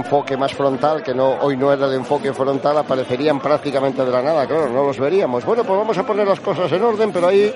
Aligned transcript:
enfoque 0.00 0.36
más 0.36 0.52
frontal, 0.52 1.02
que 1.02 1.14
no 1.14 1.38
hoy 1.40 1.56
no 1.56 1.72
era 1.72 1.86
el 1.86 1.94
enfoque 1.94 2.32
frontal, 2.32 2.78
aparecerían 2.78 3.40
prácticamente 3.40 4.04
de 4.04 4.10
la 4.10 4.22
nada, 4.22 4.46
claro, 4.46 4.68
no 4.68 4.84
los 4.84 4.98
veríamos. 4.98 5.44
Bueno, 5.44 5.64
pues 5.64 5.78
vamos 5.78 5.96
a 5.96 6.06
poner 6.06 6.26
las 6.26 6.40
cosas 6.40 6.70
en 6.72 6.82
orden, 6.82 7.12
pero 7.12 7.28
ahí, 7.28 7.52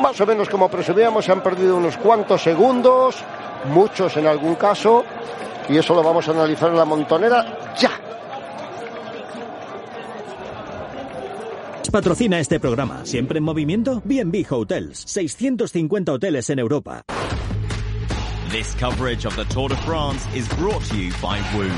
más 0.00 0.20
o 0.20 0.26
menos 0.26 0.48
como 0.48 0.68
presumíamos, 0.68 1.24
se 1.24 1.32
han 1.32 1.42
perdido 1.42 1.76
unos 1.76 1.96
cuantos 1.96 2.42
segundos, 2.42 3.16
muchos 3.72 4.16
en 4.16 4.26
algún 4.26 4.54
caso, 4.54 5.04
y 5.68 5.76
eso 5.76 5.94
lo 5.94 6.02
vamos 6.02 6.28
a 6.28 6.32
analizar 6.32 6.70
en 6.70 6.76
la 6.76 6.84
montonera 6.84 7.74
ya. 7.76 7.90
Patrocina 11.90 12.38
este 12.38 12.60
programa. 12.60 13.06
¿Siempre 13.06 13.38
en 13.38 13.44
movimiento? 13.44 14.02
B&B 14.04 14.46
Hotels. 14.50 15.04
650 15.06 16.12
hoteles 16.12 16.50
en 16.50 16.58
Europa. 16.58 17.02
This 18.50 18.74
coverage 18.76 19.26
of 19.26 19.36
the 19.36 19.44
Tour 19.44 19.68
de 19.68 19.76
France 19.76 20.26
is 20.34 20.48
brought 20.56 20.82
to 20.88 20.96
you 20.96 21.12
by 21.20 21.38
Woo. 21.54 21.70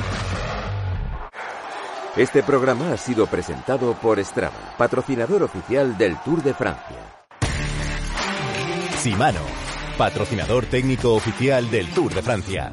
Este 2.17 2.45
programa 2.45 2.93
ha 2.93 2.97
sido 2.97 3.27
presentado 3.27 3.95
por 3.95 4.21
Strava, 4.21 4.77
patrocinador 4.79 5.43
oficial 5.43 5.99
del 5.99 6.17
Tour 6.25 6.45
de 6.45 6.55
Francia. 6.55 6.97
Simano, 8.99 9.41
patrocinador 9.99 10.65
técnico 10.67 11.15
oficial 11.15 11.69
del 11.73 11.89
Tour 11.91 12.15
de 12.15 12.23
Francia. 12.23 12.73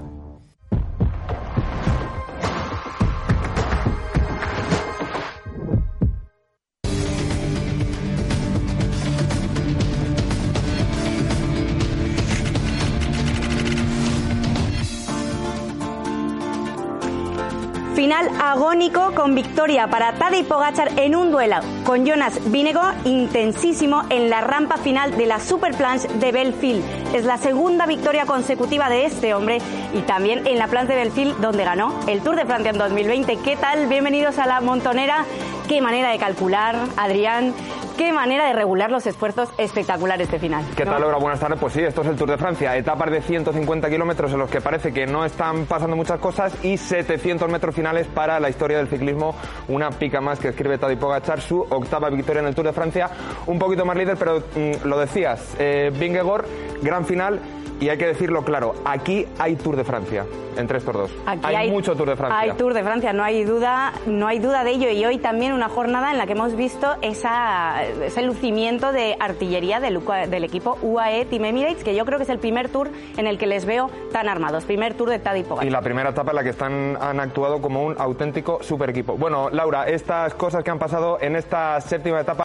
Final 17.98 18.30
agónico 18.40 19.16
con 19.16 19.34
victoria 19.34 19.88
para 19.88 20.14
Tadej 20.14 20.46
Pogachar 20.46 21.00
en 21.00 21.16
un 21.16 21.32
duelo 21.32 21.56
con 21.84 22.06
Jonas 22.06 22.52
Vinego 22.52 22.84
intensísimo 23.06 24.04
en 24.12 24.30
la 24.30 24.42
rampa 24.42 24.78
final 24.78 25.18
de 25.18 25.26
la 25.26 25.40
Super 25.40 25.74
Planche 25.74 26.08
de 26.08 26.32
Belfield. 26.32 26.86
Es 27.16 27.26
la 27.26 27.40
segunda 27.40 27.88
victoria 27.88 28.28
consecutiva 28.28 28.88
de 28.88 29.06
este 29.06 29.34
hombre 29.34 29.58
y 29.96 30.02
también 30.02 30.46
en 30.46 30.60
la 30.60 30.68
Planche 30.68 30.94
de 30.94 31.00
Belfield 31.06 31.38
donde 31.38 31.64
ganó 31.64 31.92
el 32.08 32.22
Tour 32.22 32.36
de 32.36 32.46
Francia 32.46 32.70
en 32.70 32.78
2020. 32.78 33.36
¿Qué 33.38 33.56
tal? 33.56 33.88
Bienvenidos 33.88 34.38
a 34.38 34.46
la 34.46 34.62
montonera. 34.62 35.26
Qué 35.68 35.82
manera 35.82 36.12
de 36.12 36.20
calcular, 36.20 36.76
Adrián. 36.98 37.56
Qué 37.98 38.14
manera 38.14 38.46
de 38.46 38.54
regular 38.54 38.92
los 38.92 39.08
esfuerzos 39.08 39.50
espectacular 39.58 40.22
este 40.22 40.38
final. 40.38 40.64
¿Qué 40.76 40.86
¿no? 40.86 40.92
tal, 40.92 41.02
Laura? 41.02 41.18
Buenas 41.18 41.40
tardes. 41.40 41.60
Pues 41.60 41.74
sí, 41.74 41.82
esto 41.82 42.02
es 42.02 42.08
el 42.08 42.16
Tour 42.16 42.30
de 42.30 42.38
Francia. 42.38 42.78
Etapas 42.78 43.10
de 43.10 43.22
150 43.22 43.90
kilómetros 43.90 44.32
en 44.32 44.38
los 44.38 44.52
que 44.52 44.62
parece 44.62 44.94
que 44.94 45.08
no 45.08 45.26
están 45.26 45.66
pasando 45.66 45.96
muchas 45.96 46.20
cosas 46.20 46.54
y 46.64 46.78
700 46.78 47.50
metros 47.50 47.74
finales 47.74 48.06
para 48.06 48.40
la 48.40 48.50
historia 48.50 48.78
del 48.78 48.88
ciclismo. 48.88 49.36
Una 49.68 49.90
pica 49.90 50.22
más 50.22 50.38
que 50.38 50.50
escribe 50.50 50.78
Tadej 50.78 51.00
Pogacar, 51.00 51.42
su 51.42 51.60
octava 51.60 52.12
victoria 52.12 52.42
en 52.42 52.48
el 52.50 52.54
Tour 52.54 52.68
de 52.68 52.74
Francia. 52.74 53.10
Un 53.48 53.58
poquito 53.58 53.84
más 53.84 53.98
líder, 53.98 54.16
pero 54.16 54.40
mm, 54.40 54.88
lo 54.88 55.00
decías, 55.00 55.56
eh, 55.58 55.92
Vingegaard, 55.98 56.46
gran 56.84 57.04
final. 57.04 57.40
Y 57.80 57.90
hay 57.90 57.98
que 57.98 58.08
decirlo 58.08 58.44
claro, 58.44 58.74
aquí 58.86 59.28
hay 59.38 59.56
Tour 59.56 59.76
de 59.76 59.84
Francia 59.84 60.26
entre 60.58 60.80
estos 60.80 60.94
dos. 60.94 61.12
Aquí 61.28 61.54
hay, 61.54 61.70
mucho 61.70 61.96
Tour 61.96 62.10
de 62.10 62.16
Francia. 62.16 62.40
Hay 62.40 62.52
Tour 62.54 62.74
de 62.74 62.84
Francia, 62.84 63.14
no 63.14 63.24
hay 63.24 63.44
duda, 63.44 63.94
no 64.08 64.28
hay 64.28 64.40
duda 64.40 64.64
de 64.64 64.72
ello. 64.72 64.90
Y 64.90 65.06
hoy 65.06 65.20
también 65.20 65.54
una 65.54 65.70
jornada 65.70 66.12
en 66.12 66.18
la 66.18 66.26
que 66.26 66.32
hemos 66.32 66.56
visto 66.56 66.96
esa, 67.04 67.84
ese 67.84 68.24
lucimiento 68.24 68.92
de 68.92 69.16
artillería 69.20 69.80
del, 69.80 70.02
del 70.30 70.44
equipo 70.44 70.78
UAE 70.82 71.26
Team 71.26 71.46
Emirates, 71.46 71.84
que 71.84 71.94
yo 71.96 72.06
creo 72.06 72.18
que 72.18 72.24
es 72.24 72.30
el 72.30 72.40
primer 72.40 72.70
tour 72.70 72.90
en 73.18 73.28
el 73.28 73.38
que 73.38 73.46
les 73.46 73.66
veo 73.66 73.92
tan 74.12 74.28
armados. 74.28 74.66
Primer 74.66 74.96
tour 74.96 75.10
de 75.10 75.20
Tadej 75.20 75.46
Pogacar. 75.46 75.68
Y 75.68 75.70
la 75.70 75.82
primera 75.82 76.10
etapa 76.10 76.32
en 76.32 76.36
la 76.38 76.44
que 76.44 76.50
están, 76.50 76.98
han 77.00 77.20
actuado 77.20 77.62
como 77.62 77.86
un 77.86 77.96
auténtico 78.00 78.64
super 78.64 78.90
equipo. 78.90 79.16
Bueno, 79.18 79.50
Laura, 79.52 79.88
estas 79.88 80.34
cosas 80.34 80.64
que 80.64 80.72
han 80.72 80.80
pasado 80.80 81.20
en 81.22 81.36
esta 81.36 81.80
séptima 81.82 82.20
etapa 82.22 82.44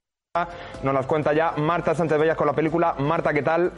nos 0.82 0.94
las 0.94 1.04
cuenta 1.04 1.34
ya 1.34 1.52
Marta 1.58 1.94
Sánchez 1.94 2.18
Bellas 2.18 2.36
con 2.38 2.46
la 2.46 2.54
película. 2.54 2.94
Marta, 2.98 3.34
¿qué 3.34 3.42
tal? 3.42 3.70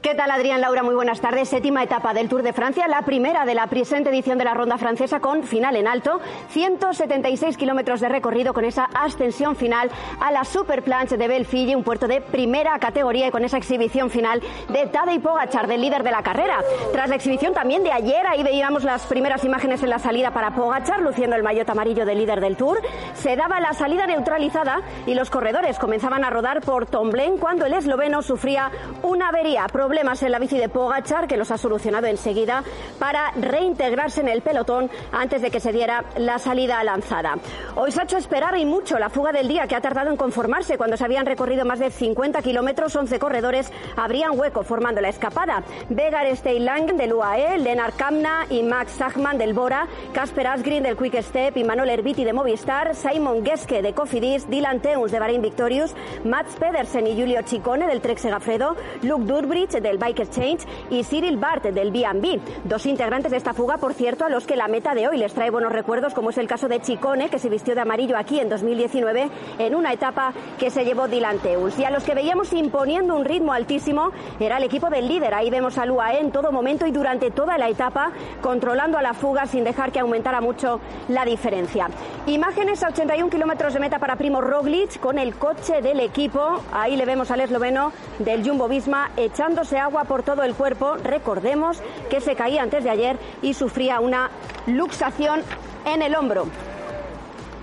¿Qué 0.00 0.14
tal, 0.14 0.30
Adrián 0.30 0.60
Laura? 0.60 0.84
Muy 0.84 0.94
buenas 0.94 1.20
tardes. 1.20 1.48
Séptima 1.48 1.82
etapa 1.82 2.14
del 2.14 2.28
Tour 2.28 2.44
de 2.44 2.52
Francia, 2.52 2.86
la 2.86 3.02
primera 3.02 3.44
de 3.44 3.56
la 3.56 3.66
presente 3.66 4.10
edición 4.10 4.38
de 4.38 4.44
la 4.44 4.54
ronda 4.54 4.78
francesa 4.78 5.18
con 5.18 5.42
final 5.42 5.74
en 5.74 5.88
alto. 5.88 6.20
176 6.50 7.56
kilómetros 7.56 8.00
de 8.00 8.08
recorrido 8.08 8.54
con 8.54 8.64
esa 8.64 8.84
ascensión 8.94 9.56
final 9.56 9.90
a 10.20 10.30
la 10.30 10.44
Super 10.44 10.84
Planche 10.84 11.16
de 11.16 11.26
Belfille, 11.26 11.74
un 11.74 11.82
puerto 11.82 12.06
de 12.06 12.20
primera 12.20 12.78
categoría 12.78 13.26
y 13.26 13.30
con 13.32 13.44
esa 13.44 13.56
exhibición 13.56 14.08
final 14.08 14.40
de 14.68 14.86
Tadej 14.86 15.20
Pogachar, 15.20 15.66
del 15.66 15.80
líder 15.80 16.04
de 16.04 16.12
la 16.12 16.22
carrera. 16.22 16.60
Tras 16.92 17.08
la 17.08 17.16
exhibición 17.16 17.52
también 17.52 17.82
de 17.82 17.90
ayer, 17.90 18.24
ahí 18.28 18.44
veíamos 18.44 18.84
las 18.84 19.04
primeras 19.06 19.42
imágenes 19.42 19.82
en 19.82 19.90
la 19.90 19.98
salida 19.98 20.32
para 20.32 20.54
Pogachar, 20.54 21.00
luciendo 21.00 21.34
el 21.34 21.42
maillot 21.42 21.68
amarillo 21.70 22.06
del 22.06 22.18
líder 22.18 22.40
del 22.40 22.56
Tour. 22.56 22.80
Se 23.14 23.34
daba 23.34 23.58
la 23.58 23.72
salida 23.72 24.06
neutralizada 24.06 24.80
y 25.06 25.14
los 25.14 25.28
corredores 25.28 25.76
comenzaban 25.76 26.22
a 26.22 26.30
rodar 26.30 26.60
por 26.60 26.86
Tomblain 26.86 27.36
cuando 27.36 27.66
el 27.66 27.72
esloveno 27.72 28.22
sufría 28.22 28.70
una 29.02 29.30
avería 29.30 29.66
problemas 29.88 30.22
en 30.22 30.32
la 30.32 30.38
bici 30.38 30.58
de 30.58 30.68
Pogachar, 30.68 31.26
que 31.26 31.38
los 31.38 31.50
ha 31.50 31.56
solucionado 31.56 32.06
enseguida 32.08 32.62
para 32.98 33.30
reintegrarse 33.40 34.20
en 34.20 34.28
el 34.28 34.42
pelotón 34.42 34.90
antes 35.12 35.40
de 35.40 35.50
que 35.50 35.60
se 35.60 35.72
diera 35.72 36.04
la 36.18 36.38
salida 36.38 36.84
lanzada. 36.84 37.36
Hoy 37.74 37.90
se 37.90 38.02
ha 38.02 38.04
hecho 38.04 38.18
esperar 38.18 38.54
y 38.58 38.66
mucho 38.66 38.98
la 38.98 39.08
fuga 39.08 39.32
del 39.32 39.48
día, 39.48 39.66
que 39.66 39.74
ha 39.74 39.80
tardado 39.80 40.10
en 40.10 40.18
conformarse 40.18 40.76
cuando 40.76 40.98
se 40.98 41.06
habían 41.06 41.24
recorrido 41.24 41.64
más 41.64 41.78
de 41.78 41.90
50 41.90 42.42
kilómetros, 42.42 42.94
11 42.94 43.18
corredores 43.18 43.72
abrían 43.96 44.38
hueco 44.38 44.62
formando 44.62 45.00
la 45.00 45.08
escapada. 45.08 45.62
Vegar 45.88 46.26
Steylang 46.36 46.98
del 46.98 47.14
UAE, 47.14 47.56
Lennart 47.56 47.96
Kamna 47.96 48.44
y 48.50 48.62
Max 48.62 48.92
Zachman 48.98 49.38
del 49.38 49.54
Bora, 49.54 49.88
Casper 50.12 50.48
Asgreen 50.48 50.82
del 50.82 50.98
Quick 50.98 51.22
Step 51.22 51.56
y 51.56 51.64
Manuel 51.64 51.88
Herbiti 51.88 52.24
de 52.24 52.34
Movistar, 52.34 52.94
Simon 52.94 53.42
Geske 53.42 53.80
de 53.80 53.94
Cofidis, 53.94 54.50
Dylan 54.50 54.80
Teuns 54.80 55.12
de 55.12 55.18
Bahrain 55.18 55.40
Victorious, 55.40 55.94
Mats 56.24 56.56
Pedersen 56.56 57.06
y 57.06 57.18
Julio 57.18 57.40
Ciccone 57.42 57.86
del 57.86 58.02
Trek 58.02 58.18
Segafredo, 58.18 58.76
Luke 59.00 59.24
Durbridge 59.24 59.77
del 59.80 59.98
Bike 59.98 60.28
Change 60.28 60.66
y 60.90 61.04
Cyril 61.04 61.38
Bart 61.38 61.64
del 61.64 61.90
B&B. 61.90 62.40
Dos 62.64 62.84
integrantes 62.84 63.30
de 63.30 63.38
esta 63.38 63.54
fuga, 63.54 63.78
por 63.78 63.94
cierto, 63.94 64.26
a 64.26 64.28
los 64.28 64.46
que 64.46 64.56
la 64.56 64.68
meta 64.68 64.94
de 64.94 65.08
hoy 65.08 65.16
les 65.16 65.32
trae 65.32 65.50
buenos 65.50 65.72
recuerdos, 65.72 66.12
como 66.12 66.30
es 66.30 66.38
el 66.38 66.46
caso 66.46 66.68
de 66.68 66.80
Chicone, 66.80 67.30
que 67.30 67.38
se 67.38 67.48
vistió 67.48 67.74
de 67.74 67.80
amarillo 67.80 68.18
aquí 68.18 68.38
en 68.38 68.48
2019 68.48 69.30
en 69.58 69.74
una 69.74 69.92
etapa 69.92 70.32
que 70.58 70.70
se 70.70 70.84
llevó 70.84 71.08
Dylan. 71.08 71.38
Y 71.78 71.84
a 71.84 71.90
los 71.90 72.02
que 72.02 72.14
veíamos 72.14 72.52
imponiendo 72.52 73.14
un 73.14 73.24
ritmo 73.24 73.52
altísimo 73.52 74.10
era 74.40 74.56
el 74.56 74.64
equipo 74.64 74.90
del 74.90 75.06
líder. 75.06 75.34
Ahí 75.34 75.50
vemos 75.50 75.78
al 75.78 75.90
UAE 75.90 76.20
en 76.20 76.32
todo 76.32 76.50
momento 76.50 76.86
y 76.86 76.90
durante 76.90 77.30
toda 77.30 77.58
la 77.58 77.68
etapa, 77.68 78.10
controlando 78.40 78.98
a 78.98 79.02
la 79.02 79.14
fuga 79.14 79.46
sin 79.46 79.62
dejar 79.62 79.92
que 79.92 80.00
aumentara 80.00 80.40
mucho 80.40 80.80
la 81.08 81.24
diferencia. 81.24 81.88
Imágenes 82.26 82.82
a 82.82 82.88
81 82.88 83.30
kilómetros 83.30 83.74
de 83.74 83.80
meta 83.80 83.98
para 83.98 84.16
Primo 84.16 84.40
Roglic 84.40 84.98
con 85.00 85.18
el 85.18 85.36
coche 85.36 85.80
del 85.80 86.00
equipo. 86.00 86.60
Ahí 86.72 86.96
le 86.96 87.04
vemos 87.04 87.30
al 87.30 87.40
esloveno 87.40 87.92
del 88.18 88.44
Jumbo 88.44 88.68
Visma 88.68 89.10
echándose 89.16 89.67
agua 89.76 90.04
por 90.04 90.22
todo 90.22 90.42
el 90.42 90.54
cuerpo. 90.54 90.96
Recordemos 90.96 91.82
que 92.08 92.20
se 92.20 92.34
caía 92.34 92.62
antes 92.62 92.84
de 92.84 92.90
ayer 92.90 93.18
y 93.42 93.54
sufría 93.54 94.00
una 94.00 94.30
luxación 94.66 95.42
en 95.84 96.02
el 96.02 96.14
hombro. 96.14 96.46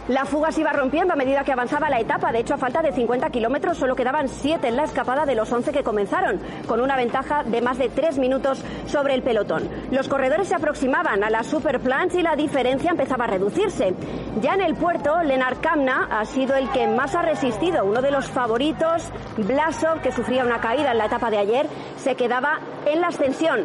La 0.07 0.23
fuga 0.23 0.51
se 0.51 0.61
iba 0.61 0.71
rompiendo 0.71 1.13
a 1.13 1.15
medida 1.15 1.43
que 1.43 1.51
avanzaba 1.51 1.89
la 1.89 1.99
etapa. 1.99 2.31
De 2.31 2.37
hecho, 2.37 2.53
a 2.53 2.57
falta 2.57 2.83
de 2.83 2.91
50 2.91 3.27
kilómetros 3.31 3.77
solo 3.77 3.95
quedaban 3.95 4.27
7 4.29 4.67
en 4.67 4.75
la 4.75 4.83
escapada 4.83 5.25
de 5.25 5.33
los 5.33 5.51
11 5.51 5.71
que 5.71 5.83
comenzaron, 5.83 6.39
con 6.67 6.79
una 6.79 6.95
ventaja 6.95 7.43
de 7.43 7.59
más 7.59 7.79
de 7.79 7.89
3 7.89 8.19
minutos 8.19 8.63
sobre 8.85 9.15
el 9.15 9.23
pelotón. 9.23 9.67
Los 9.89 10.07
corredores 10.07 10.47
se 10.47 10.55
aproximaban 10.55 11.23
a 11.23 11.31
la 11.31 11.41
Super 11.41 11.79
Planche 11.79 12.19
y 12.19 12.21
la 12.21 12.35
diferencia 12.35 12.91
empezaba 12.91 13.23
a 13.23 13.29
reducirse. 13.29 13.95
Ya 14.41 14.53
en 14.53 14.61
el 14.61 14.75
puerto, 14.75 15.23
Lennart 15.23 15.59
Kamna 15.59 16.07
ha 16.11 16.23
sido 16.25 16.55
el 16.55 16.69
que 16.69 16.85
más 16.85 17.15
ha 17.15 17.23
resistido. 17.23 17.83
Uno 17.83 18.03
de 18.03 18.11
los 18.11 18.29
favoritos, 18.29 19.09
Blasov, 19.37 20.01
que 20.01 20.11
sufría 20.11 20.45
una 20.45 20.61
caída 20.61 20.91
en 20.91 20.99
la 20.99 21.07
etapa 21.07 21.31
de 21.31 21.39
ayer, 21.39 21.67
se 21.97 22.13
quedaba 22.13 22.59
en 22.85 23.01
la 23.01 23.07
ascensión. 23.07 23.61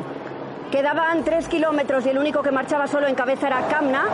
Quedaban 0.70 1.22
3 1.22 1.48
kilómetros 1.48 2.06
y 2.06 2.08
el 2.08 2.18
único 2.18 2.42
que 2.42 2.50
marchaba 2.50 2.86
solo 2.86 3.08
en 3.08 3.14
cabeza 3.14 3.48
era 3.48 3.68
Kamna 3.68 4.04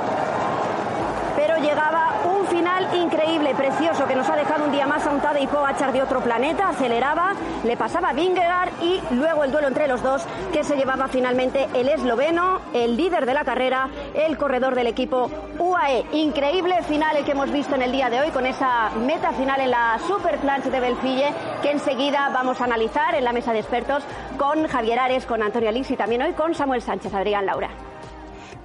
pero 1.36 1.58
llegaba 1.58 2.14
final 2.46 2.96
increíble, 2.96 3.54
precioso, 3.54 4.06
que 4.06 4.14
nos 4.14 4.28
ha 4.28 4.36
dejado 4.36 4.64
un 4.64 4.72
día 4.72 4.86
más 4.86 5.06
a 5.06 5.10
un 5.10 5.20
Tadej 5.20 5.48
Pogacar 5.48 5.92
de 5.92 6.02
otro 6.02 6.20
planeta, 6.20 6.68
aceleraba, 6.68 7.34
le 7.64 7.76
pasaba 7.76 8.10
a 8.10 8.12
Vingegaard 8.12 8.70
y 8.82 9.00
luego 9.12 9.44
el 9.44 9.52
duelo 9.52 9.68
entre 9.68 9.88
los 9.88 10.02
dos 10.02 10.24
que 10.52 10.64
se 10.64 10.76
llevaba 10.76 11.08
finalmente 11.08 11.68
el 11.74 11.88
esloveno, 11.88 12.60
el 12.72 12.96
líder 12.96 13.26
de 13.26 13.34
la 13.34 13.44
carrera, 13.44 13.88
el 14.14 14.36
corredor 14.38 14.74
del 14.74 14.86
equipo 14.86 15.30
UAE. 15.58 16.06
Increíble 16.12 16.82
final 16.82 17.16
el 17.16 17.24
que 17.24 17.32
hemos 17.32 17.50
visto 17.50 17.74
en 17.74 17.82
el 17.82 17.92
día 17.92 18.10
de 18.10 18.20
hoy 18.20 18.30
con 18.30 18.46
esa 18.46 18.90
meta 18.90 19.32
final 19.32 19.60
en 19.60 19.70
la 19.70 19.98
Super 20.06 20.38
Planche 20.38 20.70
de 20.70 20.80
Belfille 20.80 21.32
que 21.62 21.70
enseguida 21.70 22.30
vamos 22.32 22.60
a 22.60 22.64
analizar 22.64 23.14
en 23.14 23.24
la 23.24 23.32
mesa 23.32 23.52
de 23.52 23.60
expertos 23.60 24.04
con 24.38 24.66
Javier 24.66 24.98
Ares, 24.98 25.26
con 25.26 25.42
Antonio 25.42 25.68
Alix 25.68 25.90
y 25.90 25.96
también 25.96 26.22
hoy 26.22 26.32
con 26.32 26.54
Samuel 26.54 26.82
Sánchez. 26.82 27.14
Adrián 27.14 27.46
Laura. 27.46 27.70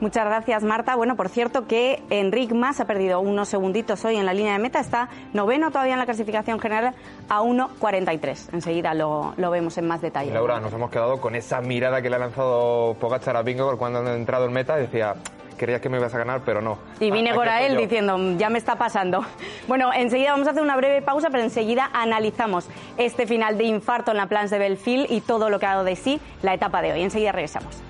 Muchas 0.01 0.25
gracias, 0.25 0.63
Marta. 0.63 0.95
Bueno, 0.95 1.15
por 1.15 1.29
cierto 1.29 1.67
que 1.67 2.01
Enric 2.09 2.51
Mas 2.53 2.79
ha 2.81 2.85
perdido 2.85 3.19
unos 3.21 3.47
segunditos 3.49 4.03
hoy 4.03 4.17
en 4.17 4.25
la 4.25 4.33
línea 4.33 4.53
de 4.53 4.59
meta. 4.59 4.79
Está 4.79 5.07
noveno 5.31 5.69
todavía 5.69 5.93
en 5.93 5.99
la 5.99 6.05
clasificación 6.05 6.59
general 6.59 6.95
a 7.29 7.41
1.43. 7.41 8.49
Enseguida 8.53 8.93
lo, 8.95 9.33
lo 9.37 9.51
vemos 9.51 9.77
en 9.77 9.87
más 9.87 10.01
detalle. 10.01 10.31
Y 10.31 10.33
Laura, 10.33 10.59
nos 10.59 10.73
hemos 10.73 10.89
quedado 10.89 11.21
con 11.21 11.35
esa 11.35 11.61
mirada 11.61 12.01
que 12.01 12.09
le 12.09 12.15
ha 12.15 12.19
lanzado 12.19 12.95
Pogachar 12.99 13.37
a 13.37 13.43
Vingegaard 13.43 13.77
cuando 13.77 13.99
han 13.99 14.07
entrado 14.07 14.45
en 14.45 14.53
meta. 14.53 14.75
Decía, 14.75 15.13
creías 15.55 15.81
que 15.81 15.89
me 15.89 15.99
ibas 15.99 16.15
a 16.15 16.17
ganar, 16.17 16.41
pero 16.43 16.61
no. 16.63 16.79
Y 16.99 17.11
vine 17.11 17.29
Aquí 17.29 17.37
por 17.37 17.47
a 17.47 17.61
él 17.61 17.77
diciendo, 17.77 18.17
"Mm, 18.17 18.37
ya 18.37 18.49
me 18.49 18.57
está 18.57 18.77
pasando. 18.77 19.23
Bueno, 19.67 19.91
enseguida 19.93 20.31
vamos 20.31 20.47
a 20.47 20.51
hacer 20.51 20.63
una 20.63 20.75
breve 20.75 21.03
pausa, 21.03 21.29
pero 21.29 21.43
enseguida 21.43 21.91
analizamos 21.93 22.67
este 22.97 23.27
final 23.27 23.59
de 23.59 23.65
infarto 23.65 24.09
en 24.09 24.17
la 24.17 24.25
Plans 24.25 24.49
de 24.49 24.57
Belfield 24.57 25.11
y 25.11 25.21
todo 25.21 25.51
lo 25.51 25.59
que 25.59 25.67
ha 25.67 25.73
dado 25.73 25.83
de 25.83 25.95
sí 25.95 26.19
la 26.41 26.55
etapa 26.55 26.81
de 26.81 26.91
hoy. 26.93 27.03
Enseguida 27.03 27.31
regresamos. 27.31 27.83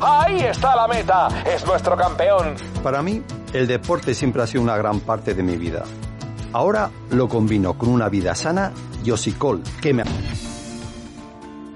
Ahí 0.00 0.40
está 0.40 0.74
la 0.74 0.88
meta. 0.88 1.28
Es 1.46 1.64
nuestro 1.64 1.96
campeón. 1.96 2.56
Para 2.82 3.02
mí, 3.02 3.22
el 3.52 3.68
deporte 3.68 4.14
siempre 4.14 4.42
ha 4.42 4.46
sido 4.46 4.62
una 4.64 4.76
gran 4.76 4.98
parte 5.00 5.32
de 5.32 5.44
mi 5.44 5.56
vida. 5.56 5.84
Ahora 6.52 6.90
lo 7.10 7.28
combino 7.28 7.74
con 7.78 7.88
una 7.88 8.08
vida 8.08 8.34
sana 8.34 8.72
y 9.04 9.12
hocicol 9.12 9.62
que 9.80 9.94
me... 9.94 10.02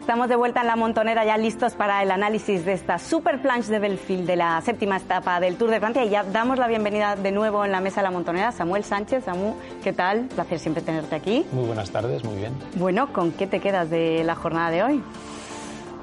Estamos 0.01 0.29
de 0.29 0.37
vuelta 0.37 0.61
en 0.61 0.67
la 0.67 0.77
montonera 0.77 1.25
ya 1.25 1.39
listos 1.39 1.75
para 1.75 2.03
el 2.03 2.11
análisis 2.11 2.65
de 2.67 2.75
esta 2.75 2.99
super 2.99 3.41
planche 3.41 3.71
de 3.71 3.79
Belfield 3.79 4.27
de 4.27 4.37
la 4.37 4.61
séptima 4.61 4.99
etapa 4.99 5.41
del 5.41 5.57
Tour 5.57 5.71
de 5.71 5.81
Francia 5.81 6.05
y 6.05 6.11
ya 6.11 6.25
damos 6.25 6.59
la 6.59 6.67
bienvenida 6.67 7.17
de 7.17 7.33
nuevo 7.33 7.65
en 7.65 7.73
la 7.73 7.81
mesa 7.81 8.01
de 8.01 8.03
la 8.03 8.11
montonera 8.11 8.53
Samuel 8.53 8.85
Sánchez. 8.85 9.25
Samu, 9.25 9.55
¿qué 9.83 9.93
tal? 9.93 10.27
Placer 10.35 10.59
siempre 10.59 10.83
tenerte 10.83 11.15
aquí. 11.15 11.47
Muy 11.53 11.65
buenas 11.65 11.91
tardes, 11.91 12.23
muy 12.25 12.37
bien. 12.37 12.53
Bueno, 12.75 13.13
¿con 13.13 13.33
qué 13.33 13.47
te 13.47 13.61
quedas 13.61 13.89
de 13.89 14.25
la 14.25 14.35
jornada 14.35 14.71
de 14.71 14.83
hoy? 14.83 15.03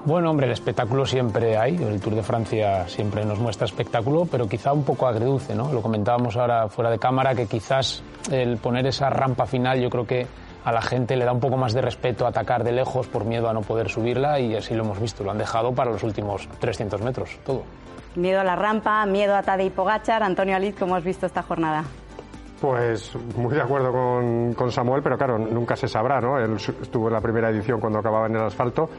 Bueno, 0.03 0.31
hombre, 0.31 0.48
el 0.48 0.53
espectáculo 0.53 1.06
siempre 1.06 1.57
hay, 1.57 1.75
el 1.75 2.01
Tour 2.01 2.15
de 2.15 2.24
Francia 2.24 2.88
siempre 2.88 3.24
nos 3.24 3.38
muestra 3.38 3.65
espectáculo, 3.65 4.25
pero 4.25 4.48
quizá 4.48 4.74
un 4.74 4.83
poco 4.83 5.07
agridulce, 5.07 5.53
¿no? 5.53 5.71
Lo 5.71 5.81
comentábamos 5.83 6.36
ahora 6.38 6.68
fuera 6.69 6.89
de 6.89 6.98
cámara, 6.98 7.36
que 7.36 7.45
quizás 7.45 8.03
el 8.31 8.57
poner 8.57 8.88
esa 8.88 9.12
rampa 9.12 9.45
final 9.45 9.80
yo 9.80 9.92
creo 9.92 10.07
que 10.07 10.25
a 10.65 10.71
la 10.71 10.81
gente 10.81 11.15
le 11.15 11.24
da 11.24 11.31
un 11.31 11.39
poco 11.39 11.56
más 11.56 11.74
de 11.74 11.81
respeto 11.81 12.25
atacar 12.25 12.63
de 12.63 12.71
lejos 12.71 13.07
por 13.07 13.25
miedo 13.25 13.48
a 13.48 13.53
no 13.53 13.62
poder 13.62 13.89
subirla 13.89 14.39
y 14.39 14.56
así 14.56 14.74
lo 14.74 14.83
hemos 14.83 15.00
visto, 15.00 15.24
lo 15.24 15.31
han 15.31 15.38
dejado 15.38 15.71
para 15.71 15.92
los 15.92 16.01
últimos 16.01 16.48
300 16.59 17.00
metros, 17.01 17.38
todo. 17.45 17.62
Miedo 18.15 18.39
a 18.42 18.44
la 18.44 18.56
rampa, 18.56 19.06
miedo 19.06 19.36
a 19.36 19.44
Tadej 19.44 19.71
Pogachar. 19.71 20.24
Antonio 20.24 20.56
Alid, 20.56 20.75
¿cómo 20.80 20.95
has 20.95 21.03
visto 21.03 21.27
esta 21.27 21.44
jornada? 21.44 21.83
Pues 22.59 23.15
muy 23.38 23.53
de 23.53 23.62
acuerdo 23.62 23.92
con, 23.92 24.53
con 24.53 24.71
Samuel, 24.71 25.01
pero 25.01 25.18
claro, 25.18 25.38
nunca 25.38 25.75
se 25.75 25.88
sabrá, 25.88 26.19
¿no? 26.19 26.38
Él 26.38 26.56
estuvo 26.56 27.07
en 27.07 27.13
la 27.13 27.21
primera 27.21 27.50
edición 27.50 27.80
cuando 27.80 28.00
acababa 28.00 28.27
en 28.27 28.36
el 28.36 28.42
asfalto. 28.42 28.89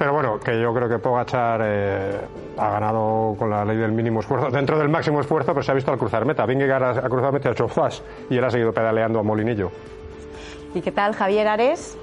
Pero 0.00 0.14
bueno, 0.14 0.40
que 0.40 0.58
yo 0.58 0.72
creo 0.72 0.88
que 0.88 0.98
Pogachar 0.98 1.60
eh, 1.62 2.18
ha 2.56 2.70
ganado 2.70 3.36
con 3.38 3.50
la 3.50 3.66
ley 3.66 3.76
del 3.76 3.92
mínimo 3.92 4.20
esfuerzo, 4.20 4.48
dentro 4.50 4.78
del 4.78 4.88
máximo 4.88 5.20
esfuerzo, 5.20 5.52
pero 5.52 5.62
se 5.62 5.72
ha 5.72 5.74
visto 5.74 5.92
al 5.92 5.98
cruzar 5.98 6.24
meta. 6.24 6.46
Vingegaard 6.46 7.04
ha, 7.04 7.08
cruzado 7.10 7.32
meta 7.32 7.50
ha 7.50 7.52
hecho 7.52 7.68
y 8.30 8.38
él 8.38 8.42
ha 8.42 8.48
seguido 8.48 8.72
pedaleando 8.72 9.18
a 9.18 9.22
molinillo. 9.22 9.70
¿Y 10.74 10.80
qué 10.80 10.90
tal, 10.90 11.14
Javier 11.14 11.48
Ares? 11.48 11.98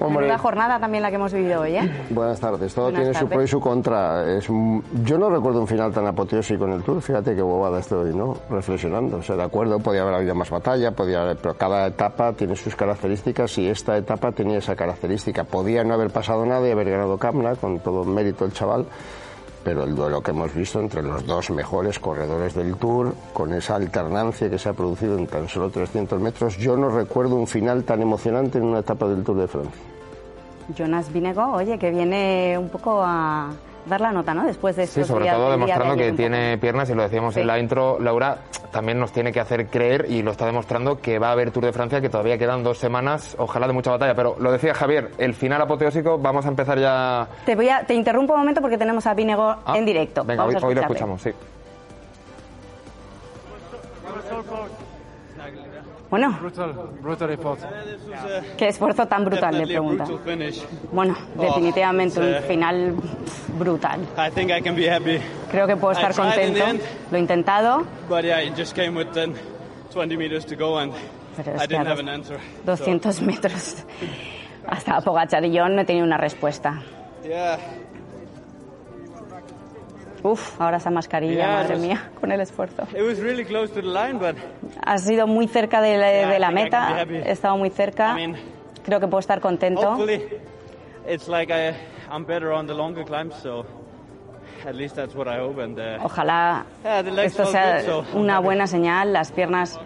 Menuda 0.00 0.38
jornada 0.38 0.78
también 0.78 1.02
la 1.02 1.10
que 1.10 1.16
hemos 1.16 1.32
vivido 1.32 1.62
hoy, 1.62 1.76
¿eh? 1.76 1.90
Buenas 2.10 2.38
tardes. 2.40 2.74
Todo 2.74 2.86
Buenas 2.86 3.02
tiene 3.02 3.18
su 3.18 3.26
pro 3.28 3.42
y 3.42 3.48
su 3.48 3.60
contra. 3.60 4.30
Es, 4.36 4.48
un- 4.48 4.82
yo 5.04 5.18
no 5.18 5.30
recuerdo 5.30 5.60
un 5.60 5.66
final 5.66 5.92
tan 5.92 6.06
apoteósico 6.06 6.64
en 6.66 6.72
el 6.72 6.82
Tour. 6.82 7.00
Fíjate 7.02 7.34
qué 7.34 7.42
bobada 7.42 7.80
estoy, 7.80 8.14
¿no? 8.14 8.36
Reflexionando. 8.50 9.16
O 9.18 9.22
sea, 9.22 9.36
de 9.36 9.42
acuerdo, 9.44 9.78
podía 9.78 10.02
haber 10.02 10.14
habido 10.14 10.34
más 10.34 10.50
batalla, 10.50 10.90
podía 10.92 11.22
haber- 11.22 11.38
pero 11.38 11.54
cada 11.54 11.86
etapa 11.86 12.32
tiene 12.32 12.56
sus 12.56 12.76
características 12.76 13.56
y 13.58 13.68
esta 13.68 13.96
etapa 13.96 14.32
tenía 14.32 14.58
esa 14.58 14.76
característica. 14.76 15.44
Podía 15.44 15.82
no 15.84 15.94
haber 15.94 16.10
pasado 16.10 16.44
nada 16.46 16.66
y 16.68 16.70
haber 16.70 16.90
ganado 16.90 17.16
Kamna, 17.18 17.54
con 17.56 17.78
todo 17.80 18.04
mérito 18.04 18.44
el 18.44 18.52
chaval. 18.52 18.86
Pero 19.66 19.82
el 19.82 19.96
duelo 19.96 20.22
que 20.22 20.30
hemos 20.30 20.54
visto 20.54 20.78
entre 20.78 21.02
los 21.02 21.26
dos 21.26 21.50
mejores 21.50 21.98
corredores 21.98 22.54
del 22.54 22.76
Tour, 22.76 23.12
con 23.32 23.52
esa 23.52 23.74
alternancia 23.74 24.48
que 24.48 24.60
se 24.60 24.68
ha 24.68 24.72
producido 24.72 25.18
en 25.18 25.26
tan 25.26 25.48
solo 25.48 25.70
300 25.70 26.20
metros, 26.20 26.56
yo 26.56 26.76
no 26.76 26.88
recuerdo 26.88 27.34
un 27.34 27.48
final 27.48 27.82
tan 27.82 28.00
emocionante 28.00 28.58
en 28.58 28.64
una 28.64 28.78
etapa 28.78 29.08
del 29.08 29.24
Tour 29.24 29.38
de 29.38 29.48
Francia. 29.48 29.82
Jonas 30.72 31.12
Vinego, 31.12 31.50
oye, 31.50 31.80
que 31.80 31.90
viene 31.90 32.56
un 32.56 32.68
poco 32.68 33.02
a 33.02 33.50
dar 33.86 34.00
la 34.00 34.12
nota, 34.12 34.34
¿no? 34.34 34.44
Después 34.44 34.76
de 34.76 34.86
Sí, 34.86 35.04
sobre 35.04 35.30
todo 35.30 35.50
demostrando 35.50 35.96
que 35.96 36.12
tiene 36.12 36.58
piernas 36.58 36.90
y 36.90 36.94
lo 36.94 37.02
decíamos 37.02 37.34
Sí. 37.34 37.40
en 37.40 37.46
la 37.46 37.58
intro, 37.58 37.98
Laura, 38.00 38.38
también 38.70 38.98
nos 38.98 39.12
tiene 39.12 39.32
que 39.32 39.40
hacer 39.40 39.66
creer 39.68 40.06
y 40.08 40.22
lo 40.22 40.32
está 40.32 40.46
demostrando 40.46 41.00
que 41.00 41.18
va 41.18 41.28
a 41.28 41.32
haber 41.32 41.50
Tour 41.50 41.64
de 41.66 41.72
Francia, 41.72 42.00
que 42.00 42.08
todavía 42.08 42.36
quedan 42.38 42.62
dos 42.62 42.78
semanas, 42.78 43.34
ojalá 43.38 43.66
de 43.66 43.72
mucha 43.72 43.90
batalla. 43.90 44.14
Pero 44.14 44.36
lo 44.38 44.52
decía 44.52 44.74
Javier, 44.74 45.12
el 45.18 45.34
final 45.34 45.60
apoteósico, 45.62 46.18
vamos 46.18 46.44
a 46.46 46.48
empezar 46.48 46.78
ya. 46.78 47.26
Te, 47.44 47.54
voy 47.54 47.68
a, 47.68 47.84
te 47.84 47.94
interrumpo 47.94 48.34
un 48.34 48.40
momento 48.40 48.60
porque 48.60 48.78
tenemos 48.78 49.06
a 49.06 49.14
Vinego 49.14 49.56
Ah, 49.64 49.76
en 49.76 49.86
directo. 49.86 50.24
Venga, 50.24 50.42
Vamos 50.44 50.56
hoy, 50.56 50.62
a 50.62 50.66
hoy 50.68 50.74
lo 50.74 50.80
escuchamos, 50.82 51.22
sí. 51.22 51.30
Bueno, 56.08 56.38
Brutal, 56.40 56.72
brutal 57.02 57.28
report. 57.28 57.60
qué 58.56 58.68
esfuerzo 58.68 59.06
tan 59.06 59.24
brutal, 59.24 59.58
le 59.58 59.66
pregunta. 59.66 60.04
Bueno, 60.92 61.16
definitivamente 61.34 62.20
un 62.20 62.42
final 62.44 62.94
brutal. 63.58 64.00
I 64.16 64.30
think 64.30 64.50
I 64.50 64.62
can 64.62 64.76
be 64.76 64.88
happy. 64.90 65.18
Creo 65.50 65.66
que 65.66 65.76
puedo 65.76 65.92
estar 65.92 66.14
contento. 66.14 66.64
Lo 67.10 67.16
he 67.16 67.20
intentado, 67.20 67.84
But 68.08 68.22
yeah, 68.24 68.40
it 68.42 68.54
just 68.56 68.74
came 68.76 68.90
with 68.96 69.08
then 69.12 69.34
20 69.92 70.16
meters 70.16 70.46
to 70.46 70.54
go 70.56 70.78
and 70.78 70.92
pero 71.36 71.52
I 71.52 71.56
es 71.62 71.68
que 71.68 71.76
a 71.76 71.78
didn't 71.84 71.86
have 71.88 71.96
dos- 71.96 72.00
an 72.00 72.08
answer. 72.08 72.38
200 72.64 73.22
metros 73.22 73.84
hasta 74.66 75.00
Pogachar 75.00 75.44
y 75.44 75.52
yo 75.52 75.68
no 75.68 75.80
he 75.82 75.84
tenido 75.84 76.06
una 76.06 76.18
respuesta. 76.18 76.82
Uf, 80.32 80.60
ahora 80.60 80.76
esa 80.78 80.90
mascarilla, 80.90 81.34
Yeah, 81.36 81.52
madre 81.62 81.66
it 81.66 81.70
was- 81.80 81.80
mía, 81.86 82.10
con 82.20 82.32
el 82.32 82.40
esfuerzo. 82.40 82.82
it 82.96 83.02
was 83.02 83.18
really 83.20 83.44
close 83.44 83.72
to 83.72 83.80
the 83.80 83.88
line, 83.88 84.18
but 84.18 84.36
Ha 84.84 84.98
sido 84.98 85.26
muy 85.26 85.46
cerca 85.48 85.80
de 85.80 85.96
la, 85.98 86.10
Yeah, 86.10 86.28
de 86.30 86.38
la 86.38 86.50
meta, 86.50 87.02
he 87.08 87.30
estado 87.30 87.56
muy 87.56 87.70
cerca. 87.70 88.12
I 88.12 88.26
mean, 88.26 88.36
Creo 88.84 89.00
que 89.00 89.06
puedo 89.08 89.20
estar 89.20 89.40
contento. 89.40 89.80
hopefully 89.82 90.22
it's 91.06 91.28
like 91.28 91.50
I, 91.52 91.74
I'm 92.10 92.24
better 92.24 92.52
on 92.52 92.66
the 92.66 92.74
longer 92.74 93.04
climbs, 93.04 93.34
so 93.42 93.64
at 94.64 94.74
least 94.76 94.94
that's 94.96 95.14
what 95.14 95.26
I 95.28 95.38
hope. 95.40 95.58
And 95.62 95.78
uh, 95.78 95.98
Ojalá 96.04 96.64
esto 97.24 97.46
sea 97.46 97.82
good, 97.82 97.84
so 97.84 98.04
una 98.14 98.38
buena 98.40 98.66
señal, 98.66 99.12
las 99.12 99.32
piernas, 99.32 99.78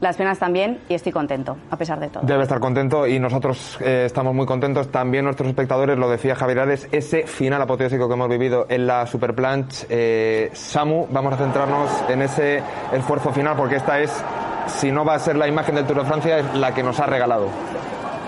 las 0.00 0.16
piernas 0.16 0.38
también, 0.38 0.80
y 0.88 0.94
estoy 0.94 1.12
contento, 1.12 1.56
a 1.70 1.76
pesar 1.76 1.98
de 2.00 2.08
todo. 2.08 2.22
Debe 2.24 2.42
estar 2.42 2.60
contento 2.60 3.06
y 3.06 3.18
nosotros 3.18 3.78
eh, 3.80 4.04
estamos 4.06 4.34
muy 4.34 4.46
contentos. 4.46 4.88
También 4.90 5.24
nuestros 5.24 5.48
espectadores, 5.48 5.96
lo 5.98 6.08
decía 6.08 6.34
Javier 6.34 6.60
Ares, 6.60 6.88
ese 6.92 7.26
final 7.26 7.62
apoteósico 7.62 8.06
que 8.08 8.14
hemos 8.14 8.28
vivido 8.28 8.66
en 8.68 8.86
la 8.86 9.06
Superplanche. 9.06 9.86
Eh, 9.88 10.50
Samu, 10.52 11.06
vamos 11.10 11.34
a 11.34 11.36
centrarnos 11.36 11.90
en 12.08 12.22
ese 12.22 12.62
esfuerzo 12.92 13.32
final 13.32 13.56
porque 13.56 13.76
esta 13.76 14.00
es, 14.00 14.22
si 14.66 14.90
no 14.90 15.04
va 15.04 15.14
a 15.14 15.18
ser 15.18 15.36
la 15.36 15.48
imagen 15.48 15.74
del 15.74 15.86
Tour 15.86 16.00
de 16.00 16.04
Francia, 16.04 16.38
es 16.38 16.54
la 16.54 16.74
que 16.74 16.82
nos 16.82 17.00
ha 17.00 17.06
regalado. 17.06 17.48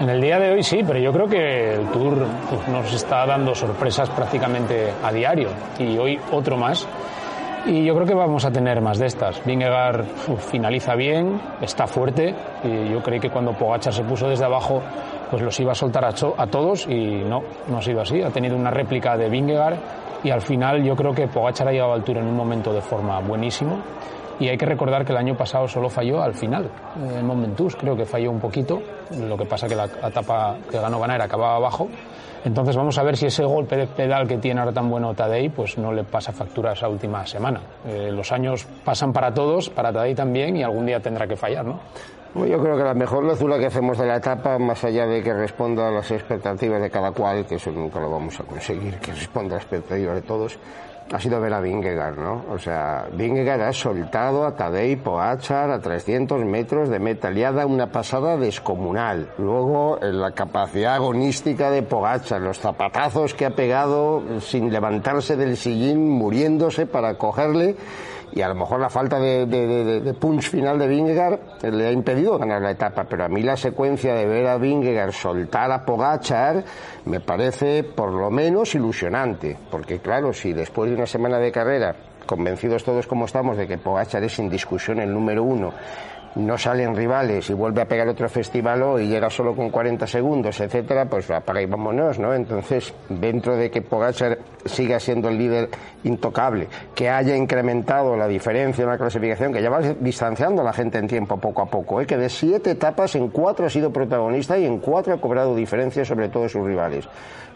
En 0.01 0.09
el 0.09 0.21
día 0.21 0.39
de 0.39 0.53
hoy 0.53 0.63
sí, 0.63 0.85
pero 0.87 1.01
yo 1.01 1.13
creo 1.13 1.27
que 1.27 1.75
el 1.75 1.87
Tour 1.89 2.25
pues, 2.49 2.69
nos 2.69 2.93
está 2.93 3.27
dando 3.27 3.53
sorpresas 3.55 4.09
prácticamente 4.11 4.93
a 5.03 5.11
diario 5.11 5.49
y 5.79 5.99
hoy 5.99 6.21
otro 6.31 6.57
más. 6.57 6.87
Y 7.67 7.85
yo 7.85 7.95
creo 7.95 8.07
que 8.07 8.15
vamos 8.15 8.45
a 8.45 8.51
tener 8.51 8.81
más 8.81 8.99
de 8.99 9.07
estas. 9.07 9.45
Vingegaard 9.45 10.05
finaliza 10.39 10.95
bien, 10.95 11.41
está 11.61 11.87
fuerte 11.87 12.35
y 12.65 12.91
yo 12.93 13.03
creí 13.03 13.21
que 13.21 13.31
cuando 13.31 13.53
Pogachar 13.53 13.93
se 13.93 14.03
puso 14.05 14.29
desde 14.29 14.45
abajo 14.45 14.83
pues 15.31 15.43
los 15.43 15.61
iba 15.61 15.73
a 15.73 15.75
soltar 15.75 16.05
a, 16.05 16.09
a 16.09 16.47
todos 16.47 16.87
y 16.89 17.23
no, 17.25 17.43
no 17.69 17.79
ha 17.79 17.83
sido 17.83 18.01
así. 18.01 18.23
Ha 18.23 18.31
tenido 18.31 18.57
una 18.57 18.71
réplica 18.71 19.17
de 19.17 19.29
Vingegaard 19.29 19.77
y 20.25 20.31
al 20.31 20.41
final 20.41 20.83
yo 20.83 20.97
creo 20.97 21.13
que 21.13 21.29
Pogachar 21.29 21.69
ha 21.69 21.73
llegado 21.73 21.93
al 21.93 22.03
Tour 22.05 22.19
en 22.19 22.27
un 22.27 22.37
momento 22.37 22.73
de 22.73 22.81
forma 22.81 23.21
buenísimo 23.21 23.79
y 24.41 24.49
hay 24.49 24.57
que 24.57 24.67
recordar 24.67 25.05
que 25.05 25.13
el 25.13 25.19
año 25.19 25.37
pasado 25.37 25.67
solo 25.69 25.89
falló 25.91 26.23
al 26.23 26.35
final. 26.35 26.71
En 26.97 27.27
Momentus 27.27 27.77
creo 27.77 27.97
que 27.97 28.05
falló 28.05 28.31
un 28.31 28.41
poquito. 28.41 28.81
Lo 29.11 29.37
que 29.37 29.45
pasa 29.45 29.69
que 29.69 29.75
la 29.75 29.85
etapa 29.85 30.57
que 30.71 30.79
ganó 30.79 31.01
ganar 31.01 31.23
acababa 31.23 31.57
abajo. 31.57 31.89
Entonces 32.45 32.77
vamos 32.77 32.97
a 32.99 33.03
ver 33.03 33.17
si 33.17 33.27
ese 33.27 33.45
golpe 33.45 33.77
de 33.77 33.87
pedal 33.87 34.29
que 34.29 34.39
tiene 34.39 34.61
ahora 34.61 34.73
tan 34.73 34.89
bueno 34.89 35.13
Tadei 35.13 35.49
pues 35.49 35.77
no 35.77 35.93
le 35.93 36.05
pasa 36.05 36.33
factura 36.33 36.73
esa 36.73 36.89
última 36.89 37.27
semana. 37.27 37.61
Eh, 37.87 38.11
los 38.13 38.31
años 38.31 38.67
pasan 38.85 39.13
para 39.13 39.33
todos, 39.35 39.69
para 39.71 39.93
Tadei 39.93 40.15
también 40.15 40.57
y 40.57 40.63
algún 40.63 40.87
día 40.87 41.01
tendrá 41.01 41.27
que 41.27 41.37
fallar, 41.37 41.65
¿no? 41.65 41.81
Yo 42.35 42.59
creo 42.63 42.77
que 42.77 42.85
la 42.85 42.95
mejor 42.95 43.25
lectura 43.25 43.59
que 43.59 43.67
hacemos 43.67 43.99
de 43.99 44.07
la 44.07 44.17
etapa, 44.17 44.59
más 44.59 44.85
allá 44.85 45.07
de 45.07 45.23
que 45.23 45.33
responda 45.33 45.89
a 45.89 45.91
las 45.91 46.11
expectativas 46.11 46.81
de 46.81 46.91
cada 46.91 47.11
cual, 47.11 47.45
que 47.47 47.57
eso 47.57 47.73
nunca 47.73 47.99
lo 47.99 48.11
vamos 48.11 48.39
a 48.39 48.45
conseguir, 48.45 48.99
que 49.01 49.13
responda 49.13 49.55
a 49.55 49.59
las 49.59 49.65
expectativas 49.65 50.15
de 50.15 50.23
todos, 50.23 50.59
ha 51.13 51.19
sido 51.19 51.41
ver 51.41 51.55
a 51.55 51.61
Vingegaard, 51.61 52.19
¿no? 52.19 52.45
O 52.51 52.59
sea, 52.59 53.07
Vingegaard 53.13 53.63
ha 53.63 53.73
soltado 53.73 54.45
a 54.45 54.55
Tadej 54.55 55.03
Pogacar 55.03 55.71
a 55.71 55.81
300 55.81 56.45
metros 56.45 56.89
de 56.89 56.99
meta, 56.99 57.31
le 57.31 57.47
ha 57.47 57.53
dado 57.53 57.69
una 57.69 57.91
pasada 57.91 58.37
descomunal. 58.37 59.31
Luego, 59.39 59.99
eh, 60.01 60.13
la 60.13 60.33
capacidad 60.33 60.95
agonística 60.95 61.71
de 61.71 61.83
Pogacar, 61.83 62.41
los 62.41 62.59
zapatazos 62.59 63.35
que 63.35 63.47
ha 63.47 63.51
pegado 63.51 64.23
sin 64.41 64.73
levantarse 64.73 65.37
del 65.37 65.57
sillín, 65.57 66.09
muriéndose 66.09 66.87
para 66.87 67.17
cogerle 67.17 67.77
y 68.33 68.43
a 68.43 68.49
lo 68.49 68.55
mejor 68.55 68.81
la 68.81 68.89
falta 68.89 69.19
de, 69.19 70.15
punch 70.19 70.51
final 70.51 70.79
de 70.79 70.87
Vingegaard 70.87 71.39
le 71.63 71.87
ha 71.87 71.93
impedido 71.93 72.39
ganar 72.39 72.63
la 72.63 72.71
etapa, 72.71 73.05
pero 73.05 73.25
a 73.25 73.29
mí 73.29 73.43
la 73.43 73.57
secuencia 73.57 74.15
de 74.15 74.27
ver 74.27 74.47
a 74.47 74.59
Vingegaard 74.59 75.13
soltar 75.13 75.71
a 75.73 75.85
Pogachar 75.85 76.65
me 77.05 77.21
parece 77.21 77.85
por 77.85 78.13
lo 78.13 78.31
menos 78.31 78.75
ilusionante, 78.75 79.57
porque 79.71 79.99
claro, 79.99 80.33
si 80.33 80.53
después 80.53 80.91
de 80.91 80.97
una 80.97 81.07
semana 81.07 81.39
de 81.39 81.53
carrera, 81.53 81.95
convencidos 82.27 82.85
todos 82.85 83.07
como 83.07 83.25
estamos 83.25 83.57
de 83.57 83.67
que 83.67 83.79
Pogachar 83.79 84.23
es 84.25 84.35
sin 84.35 84.49
discusión 84.49 85.01
el 85.01 85.13
número 85.13 85.43
uno, 85.43 85.73
no 86.39 86.57
salen 86.57 86.95
rivales 86.95 87.51
y 87.51 87.53
vuelve 87.53 87.83
a 87.83 87.89
pegar 87.89 88.09
otro 88.09 88.29
festival 88.29 89.01
y 89.01 89.09
llega 89.09 89.29
solo 89.29 89.55
con 89.55 89.71
40 89.71 90.07
segundos, 90.07 90.61
etcétera, 90.61 91.07
pues 91.07 91.31
apaga 91.31 91.61
y 91.61 91.67
vámonos, 91.67 92.19
¿no? 92.19 92.33
Entonces, 92.33 92.95
dentro 93.09 93.57
de 93.57 93.71
que 93.71 93.83
Pogacar 93.83 94.39
siga 94.65 95.01
siendo 95.01 95.29
el 95.29 95.39
líder 95.39 95.69
intocable, 96.05 96.69
que 96.95 97.09
haya 97.09 97.37
incrementado 97.37 98.17
la 98.17 98.29
diferencia 98.29 98.85
en 98.85 98.91
la 98.91 98.99
clasificación, 98.99 99.53
que 99.53 99.63
ya 99.63 99.71
va 99.71 99.81
distanciando 99.81 100.63
a 100.63 100.65
la 100.65 100.73
gente 100.73 100.99
en 100.99 101.09
tiempo 101.09 101.39
poco 101.39 101.63
a 101.63 101.67
poco, 101.67 102.01
¿eh? 102.01 102.07
que 102.07 102.17
de 102.17 102.29
siete 102.29 102.73
etapas 102.73 103.15
en 103.17 103.29
cuatro 103.29 103.67
ha 103.67 103.71
sido 103.71 103.93
protagonista 103.93 104.57
y 104.57 104.65
en 104.65 104.79
cuatro 104.79 105.15
ha 105.15 105.21
cobrado 105.21 105.57
diferencia 105.57 106.05
sobre 106.05 106.29
todos 106.29 106.53
sus 106.53 106.65
rivales. 106.65 107.09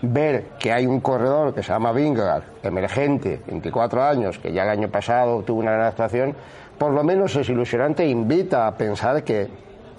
Ver 0.02 0.46
que 0.58 0.72
hay 0.72 0.86
un 0.86 1.00
corredor 1.00 1.54
que 1.54 1.62
se 1.62 1.72
llama 1.72 1.92
Vingegaard, 1.92 2.42
emergente, 2.64 3.40
24 3.46 4.02
años, 4.02 4.38
que 4.38 4.52
ya 4.52 4.64
el 4.64 4.70
año 4.70 4.88
pasado 4.88 5.42
tuvo 5.42 5.60
una 5.60 5.72
gran 5.72 5.86
actuación, 5.86 6.34
por 6.82 6.92
lo 6.92 7.04
menos 7.04 7.36
es 7.36 7.48
ilusionante 7.48 8.02
e 8.02 8.08
invita 8.08 8.66
a 8.66 8.76
pensar 8.76 9.22
que 9.22 9.46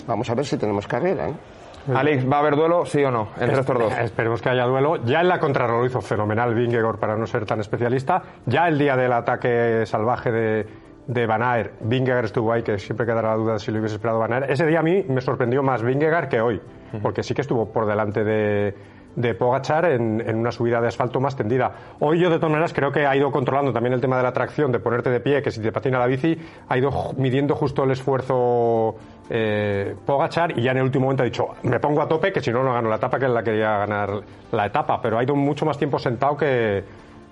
vamos 0.05 0.29
a 0.29 0.35
ver 0.35 0.45
si 0.45 0.57
tenemos 0.57 0.85
carrera. 0.85 1.29
¿eh? 1.29 1.33
Alex, 1.95 2.29
¿va 2.29 2.35
a 2.35 2.39
haber 2.41 2.57
duelo, 2.57 2.85
sí 2.85 3.01
o 3.05 3.09
no, 3.09 3.29
entre 3.39 3.61
estos 3.61 3.79
dos? 3.79 3.97
Esperemos 3.99 4.41
que 4.41 4.49
haya 4.49 4.65
duelo. 4.65 4.97
Ya 5.05 5.21
en 5.21 5.29
la 5.29 5.39
contrarreloj 5.39 5.79
lo 5.79 5.85
hizo 5.85 6.01
fenomenal 6.01 6.53
Vingegaard 6.53 6.99
para 6.99 7.15
no 7.15 7.25
ser 7.25 7.45
tan 7.45 7.61
especialista. 7.61 8.21
Ya 8.47 8.67
el 8.67 8.77
día 8.77 8.97
del 8.97 9.13
ataque 9.13 9.85
salvaje 9.85 10.29
de, 10.29 10.67
de 11.07 11.25
Van 11.25 11.41
Aert, 11.41 11.75
Vingegaard 11.79 12.25
estuvo 12.25 12.51
ahí, 12.51 12.63
que 12.63 12.77
siempre 12.77 13.05
quedará 13.05 13.29
la 13.29 13.35
duda 13.37 13.53
de 13.53 13.59
si 13.59 13.71
lo 13.71 13.79
hubiese 13.79 13.95
esperado 13.95 14.19
Van 14.19 14.33
Aert. 14.33 14.49
Ese 14.49 14.65
día 14.65 14.81
a 14.81 14.83
mí 14.83 15.05
me 15.07 15.21
sorprendió 15.21 15.63
más 15.63 15.83
Vingegaard 15.83 16.27
que 16.27 16.41
hoy, 16.41 16.61
porque 17.01 17.23
sí 17.23 17.33
que 17.33 17.43
estuvo 17.43 17.71
por 17.71 17.85
delante 17.85 18.25
de, 18.25 18.75
de 19.15 19.35
Pogachar 19.35 19.85
en, 19.85 20.21
en, 20.21 20.37
una 20.37 20.51
subida 20.51 20.81
de 20.81 20.87
asfalto 20.87 21.19
más 21.19 21.35
tendida. 21.35 21.71
Hoy 21.99 22.19
yo 22.19 22.29
de 22.29 22.37
todas 22.37 22.51
maneras 22.51 22.73
creo 22.73 22.91
que 22.91 23.05
ha 23.05 23.15
ido 23.15 23.31
controlando 23.31 23.71
también 23.71 23.93
el 23.93 24.01
tema 24.01 24.17
de 24.17 24.23
la 24.23 24.33
tracción, 24.33 24.71
de 24.71 24.79
ponerte 24.79 25.09
de 25.09 25.19
pie, 25.19 25.41
que 25.41 25.51
si 25.51 25.61
te 25.61 25.71
patina 25.71 25.99
la 25.99 26.07
bici, 26.07 26.37
ha 26.67 26.77
ido 26.77 26.91
midiendo 27.17 27.55
justo 27.55 27.83
el 27.83 27.91
esfuerzo 27.91 28.95
eh, 29.29 29.95
Pogachar 30.05 30.57
y 30.57 30.63
ya 30.63 30.71
en 30.71 30.77
el 30.77 30.83
último 30.83 31.05
momento 31.05 31.23
ha 31.23 31.25
dicho, 31.25 31.47
me 31.63 31.79
pongo 31.79 32.01
a 32.01 32.07
tope, 32.07 32.31
que 32.31 32.41
si 32.41 32.51
no, 32.51 32.63
no 32.63 32.73
gano 32.73 32.89
la 32.89 32.95
etapa, 32.95 33.19
que 33.19 33.25
él 33.25 33.33
la 33.33 33.43
quería 33.43 33.77
ganar 33.77 34.21
la 34.51 34.65
etapa, 34.65 34.99
pero 35.01 35.17
ha 35.17 35.23
ido 35.23 35.35
mucho 35.35 35.65
más 35.65 35.77
tiempo 35.77 35.99
sentado 35.99 36.35
que, 36.35 36.83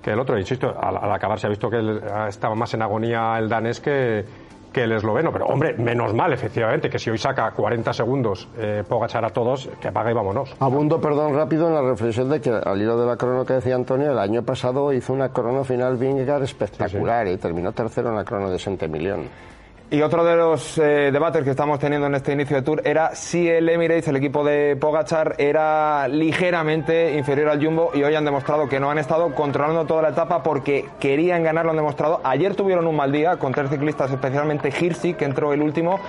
que 0.01 0.11
el 0.11 0.19
otro. 0.19 0.38
Insisto, 0.38 0.75
al, 0.79 0.97
al 0.97 1.11
acabar 1.11 1.39
se 1.39 1.47
ha 1.47 1.50
visto 1.50 1.69
que 1.69 2.00
estaba 2.27 2.55
más 2.55 2.73
en 2.73 2.81
agonía 2.81 3.38
el 3.38 3.50
danés 3.50 3.79
que 3.79 4.23
que 4.72 4.84
el 4.84 4.92
esloveno. 4.92 5.32
Pero, 5.32 5.46
hombre, 5.46 5.74
menos 5.74 6.13
mal, 6.13 6.34
efectivamente, 6.34 6.90
que 6.90 7.00
si 7.00 7.10
hoy 7.10 7.18
saca 7.18 7.51
40 7.51 7.94
segundos 7.94 8.48
eh, 8.58 8.84
Pogachar 8.88 9.25
a 9.25 9.30
todos, 9.30 9.70
que 9.80 9.88
apague 9.88 10.12
y 10.12 10.13
vámonos. 10.13 10.56
Abundo, 10.60 11.00
perdón, 11.00 11.36
rápido 11.36 11.68
en 11.68 11.75
la 11.75 11.82
reflexión 11.82 12.30
de 12.30 12.42
que 12.42 12.50
al 12.50 12.82
hilo 12.82 13.00
de 13.00 13.06
la 13.06 13.18
crono 13.18 13.46
que 13.46 13.54
decía 13.54 13.75
Antonio, 13.75 14.12
el 14.12 14.20
año 14.20 14.44
pasado 14.44 14.92
hizo 14.94 15.13
una 15.13 15.30
crono 15.30 15.63
final 15.63 15.98
Vingegaard 15.98 16.44
espectacular 16.44 17.25
sí, 17.25 17.32
sí. 17.32 17.36
y 17.36 17.38
terminó 17.38 17.72
tercero 17.72 18.10
en 18.10 18.16
la 18.16 18.24
crono 18.24 18.50
de 18.50 18.60
Saint-Emilion. 18.60 19.50
Y 19.93 20.01
otro 20.03 20.24
de 20.24 20.38
los 20.38 20.77
eh, 20.77 21.12
debates 21.12 21.43
que 21.43 21.50
estamos 21.50 21.77
teniendo 21.77 22.07
en 22.07 22.15
este 22.15 22.31
inicio 22.31 22.55
de 22.55 22.62
Tour 22.62 22.81
era 22.86 23.13
si 23.13 23.50
el 23.50 23.67
Emirates, 23.67 24.07
el 24.07 24.15
equipo 24.15 24.41
de 24.41 24.77
Pogachar, 24.77 25.36
era 25.38 26.07
ligeramente 26.07 27.17
inferior 27.17 27.50
al 27.50 27.62
Jumbo 27.62 27.91
y 27.93 28.01
hoy 28.01 28.15
han 28.15 28.24
demostrado 28.24 28.69
que 28.69 28.79
no 28.79 28.89
han 28.89 29.00
estado 29.00 29.36
controlando 29.36 29.86
toda 29.86 30.03
la 30.03 30.10
etapa 30.12 30.43
porque 30.43 30.86
querían 30.98 31.43
ganar, 31.43 31.65
lo 31.65 31.71
han 31.71 31.75
demostrado. 31.77 32.21
Ayer 32.24 32.55
tuvieron 32.55 32.88
un 32.88 32.95
mal 32.95 33.12
día 33.12 33.36
con 33.36 33.51
tres 33.51 33.69
ciclistas, 33.69 34.10
especialmente 34.10 34.69
Hirsi, 34.69 35.13
que 35.13 35.25
entró 35.25 35.51
el 35.51 35.62
último. 35.62 36.00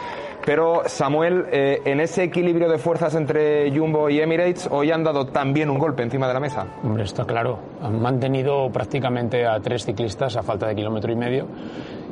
Pero 0.47 0.83
Samuel, 0.87 1.47
eh, 1.51 1.83
en 1.85 1.99
ese 1.99 2.23
equilibrio 2.23 2.69
de 2.69 2.79
fuerzas 2.79 3.17
entre 3.17 3.77
Jumbo 3.77 4.09
y 4.11 4.21
Emirates, 4.21 4.69
hoy 4.71 4.93
han 4.93 5.03
dado 5.03 5.27
también 5.27 5.71
un 5.71 5.79
golpe 5.79 6.05
encima 6.05 6.29
de 6.29 6.35
la 6.35 6.41
mesa. 6.41 6.67
Hombre, 6.85 7.03
está 7.03 7.25
claro. 7.25 7.59
Han 7.83 8.01
mantenido 8.01 8.71
prácticamente 8.71 9.45
a 9.45 9.59
tres 9.59 9.85
ciclistas 9.85 10.37
a 10.37 10.45
falta 10.45 10.69
de 10.69 10.77
kilómetro 10.77 11.11
y 11.11 11.17
medio. 11.17 11.49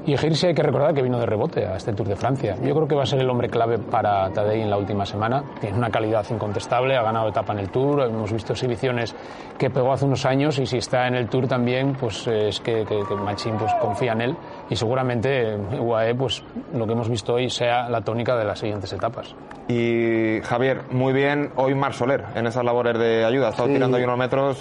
Y 0.06 0.12
Hirsi 0.12 0.48
hay 0.48 0.54
que 0.54 0.62
recordar 0.62 0.94
que 0.94 1.02
vino 1.02 1.18
de 1.18 1.26
rebote 1.26 1.66
a 1.66 1.76
este 1.76 1.92
Tour 1.92 2.08
de 2.08 2.16
Francia. 2.16 2.56
Yo 2.62 2.74
creo 2.74 2.88
que 2.88 2.94
va 2.94 3.02
a 3.02 3.06
ser 3.06 3.20
el 3.20 3.28
hombre 3.28 3.48
clave 3.48 3.78
para 3.78 4.30
Tadej 4.30 4.62
en 4.62 4.70
la 4.70 4.78
última 4.78 5.04
semana. 5.04 5.44
Tiene 5.60 5.76
una 5.76 5.90
calidad 5.90 6.24
incontestable, 6.30 6.96
ha 6.96 7.02
ganado 7.02 7.28
etapa 7.28 7.52
en 7.52 7.60
el 7.60 7.70
Tour, 7.70 8.02
hemos 8.02 8.32
visto 8.32 8.54
exhibiciones 8.54 9.14
que 9.58 9.68
pegó 9.68 9.92
hace 9.92 10.06
unos 10.06 10.24
años 10.24 10.58
y 10.58 10.66
si 10.66 10.78
está 10.78 11.06
en 11.06 11.16
el 11.16 11.28
Tour 11.28 11.46
también, 11.46 11.92
pues 11.92 12.26
es 12.26 12.60
que, 12.60 12.84
que, 12.86 13.00
que 13.06 13.14
Machín 13.14 13.56
pues, 13.58 13.72
confía 13.74 14.12
en 14.12 14.22
él 14.22 14.36
y 14.70 14.76
seguramente 14.76 15.56
UAE, 15.56 16.14
pues 16.14 16.42
lo 16.72 16.86
que 16.86 16.92
hemos 16.92 17.08
visto 17.08 17.34
hoy 17.34 17.50
sea 17.50 17.88
la 17.88 18.00
tónica 18.00 18.36
de 18.36 18.44
las 18.44 18.58
siguientes 18.58 18.92
etapas. 18.92 19.34
Y 19.70 20.40
Javier, 20.42 20.82
muy 20.90 21.12
bien 21.12 21.52
hoy 21.54 21.76
Mar 21.76 21.94
Soler 21.94 22.24
en 22.34 22.44
esas 22.44 22.64
labores 22.64 22.98
de 22.98 23.24
ayuda, 23.24 23.46
ha 23.46 23.50
estado 23.50 23.68
sí. 23.68 23.74
tirando 23.74 23.98
ahí 23.98 24.02
unos 24.02 24.18
metros 24.18 24.58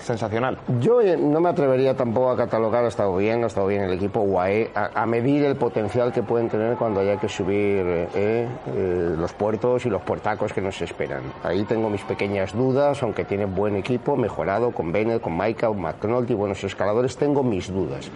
sensacional. 0.00 0.58
Yo 0.80 1.00
eh, 1.00 1.16
no 1.16 1.40
me 1.40 1.48
atrevería 1.48 1.94
tampoco 1.94 2.30
a 2.30 2.36
catalogar, 2.36 2.84
ha 2.84 2.88
estado 2.88 3.14
bien, 3.16 3.44
ha 3.44 3.46
estado 3.46 3.68
bien 3.68 3.82
el 3.82 3.92
equipo 3.92 4.18
UAE, 4.20 4.72
a, 4.74 5.02
a 5.02 5.06
medir 5.06 5.44
el 5.44 5.54
potencial 5.54 6.12
que 6.12 6.24
pueden 6.24 6.48
tener 6.48 6.76
cuando 6.76 6.98
haya 6.98 7.20
que 7.20 7.28
subir 7.28 7.84
eh, 7.86 8.48
eh, 8.74 9.14
los 9.16 9.32
puertos 9.32 9.86
y 9.86 9.90
los 9.90 10.02
puertacos 10.02 10.52
que 10.52 10.60
nos 10.60 10.82
esperan. 10.82 11.22
Ahí 11.44 11.62
tengo 11.62 11.88
mis 11.88 12.02
pequeñas 12.02 12.52
dudas, 12.52 13.00
aunque 13.04 13.24
tienen 13.24 13.54
buen 13.54 13.76
equipo, 13.76 14.16
mejorado 14.16 14.72
con 14.72 14.90
Bennett, 14.90 15.22
con 15.22 15.36
Maika, 15.36 15.68
con 15.68 15.82
McNulty, 15.82 16.34
buenos 16.34 16.64
escaladores, 16.64 17.16
tengo 17.16 17.44
mis 17.44 17.72
dudas. 17.72 18.10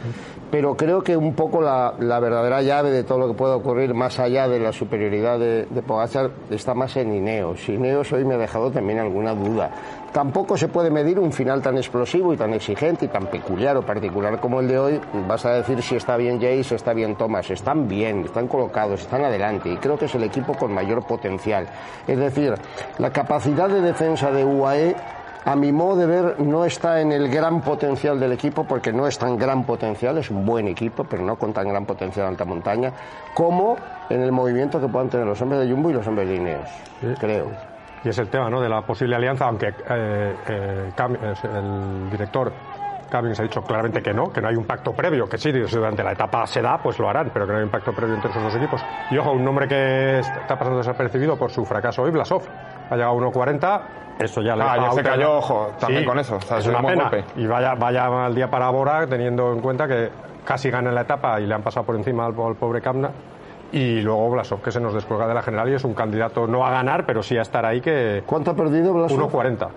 Pero 0.51 0.77
creo 0.77 1.03
que 1.03 1.17
un 1.17 1.35
poco 1.35 1.63
la, 1.63 1.95
la, 2.01 2.19
verdadera 2.19 2.63
llave 2.63 2.91
de 2.91 3.05
todo 3.05 3.19
lo 3.19 3.29
que 3.29 3.35
puede 3.35 3.55
ocurrir 3.55 3.95
más 3.95 4.19
allá 4.19 4.49
de 4.49 4.59
la 4.59 4.73
superioridad 4.73 5.39
de, 5.39 5.67
de 5.67 5.83
Pogacar 5.83 6.32
está 6.51 6.75
más 6.75 6.97
en 6.97 7.15
Ineos. 7.15 7.69
Ineos 7.69 8.13
hoy 8.13 8.25
me 8.25 8.35
ha 8.35 8.39
dejado 8.39 8.71
también 8.71 8.99
alguna 8.99 9.35
duda. 9.35 9.71
Tampoco 10.13 10.57
se 10.57 10.69
puede 10.69 10.91
medir 10.91 11.19
un 11.19 11.33
final 11.33 11.63
tan 11.63 11.77
explosivo 11.77 12.35
y 12.35 12.37
tan 12.37 12.53
exigente 12.53 13.07
y 13.07 13.09
tan 13.09 13.27
peculiar 13.27 13.77
o 13.77 13.83
particular 13.83 14.39
como 14.41 14.61
el 14.61 14.69
de 14.69 14.79
hoy. 14.79 15.01
Vas 15.27 15.47
a 15.47 15.55
decir 15.55 15.83
si 15.83 15.97
está 15.97 16.17
bien 16.17 16.39
si 16.41 16.75
está 16.75 16.93
bien 16.93 17.17
Thomas. 17.17 17.51
Están 17.51 17.89
bien, 17.89 18.25
están 18.25 18.47
colocados, 18.49 19.01
están 19.01 19.25
adelante 19.25 19.71
y 19.71 19.77
creo 19.77 19.99
que 19.99 20.05
es 20.05 20.15
el 20.15 20.25
equipo 20.25 20.55
con 20.55 20.73
mayor 20.73 21.07
potencial. 21.07 21.67
Es 22.07 22.19
decir, 22.19 22.55
la 22.99 23.11
capacidad 23.11 23.69
de 23.69 23.81
defensa 23.81 24.31
de 24.31 24.45
UAE 24.45 24.97
a 25.45 25.57
mi 25.57 25.73
modo 25.73 25.97
de 25.97 26.07
ver, 26.07 26.41
no 26.41 26.65
está 26.65 27.01
en 27.01 27.11
el 27.11 27.29
gran 27.29 27.63
potencial 27.63 28.21
del 28.21 28.33
equipo, 28.33 28.65
porque 28.65 28.93
no 28.93 29.09
es 29.09 29.19
tan 29.19 29.37
gran 29.37 29.65
potencial, 29.65 30.17
es 30.19 30.31
un 30.31 30.47
buen 30.47 30.69
equipo, 30.69 31.05
pero 31.05 31.25
no 31.25 31.37
con 31.37 31.53
tan 31.53 31.69
gran 31.69 31.85
potencial 31.85 32.29
alta 32.29 32.45
montaña, 32.45 32.93
como 33.35 33.77
en 34.13 34.23
el 34.23 34.33
movimiento 34.33 34.81
que 34.81 34.89
puedan 34.89 35.09
tener 35.09 35.27
los 35.27 35.41
hombres 35.41 35.63
de 35.63 35.71
Jumbo 35.71 35.91
y 35.91 35.95
los 35.95 36.07
hombres 36.07 36.29
de 36.29 36.37
Ineos, 36.37 36.69
sí. 37.01 37.07
creo. 37.19 37.51
Y 38.05 38.09
es 38.09 38.19
el 38.19 38.29
tema, 38.29 38.51
¿no?, 38.51 38.61
de 38.61 38.69
la 38.69 38.83
posible 38.83 39.17
alianza, 39.17 39.47
aunque 39.47 39.69
eh, 39.69 40.35
eh, 40.49 40.93
el 41.45 42.11
director 42.11 42.53
Cummings 43.11 43.39
ha 43.41 43.43
dicho 43.43 43.63
claramente 43.63 44.03
que 44.03 44.13
no, 44.13 44.33
que 44.33 44.41
no 44.41 44.49
hay 44.49 44.57
un 44.57 44.65
pacto 44.65 44.93
previo, 44.93 45.29
que 45.29 45.39
sí, 45.39 45.53
si 45.53 45.77
durante 45.77 46.03
la 46.03 46.13
etapa 46.13 46.47
se 46.47 46.61
da, 46.61 46.79
pues 46.79 46.99
lo 46.99 47.09
harán, 47.09 47.31
pero 47.33 47.47
que 47.47 47.53
no 47.53 47.59
hay 47.59 47.65
un 47.65 47.71
pacto 47.71 47.93
previo 47.93 48.15
entre 48.15 48.31
esos 48.31 48.43
dos 48.43 48.55
equipos. 48.57 48.83
Y 49.11 49.19
ojo, 49.19 49.33
un 49.33 49.45
nombre 49.45 49.69
que 49.69 50.19
está 50.19 50.59
pasando 50.59 50.79
desapercibido 50.79 51.37
por 51.37 51.51
su 51.51 51.65
fracaso 51.65 52.03
hoy, 52.03 52.11
Blasov, 52.11 52.43
ha 52.91 52.97
llegado 52.97 53.13
a 53.13 53.31
1.40, 53.31 53.83
eso 54.19 54.41
ya 54.41 54.57
le 54.57 54.65
ah, 54.65 54.77
ya 54.77 54.93
se 54.93 55.03
cayó, 55.03 55.37
ojo, 55.37 55.73
también 55.79 56.03
sí, 56.03 56.09
con 56.09 56.19
eso. 56.19 56.37
O 56.37 56.41
sea, 56.41 56.59
es 56.59 56.67
una 56.67 56.83
pena. 56.83 57.11
Golpe. 57.11 57.25
Y 57.37 57.47
vaya, 57.47 57.75
vaya 57.75 58.07
al 58.25 58.35
día 58.35 58.51
para 58.51 58.71
Bora, 58.71 59.07
teniendo 59.07 59.53
en 59.53 59.61
cuenta 59.61 59.87
que 59.87 60.11
casi 60.45 60.71
gana 60.71 60.91
la 60.91 61.03
etapa 61.03 61.41
y 61.41 61.47
le 61.47 61.55
han 61.55 61.63
pasado 61.63 61.87
por 61.87 61.97
encima 61.97 62.27
al, 62.27 62.35
al 62.39 62.57
pobre 62.57 62.81
Kamna. 62.81 63.11
Y 63.73 64.01
luego 64.03 64.31
Blasov, 64.31 64.61
que 64.61 64.71
se 64.71 64.81
nos 64.81 64.95
descuelga 64.95 65.27
de 65.27 65.35
la 65.35 65.43
general 65.43 65.71
y 65.71 65.75
es 65.75 65.85
un 65.85 65.95
candidato 65.95 66.47
no 66.47 66.67
a 66.67 66.71
ganar, 66.71 67.07
pero 67.07 67.23
sí 67.23 67.37
a 67.39 67.43
estar 67.43 67.65
ahí 67.65 67.81
que... 67.81 68.23
¿Cuánto 68.27 68.51
ha 68.51 68.55
perdido 68.55 68.93
Blasov? 68.93 69.31
1.40 69.31 69.69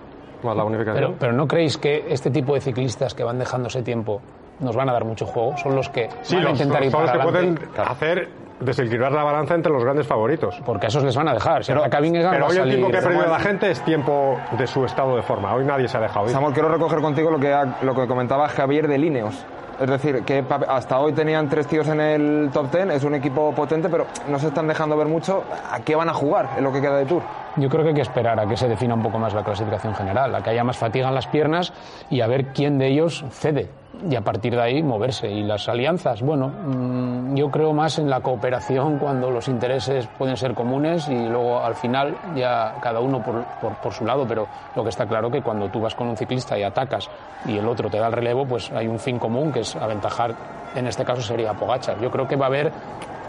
más 0.42 0.56
la 0.56 0.64
unificación. 0.64 1.04
Pero, 1.04 1.16
pero, 1.18 1.32
¿no 1.32 1.46
creéis 1.46 1.76
que 1.78 2.04
este 2.08 2.30
tipo 2.30 2.54
de 2.54 2.60
ciclistas 2.60 3.14
que 3.14 3.24
van 3.24 3.38
dejándose 3.38 3.82
tiempo 3.82 4.20
nos 4.60 4.74
van 4.76 4.88
a 4.88 4.92
dar 4.92 5.04
mucho 5.04 5.26
juego? 5.26 5.56
Son 5.56 5.74
los 5.74 5.88
que 5.88 6.08
sí, 6.22 6.36
van 6.36 6.44
los, 6.44 6.52
a 6.52 6.64
intentar 6.64 6.78
los, 6.80 6.86
ir 6.86 6.92
para 6.92 7.14
los 7.14 7.24
que 7.24 7.30
pueden 7.30 7.58
hacer 7.76 8.28
desequilibrar 8.60 9.12
la 9.12 9.22
balanza 9.22 9.54
entre 9.54 9.70
los 9.70 9.84
grandes 9.84 10.06
favoritos. 10.06 10.60
Porque 10.64 10.86
a 10.86 10.88
esos 10.88 11.04
les 11.04 11.14
van 11.14 11.28
a 11.28 11.34
dejar. 11.34 11.62
Si 11.62 11.72
pero, 11.72 11.82
hoy 11.82 12.56
el 12.56 12.68
tiempo 12.70 12.90
que 12.90 12.96
ha 12.96 13.02
perdido 13.02 13.26
la 13.26 13.38
gente 13.38 13.70
es 13.70 13.82
tiempo 13.82 14.38
de 14.56 14.66
su 14.66 14.84
estado 14.84 15.16
de 15.16 15.22
forma. 15.22 15.54
Hoy 15.54 15.64
nadie 15.64 15.88
se 15.88 15.98
ha 15.98 16.00
dejado 16.00 16.26
ir. 16.26 16.32
Samuel, 16.32 16.54
quiero 16.54 16.68
recoger 16.68 17.00
contigo 17.00 17.30
lo 17.30 17.38
que, 17.38 17.52
ha, 17.52 17.78
lo 17.82 17.94
que 17.94 18.06
comentaba 18.06 18.48
Javier 18.48 18.88
de 18.88 18.98
Lineos. 18.98 19.44
Es 19.80 19.90
decir, 19.90 20.22
que 20.24 20.42
hasta 20.68 20.98
hoy 20.98 21.12
tenían 21.12 21.48
tres 21.48 21.66
tíos 21.66 21.86
en 21.88 22.00
el 22.00 22.50
top 22.52 22.70
ten, 22.70 22.90
es 22.90 23.04
un 23.04 23.14
equipo 23.14 23.52
potente, 23.52 23.88
pero 23.88 24.06
no 24.28 24.38
se 24.38 24.48
están 24.48 24.66
dejando 24.66 24.96
ver 24.96 25.06
mucho 25.06 25.44
a 25.70 25.80
qué 25.80 25.94
van 25.94 26.08
a 26.08 26.14
jugar 26.14 26.48
en 26.56 26.64
lo 26.64 26.72
que 26.72 26.80
queda 26.80 26.96
de 26.96 27.04
Tour. 27.04 27.22
Yo 27.56 27.68
creo 27.68 27.82
que 27.82 27.88
hay 27.90 27.94
que 27.94 28.02
esperar 28.02 28.40
a 28.40 28.46
que 28.46 28.56
se 28.56 28.68
defina 28.68 28.94
un 28.94 29.02
poco 29.02 29.18
más 29.18 29.34
la 29.34 29.44
clasificación 29.44 29.94
general, 29.94 30.34
a 30.34 30.42
que 30.42 30.50
haya 30.50 30.64
más 30.64 30.76
fatiga 30.78 31.08
en 31.08 31.14
las 31.14 31.26
piernas 31.26 31.72
y 32.10 32.20
a 32.20 32.26
ver 32.26 32.52
quién 32.52 32.78
de 32.78 32.88
ellos 32.88 33.24
cede. 33.30 33.68
Y 34.08 34.14
a 34.14 34.20
partir 34.20 34.54
de 34.54 34.62
ahí 34.62 34.82
moverse. 34.82 35.30
Y 35.30 35.42
las 35.42 35.68
alianzas, 35.68 36.22
bueno, 36.22 36.48
mm, 36.48 37.34
yo 37.34 37.50
creo 37.50 37.72
más 37.72 37.98
en 37.98 38.10
la 38.10 38.20
cooperación 38.20 38.98
cuando 38.98 39.30
los 39.30 39.48
intereses 39.48 40.08
pueden 40.18 40.36
ser 40.36 40.54
comunes 40.54 41.08
y 41.08 41.28
luego 41.28 41.60
al 41.60 41.74
final 41.74 42.16
ya 42.34 42.74
cada 42.80 43.00
uno 43.00 43.22
por, 43.22 43.44
por, 43.82 43.92
su 43.92 44.04
lado, 44.04 44.26
pero 44.26 44.46
lo 44.74 44.82
que 44.82 44.90
está 44.90 45.06
claro 45.06 45.30
que 45.30 45.42
cuando 45.42 45.68
tú 45.68 45.80
vas 45.80 45.94
con 45.94 46.08
un 46.08 46.16
ciclista 46.16 46.58
y 46.58 46.62
atacas 46.62 47.08
y 47.46 47.56
el 47.56 47.66
otro 47.66 47.88
te 47.88 47.98
da 47.98 48.08
el 48.08 48.12
relevo, 48.12 48.46
pues 48.46 48.70
hay 48.72 48.86
un 48.86 48.98
fin 48.98 49.18
común 49.18 49.52
que 49.52 49.60
es 49.60 49.76
aventajar, 49.76 50.34
en 50.74 50.86
este 50.86 51.04
caso 51.04 51.22
sería 51.22 51.54
Pogachar. 51.54 52.00
Yo 52.00 52.10
creo 52.10 52.26
que 52.26 52.36
va 52.36 52.46
a 52.46 52.48
haber 52.48 52.72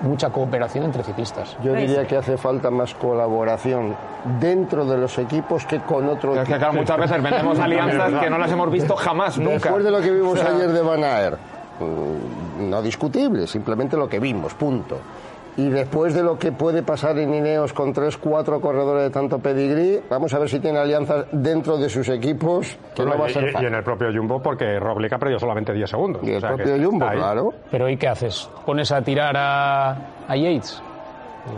mucha 0.02 0.30
cooperación 0.30 0.86
entre 0.86 1.04
ciclistas. 1.04 1.58
Yo 1.64 1.74
diría 1.74 2.06
que 2.06 2.18
hace 2.18 2.38
falta 2.38 2.70
más 2.70 2.94
colaboración 2.94 3.96
dentro 4.40 4.86
de 4.86 4.98
los 4.98 5.18
equipos 5.18 5.66
que 5.66 5.80
con 5.80 6.08
otros. 6.08 6.38
Es 6.38 6.48
que 6.48 6.58
claro, 6.58 6.74
muchas 6.74 6.98
veces 6.98 7.22
vendemos 7.22 7.60
alianzas 7.60 8.22
que 8.22 8.30
no 8.30 8.38
las 8.38 8.52
hemos 8.52 8.72
visto 8.72 8.96
jamás, 8.96 9.38
nunca. 9.38 9.54
Después 9.54 9.84
de 9.84 9.92
lo 9.92 10.02
que 10.02 10.12
vimos 10.12 10.34
O 10.34 10.38
sea, 10.38 10.56
ayer 10.56 10.72
de 10.72 10.82
Van 10.82 11.04
Aert, 11.04 11.40
mm, 11.80 12.70
no 12.70 12.82
discutible, 12.82 13.48
simplemente 13.48 13.98
lo 13.98 14.08
que 14.08 14.20
vimos, 14.20 14.54
punto. 14.54 15.00
Y 15.58 15.70
después 15.70 16.14
de 16.14 16.22
lo 16.22 16.38
que 16.38 16.52
puede 16.52 16.84
pasar 16.84 17.18
en 17.18 17.34
Ineos 17.34 17.74
con 17.74 17.92
tres, 17.92 18.16
cuatro 18.18 18.62
corredores 18.62 19.04
de 19.06 19.10
tanto 19.10 19.40
pedigrí, 19.40 20.00
vamos 20.10 20.32
a 20.34 20.40
ver 20.40 20.48
si 20.50 20.60
tiene 20.60 20.78
alianzas 20.78 21.26
dentro 21.32 21.78
de 21.78 21.90
sus 21.90 22.08
equipos, 22.10 22.78
que 22.96 23.04
no 23.04 23.18
va 23.18 23.26
a 23.26 23.30
ser 23.30 23.52
y- 23.60 23.66
en 23.66 23.74
el 23.74 23.84
propio 23.84 24.10
Jumbo, 24.14 24.40
porque 24.42 24.80
Roglic 24.80 25.14
ha 25.14 25.18
perdido 25.18 25.40
solamente 25.40 25.74
10 25.74 25.90
segundos. 25.90 26.22
Y 26.24 26.30
el 26.30 26.38
O 26.38 26.40
sea, 26.42 26.50
que 26.52 26.56
propio 26.64 26.86
Jumbo, 26.86 27.08
claro. 27.10 27.54
Pero 27.72 27.90
¿y 27.90 27.98
qué 27.98 28.08
haces? 28.08 28.48
¿Pones 28.68 28.92
a 28.92 29.02
tirar 29.02 29.36
a, 29.36 29.92
a 30.28 30.36
Yates? 30.36 30.82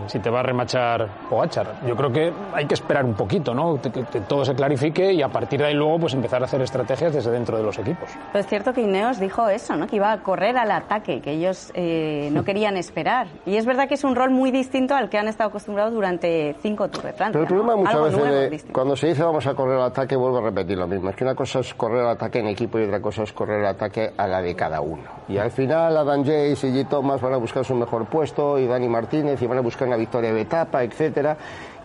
Si 0.07 0.19
te 0.19 0.29
va 0.29 0.39
a 0.39 0.43
remachar 0.43 1.07
Pogachar. 1.29 1.67
Yo 1.87 1.95
creo 1.95 2.11
que 2.11 2.33
hay 2.53 2.65
que 2.65 2.73
esperar 2.73 3.05
un 3.05 3.13
poquito, 3.13 3.53
¿no? 3.53 3.79
Que, 3.81 3.91
que- 3.91 4.21
todo 4.21 4.43
se 4.45 4.53
clarifique 4.55 5.13
y 5.13 5.21
a 5.21 5.29
partir 5.29 5.59
de 5.59 5.67
ahí 5.67 5.73
luego 5.73 5.99
pues 5.99 6.13
empezar 6.13 6.41
a 6.41 6.45
hacer 6.45 6.61
estrategias 6.61 7.13
desde 7.13 7.31
dentro 7.31 7.57
de 7.57 7.63
los 7.63 7.77
equipos. 7.79 8.09
Pero 8.31 8.39
es 8.39 8.47
cierto 8.47 8.73
que 8.73 8.81
Ineos 8.81 9.19
dijo 9.19 9.47
eso, 9.49 9.75
¿no? 9.75 9.87
Que 9.87 9.95
iba 9.97 10.11
a 10.11 10.17
correr 10.21 10.57
al 10.57 10.71
ataque, 10.71 11.21
que 11.21 11.31
ellos 11.31 11.71
eh, 11.73 12.29
no 12.31 12.43
querían 12.43 12.77
esperar. 12.77 13.27
Y 13.45 13.55
es 13.57 13.65
verdad 13.65 13.87
que 13.87 13.93
es 13.95 14.03
un 14.03 14.15
rol 14.15 14.29
muy 14.31 14.51
distinto 14.51 14.95
al 14.95 15.09
que 15.09 15.17
han 15.17 15.27
estado 15.27 15.49
acostumbrados 15.49 15.93
durante 15.93 16.55
cinco 16.61 16.87
Tours 16.89 17.05
de 17.05 17.13
Francia. 17.13 17.31
Pero 17.33 17.41
el 17.43 17.47
problema 17.47 17.71
¿no? 17.73 17.77
muchas 17.79 17.93
Algo 17.95 18.05
veces 18.05 18.19
nuevo, 18.19 18.35
de- 18.35 18.49
distinto. 18.49 18.73
cuando 18.73 18.95
se 18.95 19.07
dice 19.07 19.23
vamos 19.23 19.47
a 19.47 19.53
correr 19.53 19.75
al 19.77 19.83
ataque, 19.87 20.15
vuelvo 20.15 20.37
a 20.39 20.41
repetir 20.41 20.77
lo 20.77 20.87
mismo. 20.87 21.09
Es 21.09 21.15
que 21.15 21.23
una 21.23 21.35
cosa 21.35 21.59
es 21.59 21.73
correr 21.73 22.01
al 22.01 22.09
ataque 22.11 22.39
en 22.39 22.47
equipo 22.47 22.79
y 22.79 22.83
otra 22.83 23.01
cosa 23.01 23.23
es 23.23 23.33
correr 23.33 23.61
al 23.61 23.67
ataque 23.75 24.11
a 24.17 24.27
la 24.27 24.41
de 24.41 24.55
cada 24.55 24.81
uno. 24.81 25.03
Y 25.27 25.37
al 25.37 25.51
final 25.51 25.95
Adam 25.97 26.21
Jace 26.23 26.67
y 26.67 26.71
G. 26.83 26.87
Thomas 26.89 27.21
van 27.21 27.33
a 27.33 27.37
buscar 27.37 27.63
su 27.63 27.75
mejor 27.75 28.05
puesto 28.07 28.57
y 28.59 28.65
Dani 28.67 28.87
Martínez 28.87 29.41
y 29.41 29.47
van 29.47 29.59
a 29.59 29.61
buscar 29.61 29.78
una 29.85 29.97
victoria 29.97 30.33
de 30.33 30.41
etapa, 30.41 30.83
etcétera. 30.83 31.37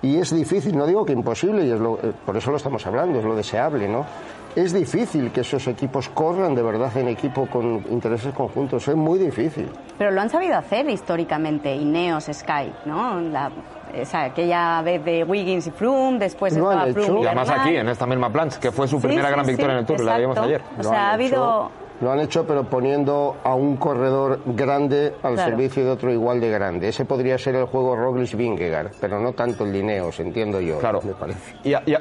Y 0.02 0.18
es 0.18 0.34
difícil, 0.34 0.76
no 0.76 0.86
digo 0.86 1.04
que 1.04 1.12
imposible, 1.12 1.64
y 1.64 1.70
es 1.70 1.80
lo- 1.80 1.98
eh, 2.02 2.12
por 2.26 2.36
eso 2.36 2.50
lo 2.50 2.58
estamos 2.58 2.86
hablando, 2.86 3.18
es 3.18 3.24
lo 3.24 3.34
deseable, 3.34 3.88
¿no? 3.88 4.04
Es 4.54 4.72
difícil 4.72 5.32
que 5.32 5.40
esos 5.40 5.66
equipos 5.66 6.08
corran 6.10 6.54
de 6.54 6.62
verdad 6.62 6.94
en 6.96 7.08
equipo 7.08 7.46
con 7.46 7.84
intereses 7.90 8.32
conjuntos, 8.34 8.86
es 8.86 8.94
muy 8.94 9.18
difícil. 9.18 9.68
Pero 9.98 10.10
lo 10.10 10.20
han 10.20 10.28
sabido 10.30 10.56
hacer 10.56 10.88
históricamente, 10.90 11.74
Ineos, 11.74 12.28
Sky, 12.32 12.70
¿no? 12.84 13.18
La, 13.20 13.50
esa, 13.94 14.24
aquella 14.24 14.82
vez 14.82 15.04
de 15.04 15.24
Wiggins 15.24 15.66
y 15.66 15.70
Froome, 15.70 16.18
después 16.18 16.56
Lo 16.56 16.70
estaba. 16.70 16.92
Froome 16.92 17.22
Y 17.22 17.26
además 17.26 17.48
aquí, 17.50 17.74
en 17.76 17.88
esta 17.88 18.06
misma 18.06 18.30
plancha, 18.30 18.60
que 18.60 18.70
fue 18.70 18.86
su 18.86 19.00
Sí, 19.00 19.06
primera 19.06 19.28
sí, 19.28 19.32
gran 19.32 19.44
sí, 19.46 19.50
victoria 19.52 19.72
en 19.72 19.78
el 19.80 19.86
Tour, 19.86 20.00
la 20.04 20.18
vimos 20.18 20.36
exacto. 20.36 20.48
ayer. 20.54 20.62
O 20.78 20.82
sea, 20.82 21.08
ha 21.10 21.12
habido... 21.14 21.36
hecho- 21.36 21.83
Lo 22.00 22.10
han 22.12 22.20
hecho, 22.20 22.44
pero 22.46 22.64
poniendo 22.64 23.36
a 23.44 23.54
un 23.54 23.76
corredor 23.76 24.40
grande 24.46 25.14
al 25.22 25.34
Claro. 25.34 25.50
servicio 25.50 25.84
de 25.84 25.90
otro 25.90 26.12
igual 26.12 26.40
de 26.40 26.50
grande. 26.50 26.88
Ese 26.88 27.04
podría 27.04 27.38
ser 27.38 27.54
el 27.54 27.64
juego 27.66 27.96
Roglic-Vingegaard, 27.96 28.90
pero 29.00 29.20
no 29.20 29.32
tanto 29.32 29.64
el 29.64 29.72
Lineos, 29.72 30.18
entiendo 30.20 30.60
yo. 30.60 30.78
Claro. 30.78 31.00
Me 31.04 31.12
parece. 31.14 31.54
Y, 31.62 31.72
y- 31.72 31.96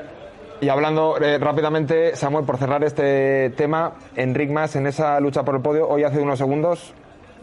y 0.61 0.69
hablando 0.69 1.17
eh, 1.21 1.37
rápidamente, 1.37 2.15
Samuel, 2.15 2.45
por 2.45 2.57
cerrar 2.57 2.83
este 2.83 3.49
tema, 3.57 3.93
Enric 4.15 4.49
Mas 4.49 4.75
en 4.75 4.87
esa 4.87 5.19
lucha 5.19 5.43
por 5.43 5.55
el 5.55 5.61
podio, 5.61 5.87
hoy 5.89 6.03
hace 6.03 6.19
unos 6.21 6.39
segundos, 6.39 6.93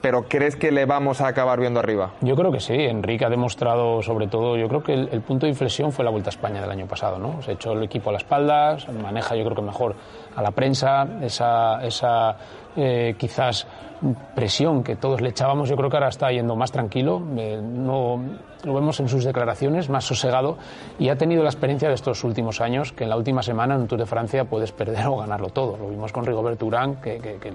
pero 0.01 0.25
¿crees 0.29 0.57
que 0.57 0.71
le 0.71 0.87
vamos 0.87 1.21
a 1.21 1.29
acabar 1.29 1.61
viendo 1.61 1.81
arriba? 1.81 2.13
Yo 2.21 2.35
creo 2.37 2.51
que 2.51 2.61
sí, 2.61 2.75
Enrique 2.75 3.25
ha 3.25 3.29
demostrado 3.29 4.03
sobre 4.03 4.27
todo, 4.27 4.57
yo 4.57 4.69
creo 4.69 4.83
que 4.83 4.95
el, 4.95 5.21
punto 5.23 5.47
de 5.47 5.51
inflexión 5.51 5.93
fue 5.93 6.05
la 6.05 6.11
Vuelta 6.11 6.31
a 6.31 6.33
España 6.33 6.61
del 6.61 6.71
año 6.71 6.87
pasado, 6.87 7.19
¿no? 7.19 7.43
Se 7.43 7.53
echó 7.53 7.73
el 7.73 7.83
equipo 7.83 8.11
a 8.11 8.13
la 8.13 8.19
espalda, 8.19 8.79
se 8.79 8.93
maneja 8.93 9.37
yo 9.37 9.45
creo 9.45 9.57
que 9.57 9.63
mejor 9.63 9.95
a 10.35 10.43
la 10.43 10.51
prensa, 10.51 11.07
esa, 11.23 11.85
esa 11.85 12.37
eh, 12.77 13.15
quizás 13.19 13.67
presión 14.35 14.83
que 14.83 14.97
todos 14.97 15.21
le 15.21 15.29
echábamos, 15.29 15.69
yo 15.69 15.77
creo 15.77 15.91
que 15.91 15.97
ahora 15.97 16.09
está 16.09 16.31
yendo 16.33 16.57
más 16.57 16.73
tranquilo, 16.73 17.21
eh, 17.37 17.61
no, 17.63 18.19
lo 18.65 18.75
vemos 18.75 18.99
en 19.01 19.09
sus 19.09 19.25
declaraciones, 19.25 19.91
más 19.91 20.05
sosegado, 20.05 20.57
y 20.99 21.11
ha 21.11 21.17
tenido 21.17 21.43
la 21.43 21.51
experiencia 21.51 21.89
de 21.89 21.95
estos 21.95 22.25
últimos 22.25 22.63
años, 22.63 22.93
que 22.93 23.05
en 23.05 23.11
la 23.11 23.17
última 23.17 23.43
semana 23.43 23.75
en 23.75 23.83
un 23.83 23.89
Tour 23.89 23.99
de 24.01 24.07
Francia 24.07 24.45
puedes 24.45 24.73
perder 24.73 25.07
o 25.09 25.19
ganarlo 25.19 25.49
todo. 25.51 25.77
Lo 25.77 25.89
vimos 25.91 26.13
con 26.13 26.25
Rigoberto 26.25 26.65
Urán, 26.67 26.97
que, 26.97 27.19
que- 27.19 27.37
que 27.37 27.53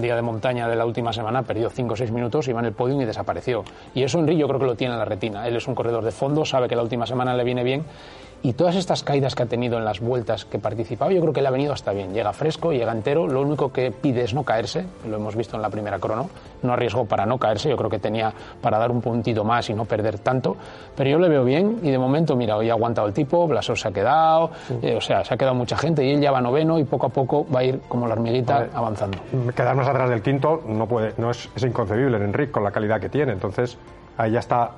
día 0.00 0.16
de 0.16 0.22
montaña 0.22 0.66
de 0.66 0.76
la 0.76 0.86
última 0.86 1.12
semana 1.12 1.42
perdió 1.42 1.68
5 1.68 1.92
o 1.92 1.96
6 1.96 2.10
minutos, 2.10 2.48
iba 2.48 2.58
en 2.60 2.64
el 2.66 2.72
podio 2.72 2.98
y 3.02 3.04
desapareció. 3.04 3.64
Y 3.94 4.02
eso 4.02 4.18
Enrique 4.18 4.40
yo 4.40 4.48
creo 4.48 4.58
que 4.58 4.64
lo 4.64 4.74
tiene 4.76 4.94
en 4.94 4.98
la 4.98 5.04
retina. 5.04 5.46
Él 5.46 5.56
es 5.56 5.68
un 5.68 5.74
corredor 5.74 6.02
de 6.02 6.10
fondo, 6.10 6.46
sabe 6.46 6.68
que 6.68 6.74
la 6.76 6.82
última 6.82 7.04
semana 7.04 7.34
le 7.34 7.44
viene 7.44 7.62
bien 7.62 7.84
y 8.44 8.52
todas 8.52 8.76
estas 8.76 9.02
caídas 9.02 9.34
que 9.34 9.42
ha 9.42 9.46
tenido 9.46 9.78
en 9.78 9.86
las 9.86 10.00
vueltas 10.00 10.44
que 10.44 10.58
participaba, 10.58 11.10
yo 11.10 11.22
creo 11.22 11.32
que 11.32 11.40
le 11.40 11.48
ha 11.48 11.50
venido 11.50 11.72
hasta 11.72 11.92
bien. 11.92 12.12
Llega 12.12 12.30
fresco, 12.34 12.72
llega 12.72 12.92
entero, 12.92 13.26
lo 13.26 13.40
único 13.40 13.72
que 13.72 13.90
pide 13.90 14.22
es 14.22 14.34
no 14.34 14.44
caerse, 14.44 14.84
lo 15.08 15.16
hemos 15.16 15.34
visto 15.34 15.56
en 15.56 15.62
la 15.62 15.70
primera 15.70 15.98
crono, 15.98 16.28
no 16.62 16.74
arriesgó 16.74 17.06
para 17.06 17.24
no 17.24 17.38
caerse, 17.38 17.70
yo 17.70 17.76
creo 17.78 17.88
que 17.88 17.98
tenía 17.98 18.34
para 18.60 18.78
dar 18.78 18.90
un 18.90 19.00
puntito 19.00 19.44
más 19.44 19.70
y 19.70 19.74
no 19.74 19.86
perder 19.86 20.18
tanto, 20.18 20.58
pero 20.94 21.08
yo 21.08 21.18
le 21.18 21.30
veo 21.30 21.42
bien 21.42 21.78
y 21.82 21.90
de 21.90 21.96
momento, 21.98 22.36
mira, 22.36 22.58
hoy 22.58 22.68
ha 22.68 22.74
aguantado 22.74 23.08
el 23.08 23.14
tipo, 23.14 23.48
Blasov 23.48 23.78
se 23.78 23.88
ha 23.88 23.92
quedado, 23.92 24.50
eh, 24.82 24.94
o 24.94 25.00
sea, 25.00 25.24
se 25.24 25.32
ha 25.32 25.38
quedado 25.38 25.54
mucha 25.54 25.78
gente 25.78 26.04
y 26.04 26.10
él 26.10 26.20
ya 26.20 26.30
va 26.30 26.42
noveno 26.42 26.78
y 26.78 26.84
poco 26.84 27.06
a 27.06 27.08
poco 27.08 27.46
va 27.50 27.60
a 27.60 27.64
ir 27.64 27.80
como 27.88 28.06
la 28.06 28.12
hormiguita 28.12 28.68
avanzando. 28.74 29.16
Quedar 29.56 29.74
más 29.74 29.88
atrás 29.88 30.10
del 30.10 30.20
quinto 30.20 30.62
no 30.68 30.86
puede, 30.86 31.14
no 31.16 31.30
es, 31.30 31.48
es 31.56 31.62
inconcebible 31.62 32.18
en 32.18 32.24
Enric 32.24 32.50
con 32.50 32.62
la 32.62 32.72
calidad 32.72 33.00
que 33.00 33.08
tiene. 33.08 33.32
Entonces, 33.32 33.78
ahí 34.18 34.32
ya 34.32 34.40
está 34.40 34.72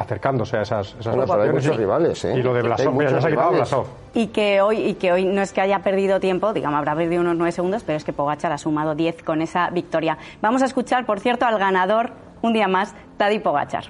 acercándose 0.00 0.56
a 0.56 0.62
esas, 0.62 0.96
esas 0.98 1.14
Bueno, 1.14 1.30
pero 1.30 1.42
hay 1.42 1.50
posiciones. 1.50 1.64
muchos 1.64 1.76
rivales, 1.76 2.24
¿eh? 2.24 2.34
Y 2.38 2.42
lo 2.42 2.54
de 2.54 2.62
Blasov, 2.62 2.94
mira, 2.94 3.10
ya 3.10 3.16
muchos 3.16 3.22
se 3.22 3.28
ha 3.28 3.30
quitado 3.30 3.50
rivales. 3.50 3.70
Blasov. 3.70 3.86
Y 4.14 4.26
que 4.28 4.60
hoy, 4.62 4.76
y 4.78 4.94
que 4.94 5.12
hoy 5.12 5.24
no 5.26 5.42
es 5.42 5.52
que 5.52 5.60
haya 5.60 5.80
perdido 5.80 6.20
tiempo, 6.20 6.52
digamos, 6.54 6.78
habrá 6.78 6.96
perdido 6.96 7.20
unos 7.20 7.36
nueve 7.36 7.52
segundos, 7.52 7.82
pero 7.84 7.98
es 7.98 8.04
que 8.04 8.12
Pogachar 8.12 8.50
ha 8.52 8.58
sumado 8.58 8.94
10 8.94 9.22
con 9.22 9.42
esa 9.42 9.68
victoria. 9.70 10.16
Vamos 10.40 10.62
a 10.62 10.64
escuchar, 10.64 11.04
por 11.04 11.20
cierto, 11.20 11.44
al 11.44 11.58
ganador, 11.58 12.12
un 12.40 12.54
día 12.54 12.66
más, 12.66 12.94
Tadej 13.18 13.42
Pogachar. 13.42 13.84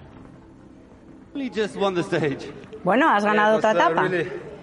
Bueno, 2.83 3.09
has 3.09 3.25
ganado 3.25 3.59
otra 3.59 3.71
etapa. 3.73 4.09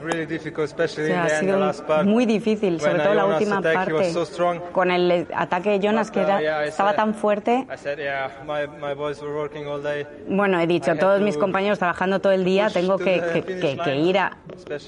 Really, 0.02 0.18
really 0.20 0.26
difficult, 0.26 0.66
especially 0.66 1.06
O 1.12 1.14
sea, 1.14 1.24
ha 1.26 1.30
sido 1.40 1.60
last 1.60 1.86
part. 1.86 2.06
muy 2.06 2.26
difícil, 2.26 2.80
sobre 2.80 3.00
uh, 3.00 3.04
todo 3.04 3.14
la 3.14 3.26
última 3.26 3.62
parte. 3.62 4.12
so 4.12 4.26
strong. 4.26 4.60
Con 4.72 4.92
el 4.92 5.28
ataque 5.34 5.72
de 5.72 5.80
Jonas, 5.80 6.12
que 6.12 6.20
uh, 6.20 6.24
era- 6.24 6.66
I 6.66 6.68
estaba 6.70 6.92
said- 6.92 6.96
tan 6.98 7.14
fuerte. 7.14 7.66
I 7.74 7.78
said, 7.78 7.98
yeah, 8.00 8.30
my, 8.46 8.68
my 8.80 8.94
boys 8.94 9.22
were 9.22 9.34
working 9.34 9.68
all 9.68 9.82
day. 9.82 10.06
Bueno, 10.28 10.60
he 10.60 10.68
dicho, 10.68 10.96
todos 10.96 11.20
to 11.20 11.26
mis 11.26 11.38
compañeros 11.38 11.80
trabajando 11.80 12.20
todo 12.20 12.34
el 12.34 12.44
día, 12.46 12.70
tengo 12.70 12.98
que, 12.98 13.22
que- 13.34 13.44
que- 13.44 13.78
que 13.78 13.96
ir 13.96 14.18
a, 14.18 14.38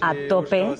a 0.01 0.13
tope 0.27 0.75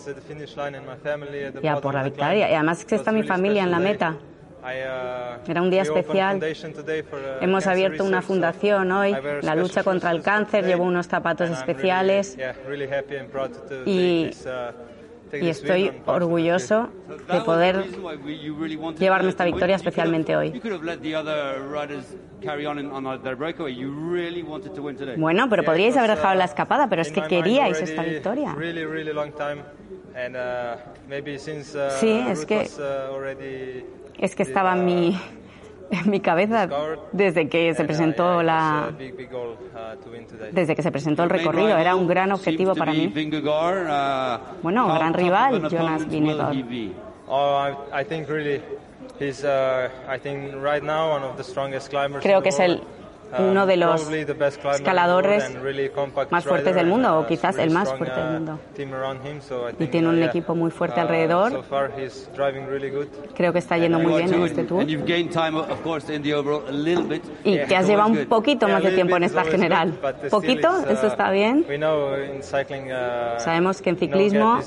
ya 1.61 1.79
por 1.81 1.93
la 1.93 2.03
victoria. 2.03 2.49
Y 2.49 2.53
además 2.53 2.85
que 2.85 2.95
está 2.95 3.11
mi 3.11 3.23
familia 3.23 3.63
en 3.63 3.71
la 3.71 3.79
meta. 3.79 4.15
Uh, 4.63 5.49
Era 5.49 5.61
un 5.61 5.69
día 5.69 5.83
we 5.83 5.89
opened 5.89 6.05
especial. 6.05 6.29
foundation 6.39 6.73
today 6.73 7.01
for, 7.03 7.19
uh, 7.19 7.41
Hemos 7.43 7.63
cancer 7.63 7.71
abierto 7.71 8.03
una 8.03 8.21
fundación 8.21 8.91
hoy, 8.91 9.11
la 9.11 9.19
special 9.19 9.59
lucha 9.59 9.83
contra 9.83 10.11
el 10.11 10.21
cáncer, 10.21 10.65
llevo 10.65 10.83
unos 10.83 11.07
zapatos 11.07 11.47
and 11.49 11.55
I'm 11.57 11.61
really- 11.65 11.71
especiales. 11.71 12.37
yeah, 12.37 12.53
really 12.67 12.85
happy 12.91 13.15
and 13.15 13.29
proud 13.29 13.51
to- 13.51 13.59
to 13.61 13.83
Y- 13.85 14.31
uh, 14.45 14.73
y 15.31 15.47
estoy 15.47 15.91
orgulloso 16.07 16.89
de 17.31 17.41
poder 17.41 17.85
llevarme 18.97 19.29
esta 19.29 19.45
victoria 19.45 19.75
especialmente 19.75 20.35
hoy. 20.35 20.59
Bueno, 25.17 25.47
pero 25.49 25.63
podríais 25.63 25.95
haber 25.97 26.11
dejado 26.11 26.35
la 26.35 26.45
escapada, 26.45 26.87
pero 26.89 27.01
es 27.01 27.11
que 27.11 27.21
queríais 27.23 27.79
esta 27.81 28.01
victoria. 28.03 28.55
Sí, 31.99 32.25
es 32.29 32.45
que- 32.45 32.67
Es 34.19 34.35
que 34.35 34.43
estaba 34.43 34.73
en 34.73 34.85
mi, 34.85 35.19
en 35.91 36.09
mi 36.11 36.19
cabeza 36.19 36.67
desde 37.11 37.49
que 37.49 37.73
se 37.73 37.83
presentó 37.85 38.43
la, 38.43 38.91
desde 40.51 40.75
que 40.75 40.81
se 40.83 40.91
presentó 40.91 41.23
el 41.23 41.29
recorrido, 41.29 41.77
era 41.77 41.95
un 41.95 42.07
gran 42.07 42.31
objetivo 42.31 42.75
para 42.75 42.93
mí. 42.93 43.07
Bueno, 44.61 44.93
gran 44.93 45.13
rival, 45.13 45.69
Jonas 45.69 46.07
Vingegaard. 46.07 46.57
Oh, 47.31 47.59
I, 47.63 48.01
I 48.01 48.03
think 48.03 48.27
really 48.27 48.59
he's, 49.19 49.43
uh, 49.43 49.87
I 50.07 50.17
think 50.17 50.55
right 50.55 50.81
now 50.81 51.11
one 51.11 51.23
of 51.23 51.37
the 51.37 51.43
strongest 51.43 51.91
climbers 51.91 52.23
Creo 52.23 52.41
que 52.41 52.49
es 52.49 52.59
el 52.59 52.81
uno 53.37 53.65
de 53.65 53.77
los 53.77 54.09
escaladores 54.09 55.51
más 56.29 56.43
fuertes 56.43 56.75
del 56.75 56.87
mundo, 56.87 57.19
o 57.19 57.27
quizás 57.27 57.57
el 57.57 57.71
más 57.71 57.93
fuerte 57.93 58.19
del 58.19 58.29
uh, 58.29 58.33
mundo. 58.33 58.59
Y 59.79 59.87
tiene 59.87 60.07
uh, 60.07 60.11
un 60.11 60.23
equipo 60.23 60.55
muy 60.55 60.71
fuerte 60.71 60.99
uh, 60.99 61.03
alrededor. 61.03 61.63
Creo 63.35 63.53
que 63.53 63.59
está 63.59 63.77
yendo 63.77 63.99
muy 63.99 64.15
bien 64.15 64.33
en 64.33 64.43
este 64.43 64.63
tour. 64.63 64.85
Y 67.43 67.57
te 67.59 67.75
has 67.75 67.87
llevado 67.87 68.09
un 68.09 68.25
poquito 68.25 68.67
más 68.67 68.83
de 68.83 68.91
tiempo 68.91 69.17
en 69.17 69.23
esta 69.23 69.43
general. 69.43 69.93
¿Poquito? 70.29 70.69
Eso 70.89 71.07
está 71.07 71.31
bien. 71.31 71.65
We 71.67 71.77
know 71.77 72.15
in 72.15 72.41
cycling, 72.41 72.89
Sabemos 73.37 73.81
que 73.81 73.89
en 73.91 73.97
ciclismo 73.97 74.59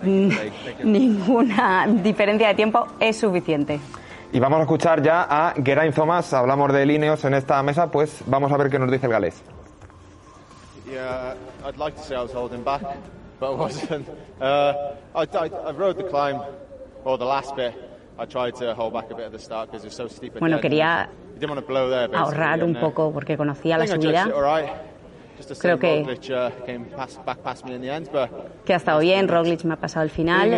ninguna 0.82 1.86
diferencia 1.86 2.48
de 2.48 2.54
tiempo 2.54 2.86
es 2.98 3.18
suficiente. 3.18 3.80
Y 4.32 4.38
vamos 4.38 4.60
a 4.60 4.62
escuchar 4.62 5.02
ya 5.02 5.26
a 5.28 5.54
Geraint 5.62 5.94
Thomas. 5.94 6.32
Hablamos 6.32 6.72
de 6.72 6.86
líneos 6.86 7.24
en 7.24 7.34
esta 7.34 7.62
mesa, 7.62 7.90
pues 7.90 8.22
vamos 8.26 8.52
a 8.52 8.56
ver 8.56 8.70
qué 8.70 8.78
nos 8.78 8.90
dice 8.90 9.06
el 9.06 9.12
galés. 9.12 9.42
Yeah, 10.90 11.34
I'd 11.64 11.76
like 11.76 11.96
to 11.96 12.02
say 12.02 12.16
I 12.16 12.22
was 12.22 12.32
holding 12.32 12.62
back, 12.64 12.82
but 13.38 13.50
I 13.52 13.54
wasn't. 13.54 14.08
Uh, 14.40 14.72
I, 15.14 15.22
I, 15.22 15.50
I 15.68 15.72
rode 15.72 15.96
the 15.98 16.04
climb, 16.08 16.40
or 17.04 17.16
the 17.18 17.24
last 17.24 17.54
bit. 17.54 17.74
I 18.18 18.26
tried 18.26 18.54
to 18.56 18.74
hold 18.74 18.92
back 18.92 19.10
a 19.10 19.14
bit 19.14 19.26
at 19.26 19.32
the 19.32 19.38
start 19.38 19.70
because 19.70 19.84
it 19.84 19.88
was 19.88 19.96
so 19.96 20.08
steep. 20.08 20.38
Bueno, 20.38 20.60
quería 20.60 21.08
You 21.34 21.40
didn't 21.40 21.50
want 21.50 21.60
to 21.60 21.66
blow 21.66 21.88
there, 21.88 22.08
ahorrar 22.14 22.62
un 22.64 22.74
poco 22.74 23.12
porque 23.12 23.36
conocía 23.36 23.78
la 23.78 23.86
subida. 23.86 24.24
judged 24.24 24.30
it 24.30 24.34
all 24.34 24.42
right. 24.42 24.68
Just 25.38 25.52
a 25.52 25.54
Creo 25.54 25.78
que- 25.78 26.02
uh, 26.34 26.50
came 26.66 26.84
past, 26.94 27.24
back 27.24 27.38
past 27.42 27.64
me 27.64 27.74
in 27.74 27.80
the 27.80 27.88
end, 27.90 28.10
but 28.12 28.28
Que 28.66 28.74
ha 28.74 28.76
estado 28.76 28.98
bien, 29.00 29.26
Roglic 29.28 29.64
me 29.64 29.74
ha 29.74 29.76
pasado 29.76 30.02
el 30.02 30.10
final. 30.10 30.50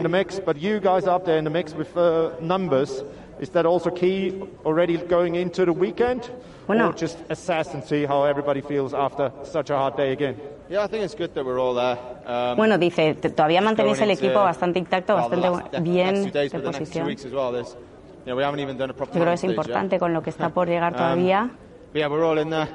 Mix, 3.42 3.54
but 3.54 3.64
you 3.64 3.72
guys 3.72 3.86
are 3.86 3.90
up 3.90 3.90
there 3.90 3.90
in 3.90 3.90
the 3.90 3.90
mix 3.90 3.90
with 3.90 3.90
uh, 3.90 3.90
numbers. 3.90 3.90
Is 3.90 3.90
that 3.90 3.90
also 3.90 3.90
key 3.90 4.42
already 4.64 4.96
going 4.98 5.34
into 5.36 5.64
the 5.64 5.72
weekend? 5.72 6.30
Bueno. 6.66 6.88
Or 6.90 6.92
just 6.94 7.18
assess 7.28 7.74
and 7.74 7.82
see 7.84 8.06
how 8.06 8.24
everybody 8.24 8.60
feels 8.60 8.94
after 8.94 9.32
such 9.44 9.70
a 9.70 9.76
hard 9.76 9.96
day 9.96 10.12
again? 10.12 10.36
yeah, 10.70 10.84
I 10.84 10.86
think 10.86 11.04
it's 11.04 11.14
good 11.16 11.34
that 11.34 11.44
we're 11.44 11.58
all 11.60 11.74
there. 11.74 11.98
Um, 12.24 12.56
Bueno, 12.56 12.78
dice, 12.78 13.14
"T- 13.20 13.30
todavía 13.30 13.60
mantenéis 13.60 13.98
el 14.00 14.06
going 14.06 14.10
into, 14.10 14.24
equipo 14.26 14.44
bastante 14.44 14.78
intacto, 14.78 15.14
well, 15.16 15.28
the 15.28 15.36
bastante 15.36 15.62
last- 15.64 15.72
the 15.72 15.80
bien 15.80 16.14
next 16.14 16.24
two 16.24 16.30
days, 16.30 16.52
de 16.52 16.58
but 16.58 16.64
the 16.64 16.78
next 16.78 16.92
two 16.92 17.00
posición. 17.00 17.06
weeks 17.06 17.24
as 17.26 17.32
well. 17.32 17.52
There's, 17.52 17.76
you 18.24 18.30
know, 18.32 18.36
we 18.36 18.44
haven't 18.44 18.60
even 18.60 18.78
done 18.78 18.90
a 18.90 18.94
proper 18.94 19.18
Yo 19.18 19.24
creo 19.24 19.30
que 19.30 19.34
es 19.34 19.40
stage 19.40 19.50
yet. 19.50 19.58
importante 19.58 19.98
con 19.98 20.12
lo 20.14 20.22
que 20.22 20.30
está 20.30 20.48
por 20.54 20.68
llegar 20.68 20.92
Um, 20.92 20.98
todavía. 20.98 21.50
But 21.92 21.98
yeah, 21.98 22.08
we're 22.08 22.24
all 22.24 22.38
in 22.38 22.48
there. 22.50 22.68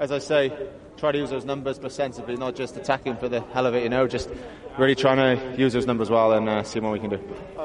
As 0.00 0.10
I 0.10 0.18
say, 0.20 0.52
try 0.98 1.12
to 1.12 1.18
use 1.18 1.30
those 1.30 1.44
numbers, 1.44 1.80
sensibly, 1.88 2.36
not 2.36 2.54
just 2.56 2.76
attacking 2.76 3.16
for 3.16 3.28
the 3.28 3.40
hell 3.52 3.66
of 3.66 3.74
it, 3.74 3.82
you 3.84 3.88
know, 3.88 4.06
just 4.06 4.28
really 4.78 4.94
trying 4.94 5.16
to 5.16 5.56
use 5.56 5.72
those 5.72 5.86
numbers 5.86 6.10
well 6.10 6.32
and 6.32 6.48
uh, 6.48 6.62
see 6.62 6.80
what 6.80 6.92
we 6.92 6.98
can 6.98 7.10
do. 7.10 7.20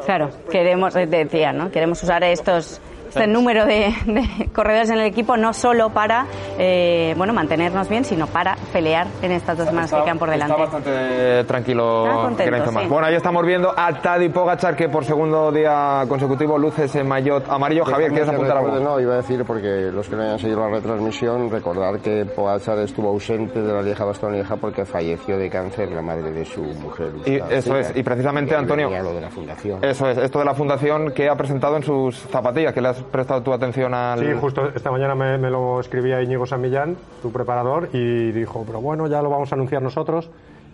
Claro, 0.05 0.31
queremos, 0.51 0.93
decía, 0.93 1.53
¿no? 1.53 1.71
Queremos 1.71 2.01
usar 2.03 2.23
estos 2.23 2.79
este 3.15 3.27
número 3.27 3.65
de, 3.65 3.93
de 4.05 4.49
corredores 4.53 4.89
en 4.89 4.99
el 4.99 5.05
equipo 5.05 5.37
no 5.37 5.53
solo 5.53 5.89
para 5.91 6.25
eh, 6.57 7.13
bueno 7.17 7.33
mantenernos 7.33 7.87
bien, 7.89 8.03
sino 8.05 8.27
para 8.27 8.55
pelear 8.71 9.07
en 9.21 9.31
estas 9.31 9.57
dos 9.57 9.67
semanas 9.67 9.91
que 9.93 10.01
quedan 10.03 10.19
por 10.19 10.29
delante. 10.29 10.53
Está 10.53 10.77
bastante 10.77 11.43
tranquilo. 11.45 12.05
Está 12.05 12.21
contento, 12.21 12.71
sí. 12.79 12.87
Bueno, 12.87 13.07
ahí 13.07 13.15
estamos 13.15 13.45
viendo 13.45 13.73
a 13.75 13.93
Tadej 13.93 14.31
Pogachar 14.31 14.75
que 14.75 14.89
por 14.89 15.05
segundo 15.05 15.51
día 15.51 16.03
consecutivo 16.07 16.57
luce 16.57 16.85
ese 16.85 17.03
maillot 17.03 17.49
amarillo. 17.49 17.85
Javier, 17.85 18.11
¿quieres 18.11 18.29
apuntar 18.29 18.57
recuerde, 18.57 18.77
algo? 18.77 18.89
No, 18.89 18.99
iba 18.99 19.13
a 19.13 19.17
decir, 19.17 19.43
porque 19.45 19.91
los 19.91 20.09
que 20.09 20.15
no 20.15 20.23
hayan 20.23 20.39
seguido 20.39 20.61
la 20.61 20.69
retransmisión, 20.69 21.49
recordar 21.49 21.99
que 21.99 22.25
Pogacar 22.25 22.79
estuvo 22.79 23.09
ausente 23.09 23.61
de 23.61 23.73
la 23.73 23.81
Lieja 23.81 24.05
Bastogne-Lieja 24.05 24.55
porque 24.57 24.85
falleció 24.85 25.37
de 25.37 25.49
cáncer 25.49 25.91
la 25.91 26.01
madre 26.01 26.31
de 26.31 26.45
su 26.45 26.61
mujer. 26.61 27.11
Y 27.25 27.35
eso 27.53 27.77
es, 27.77 27.91
y 27.95 28.03
precisamente 28.03 28.55
Antonio. 28.55 28.89
lo 28.89 29.13
de 29.13 29.21
la 29.21 29.29
fundación. 29.29 29.83
Eso 29.83 30.07
es, 30.09 30.17
esto 30.17 30.39
de 30.39 30.45
la 30.45 30.53
fundación 30.53 31.11
que 31.11 31.29
ha 31.29 31.35
presentado 31.35 31.75
en 31.75 31.83
sus 31.83 32.17
zapatillas, 32.17 32.73
que 32.73 32.81
le 32.81 32.89
has 32.89 33.02
prestado 33.03 33.41
tu 33.43 33.53
atención 33.53 33.93
al. 33.93 34.19
Sí, 34.19 34.25
justo 34.39 34.69
esta 34.75 34.91
mañana 34.91 35.15
me, 35.15 35.37
me 35.37 35.49
lo 35.49 35.79
escribía 35.79 36.21
Íñigo 36.21 36.45
San 36.45 36.61
Millán, 36.61 36.95
tu 37.21 37.31
preparador, 37.31 37.89
y 37.93 38.31
dijo, 38.31 38.63
pero 38.65 38.81
bueno, 38.81 39.07
ya 39.07 39.21
lo 39.21 39.29
vamos 39.29 39.51
a 39.51 39.55
anunciar 39.55 39.81
nosotros. 39.81 40.29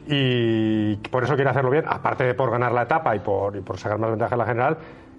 Y 0.08 0.96
por 1.12 1.24
eso 1.24 1.36
quiere 1.36 1.50
hacerlo 1.52 1.70
bien, 1.70 1.86
aparte 1.88 2.24
de 2.24 2.34
por 2.34 2.50
ganar 2.50 2.72
la 2.72 2.84
etapa 2.84 3.16
y 3.16 3.20
por, 3.20 3.56
y 3.56 3.62
por 3.62 3.78
sacar 3.78 4.00
más 4.00 4.10
ventaja 4.10 4.34
en 4.36 4.40
la 4.40 4.46
general. 4.46 4.78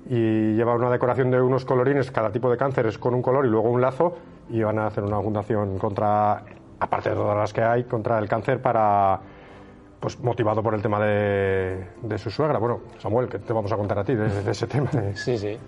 Y 0.09 0.55
lleva 0.55 0.75
una 0.75 0.91
decoración 0.91 1.31
de 1.31 1.41
unos 1.41 1.65
colorines, 1.65 2.11
cada 2.11 2.31
tipo 2.33 2.51
de 2.51 2.57
cáncer 2.57 2.87
es 2.87 2.99
con 2.99 3.15
un 3.15 3.23
color 3.23 3.47
y 3.47 3.49
luego 3.51 3.71
un 3.71 3.81
lazo. 3.81 4.17
Y 4.49 4.63
van 4.63 4.79
a 4.79 4.87
hacer 4.87 5.05
una 5.05 5.21
fundación 5.21 5.79
contra, 5.79 6.43
aparte 6.81 7.11
de 7.11 7.15
todas 7.17 7.37
las 7.37 7.53
que 7.53 7.63
hay, 7.63 7.85
contra 7.85 8.19
el 8.19 8.29
cáncer 8.29 8.61
para. 8.61 9.21
Pues 10.01 10.19
motivado 10.19 10.63
por 10.63 10.73
el 10.75 10.81
tema 10.81 10.99
de, 10.99 11.87
de 12.03 12.19
su 12.19 12.31
suegra. 12.31 12.59
Bueno, 12.59 12.81
Samuel, 12.99 13.29
¿qué 13.29 13.39
te 13.39 13.53
vamos 13.53 13.71
a 13.71 13.77
contar 13.77 13.99
a 13.99 14.05
ti 14.05 14.15
de, 14.15 14.43
de 14.43 14.51
ese 14.51 14.67
tema? 14.67 14.91
de- 14.91 15.15
Sí, 15.15 15.37
sí. 15.37 15.59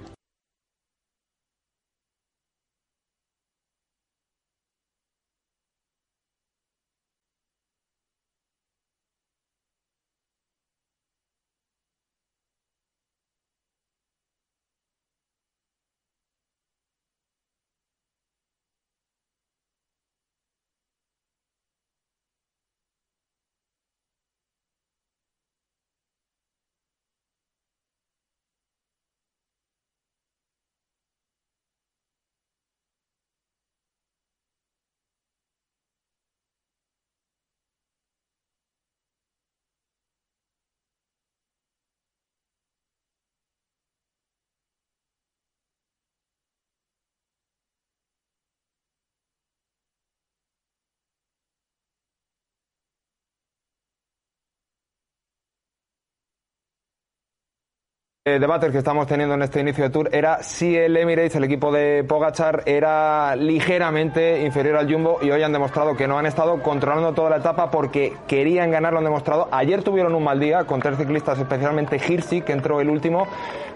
Eh, 58.25 58.39
debates 58.39 58.71
que 58.71 58.79
estamos 58.79 59.09
teniendo 59.09 59.35
en 59.35 59.43
este 59.43 59.59
inicio 59.59 59.83
de 59.83 59.91
tour 59.91 60.09
era 60.13 60.45
si 60.45 60.77
el 60.77 60.97
Emirates, 60.97 61.35
el 61.35 61.43
equipo 61.43 61.73
de 61.73 62.05
Pogachar, 62.05 62.63
era 62.67 63.35
ligeramente 63.35 64.45
inferior 64.45 64.77
al 64.77 64.89
Jumbo 64.89 65.19
y 65.21 65.33
hoy 65.33 65.43
han 65.43 65.53
demostrado 65.53 65.97
que 65.97 66.07
no 66.07 66.21
han 66.21 66.27
estado 66.27 66.63
controlando 66.63 67.15
toda 67.15 67.31
la 67.31 67.39
etapa 67.39 67.73
porque 67.73 68.13
querían 68.29 68.71
ganar, 68.71 68.93
lo 68.93 69.01
han 69.01 69.07
demostrado. 69.07 69.49
Ayer 69.51 69.83
tuvieron 69.83 70.15
un 70.15 70.23
mal 70.23 70.39
día 70.39 70.63
con 70.67 70.79
tres 70.79 70.99
ciclistas, 70.99 71.37
especialmente 71.37 71.97
Hirsi, 71.97 72.43
que 72.43 72.53
entró 72.53 72.81
el 72.81 72.91
último, 72.91 73.27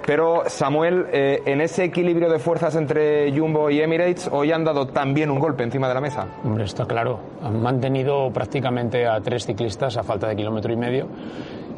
pero 0.06 0.44
Samuel, 0.46 1.06
eh, 1.10 1.42
en 1.44 1.60
ese 1.60 1.82
equilibrio 1.82 2.30
de 2.30 2.38
fuerzas 2.38 2.76
entre 2.76 3.36
Jumbo 3.36 3.68
y 3.68 3.80
Emirates, 3.80 4.28
hoy 4.30 4.52
han 4.52 4.62
dado 4.62 4.86
también 4.86 5.28
un 5.32 5.40
golpe 5.40 5.64
encima 5.64 5.88
de 5.88 5.94
la 5.94 6.00
mesa. 6.00 6.24
Hombre, 6.44 6.66
está 6.66 6.86
claro. 6.86 7.18
Han 7.42 7.60
mantenido 7.60 8.30
prácticamente 8.32 9.08
a 9.08 9.20
tres 9.20 9.44
ciclistas 9.44 9.96
a 9.96 10.04
falta 10.04 10.28
de 10.28 10.36
kilómetro 10.36 10.72
y 10.72 10.76
medio. 10.76 11.08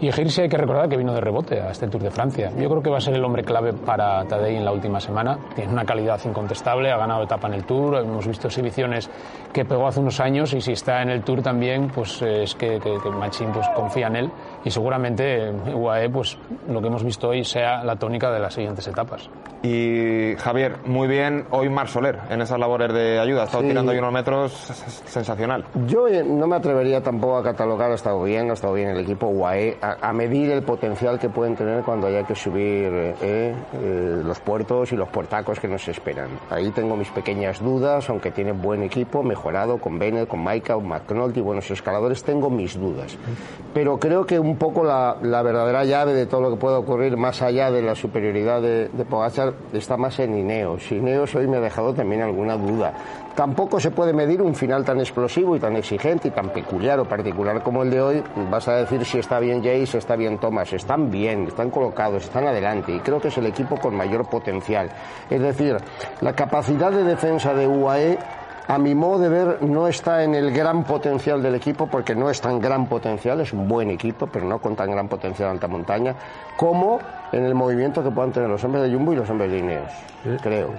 Y 0.01 0.07
Hirsi 0.07 0.43
hay 0.43 0.49
que 0.49 0.57
recordar 0.57 0.89
que 0.89 0.97
vino 0.97 1.13
de 1.13 1.21
rebote 1.21 1.61
a 1.61 1.71
este 1.73 1.89
Tour 1.89 2.03
de 2.03 2.11
Francia. 2.11 2.53
Yo 2.57 2.69
creo 2.69 2.81
que 2.81 2.89
va 2.89 2.99
a 2.99 3.01
ser 3.01 3.15
el 3.15 3.25
hombre 3.25 3.43
clave 3.43 3.73
para 3.73 4.25
Tadej 4.27 4.57
en 4.57 4.65
la 4.65 4.71
última 4.71 5.01
semana. 5.01 5.37
Tiene 5.57 5.73
una 5.73 5.85
calidad 5.85 6.21
incontestable, 6.25 6.93
ha 6.93 6.97
ganado 6.97 7.25
etapa 7.25 7.49
en 7.49 7.55
el 7.55 7.65
Tour, 7.65 7.97
hemos 7.97 8.27
visto 8.29 8.47
exhibiciones 8.47 9.11
que 9.53 9.65
pegó 9.65 9.89
hace 9.89 9.99
unos 9.99 10.21
años 10.21 10.55
y 10.55 10.61
si 10.61 10.73
está 10.73 11.03
en 11.03 11.11
el 11.11 11.25
Tour 11.25 11.43
también, 11.43 11.89
pues 11.89 12.23
eh, 12.23 12.45
es 12.45 12.55
que, 12.55 12.79
que, 12.79 12.97
que 13.03 13.11
Machín 13.11 13.51
pues, 13.51 13.67
confía 13.75 14.07
en 14.07 14.17
él 14.17 14.31
y 14.64 14.71
seguramente 14.71 15.51
UAE, 15.51 16.11
pues 16.11 16.37
lo 16.68 16.81
que 16.81 16.87
hemos 16.88 17.05
visto 17.05 17.29
hoy 17.29 17.44
sea 17.44 17.83
la 17.85 17.97
tónica 17.97 18.31
de 18.31 18.40
las 18.40 18.55
siguientes 18.55 18.87
etapas. 18.88 19.29
Y 19.62 20.35
Javier, 20.37 20.77
muy 20.85 21.09
bien 21.09 21.44
hoy 21.51 21.68
Mar 21.68 21.88
Soler 21.88 22.18
en 22.31 22.40
esas 22.42 22.59
labores 22.61 22.92
de 22.92 23.18
ayuda. 23.18 23.42
Ha 23.42 23.44
estado 23.47 23.62
Sí. 23.64 23.68
tirando 23.71 23.90
ahí 23.92 23.99
unos 23.99 24.12
metros 24.12 24.53
sensacional. 25.07 25.64
Yo 25.87 26.07
eh, 26.07 26.23
no 26.23 26.47
me 26.47 26.57
atrevería 26.57 27.03
tampoco 27.03 27.38
a 27.38 27.42
catalogar, 27.42 27.90
ha 27.90 27.94
estado 27.94 28.23
bien, 28.23 28.51
ha 28.51 28.53
estado 28.55 28.75
bien 28.75 28.90
el 28.90 29.01
equipo 29.01 29.27
UAE, 29.27 29.79
a, 29.83 30.09
a 30.09 30.12
medir 30.12 30.51
el 30.53 30.62
potencial 30.62 31.18
que 31.18 31.29
pueden 31.29 31.57
tener 31.57 31.83
cuando 31.83 32.07
haya 32.07 32.23
que 32.25 32.35
subir 32.37 32.88
eh, 33.21 33.55
eh, 33.75 34.23
los 34.25 34.38
puertos 34.40 34.92
y 34.92 34.97
los 34.97 35.09
puertacos 35.09 35.59
que 35.59 35.66
nos 35.68 35.87
esperan. 35.88 36.29
Ahí 36.51 36.71
tengo 36.71 36.97
mis 36.97 37.09
pequeñas 37.11 37.61
dudas, 37.61 38.09
aunque 38.11 38.31
tienen 38.31 38.62
buen 38.62 38.83
equipo, 38.85 39.23
mejorado 39.25 39.79
con 39.79 39.99
Bennett, 39.99 40.29
con 40.29 40.42
Maika, 40.42 40.75
con 40.75 40.87
McNulty, 40.87 41.40
buenos 41.40 41.68
escaladores, 41.71 42.23
tengo 42.23 42.49
mis 42.49 42.79
dudas. 42.79 43.16
Pero 43.75 43.99
creo 43.99 44.25
que 44.25 44.38
un 44.38 44.48
poco 44.57 44.85
la, 44.85 45.17
verdadera 45.21 45.85
llave 45.85 46.15
de 46.15 46.27
todo 46.27 46.41
lo 46.43 46.51
que 46.51 46.57
pueda 46.57 46.79
ocurrir 46.79 47.17
más 47.17 47.43
allá 47.43 47.71
de 47.71 47.83
la 47.83 47.95
superioridad 47.95 48.61
de, 48.63 48.89
de 48.89 49.05
Pogacar 49.05 49.55
está 49.73 49.97
más 49.97 50.19
en 50.19 50.37
Ineos. 50.37 50.91
Ineos 50.91 51.35
hoy 51.35 51.47
me 51.47 51.57
ha 51.57 51.61
dejado 51.61 51.95
también 51.95 52.23
alguna 52.23 52.57
duda. 52.57 52.95
Tampoco 53.39 53.79
se 53.79 53.93
puede 53.93 54.13
medir 54.13 54.43
un 54.43 54.55
final 54.57 54.85
tan 54.85 54.99
explosivo 54.99 55.55
y 55.55 55.61
tan 55.61 55.77
exigente 55.77 56.27
y 56.27 56.31
tan 56.33 56.51
peculiar 56.51 56.99
o 56.99 57.05
particular 57.05 57.63
como 57.63 57.85
el 57.85 57.91
de 57.91 58.01
hoy. 58.01 58.25
Vas 58.51 58.67
a 58.67 58.75
decir 58.75 59.05
si 59.05 59.19
está 59.19 59.39
bien 59.39 59.63
Jay, 59.63 59.87
si 59.87 59.97
está 59.97 60.17
bien 60.17 60.39
Thomas. 60.39 60.73
Están 60.73 61.09
bien, 61.09 61.47
están 61.47 61.71
colocados, 61.71 62.25
están 62.25 62.49
adelante 62.49 62.93
y 62.93 62.99
creo 62.99 63.21
que 63.21 63.29
es 63.29 63.39
el 63.39 63.47
equipo 63.47 63.77
con 63.77 63.95
mayor 63.95 64.29
potencial. 64.29 64.91
Es 65.31 65.41
decir, 65.41 65.77
la 66.21 66.33
capacidad 66.33 66.91
de 66.91 67.05
defensa 67.05 67.55
de 67.55 67.69
UAE 67.69 68.19
a 68.69 68.79
mi 68.79 68.95
modo 68.95 69.19
de 69.19 69.29
ver, 69.31 69.63
no 69.63 69.89
está 69.89 70.23
en 70.23 70.35
el 70.35 70.53
gran 70.53 70.85
potencial 70.85 71.43
del 71.43 71.55
equipo, 71.55 71.87
porque 71.87 72.15
no 72.15 72.29
es 72.29 72.39
tan 72.41 72.61
gran 72.61 72.87
potencial, 72.87 73.41
es 73.41 73.55
un 73.55 73.67
buen 73.67 73.91
equipo, 73.91 74.27
pero 74.27 74.47
no 74.47 74.59
con 74.59 74.77
tan 74.77 74.91
gran 74.91 75.09
potencial 75.09 75.49
en 75.49 75.55
alta 75.55 75.69
montaña, 75.69 76.15
como 76.55 77.01
en 77.33 77.45
el 77.45 77.55
movimiento 77.55 78.05
que 78.05 78.11
puedan 78.11 78.31
tener 78.31 78.51
los 78.51 78.63
hombres 78.65 78.85
de 78.85 78.95
Jumbo 78.95 79.15
y 79.15 79.17
los 79.17 79.29
hombres 79.31 79.51
de 79.51 79.59
Ineos, 79.59 79.91
creo. 80.43 80.75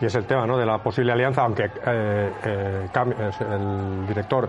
Y 0.00 0.06
es 0.06 0.14
el 0.14 0.24
tema 0.24 0.46
¿no? 0.46 0.56
de 0.56 0.64
la 0.64 0.78
posible 0.78 1.12
alianza, 1.12 1.42
aunque 1.42 1.64
eh, 1.64 2.32
eh, 2.44 2.88
es 3.28 3.40
el 3.40 4.06
director 4.06 4.48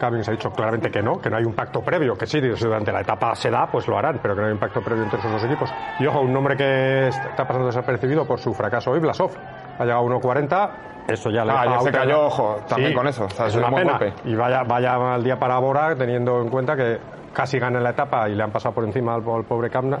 Cummings 0.00 0.28
ha 0.28 0.32
dicho 0.32 0.50
claramente 0.50 0.90
que 0.90 1.02
no, 1.02 1.20
que 1.20 1.30
no 1.30 1.36
hay 1.36 1.44
un 1.44 1.54
pacto 1.54 1.80
previo, 1.82 2.16
que 2.16 2.26
sí, 2.26 2.40
si 2.40 2.64
durante 2.64 2.90
la 2.90 3.00
etapa 3.00 3.34
se 3.36 3.48
da, 3.48 3.68
pues 3.70 3.86
lo 3.86 3.96
harán, 3.96 4.18
pero 4.20 4.34
que 4.34 4.40
no 4.40 4.48
hay 4.48 4.52
un 4.52 4.58
pacto 4.58 4.80
previo 4.82 5.04
entre 5.04 5.20
esos 5.20 5.30
dos 5.30 5.44
equipos. 5.44 5.72
Y 6.00 6.06
ojo, 6.06 6.20
un 6.20 6.32
nombre 6.32 6.56
que 6.56 7.08
está 7.08 7.46
pasando 7.46 7.66
desapercibido 7.66 8.26
por 8.26 8.40
su 8.40 8.52
fracaso 8.52 8.90
hoy, 8.90 8.98
Blasov. 8.98 9.30
Ha 9.78 9.84
llegado 9.84 10.02
a 10.02 10.18
1.40, 10.20 10.70
eso 11.08 11.30
ya 11.30 11.44
le 11.44 11.52
Ah, 11.52 11.62
deja 11.62 11.74
ya 11.76 11.80
se 11.80 11.92
cayó, 11.92 12.26
ojo, 12.26 12.56
también 12.68 12.90
Sí, 12.90 12.96
con 12.96 13.06
eso. 13.08 13.24
O 13.24 13.30
sea, 13.30 13.46
es 13.46 13.52
es 13.54 13.56
un 13.60 13.64
una 13.64 13.76
pena. 13.76 13.98
golpe. 13.98 14.12
Y 14.24 14.34
vaya, 14.34 14.62
vaya 14.62 14.98
mal 14.98 15.22
día 15.22 15.38
para 15.38 15.58
Bora, 15.58 15.94
teniendo 15.96 16.40
en 16.40 16.48
cuenta 16.48 16.76
que 16.76 16.98
casi 17.32 17.58
gana 17.58 17.80
la 17.80 17.90
etapa 17.90 18.28
y 18.28 18.34
le 18.34 18.42
han 18.42 18.50
pasado 18.50 18.74
por 18.74 18.84
encima 18.84 19.14
al, 19.14 19.22
al 19.28 19.44
pobre 19.44 19.68
Kamna. 19.70 19.98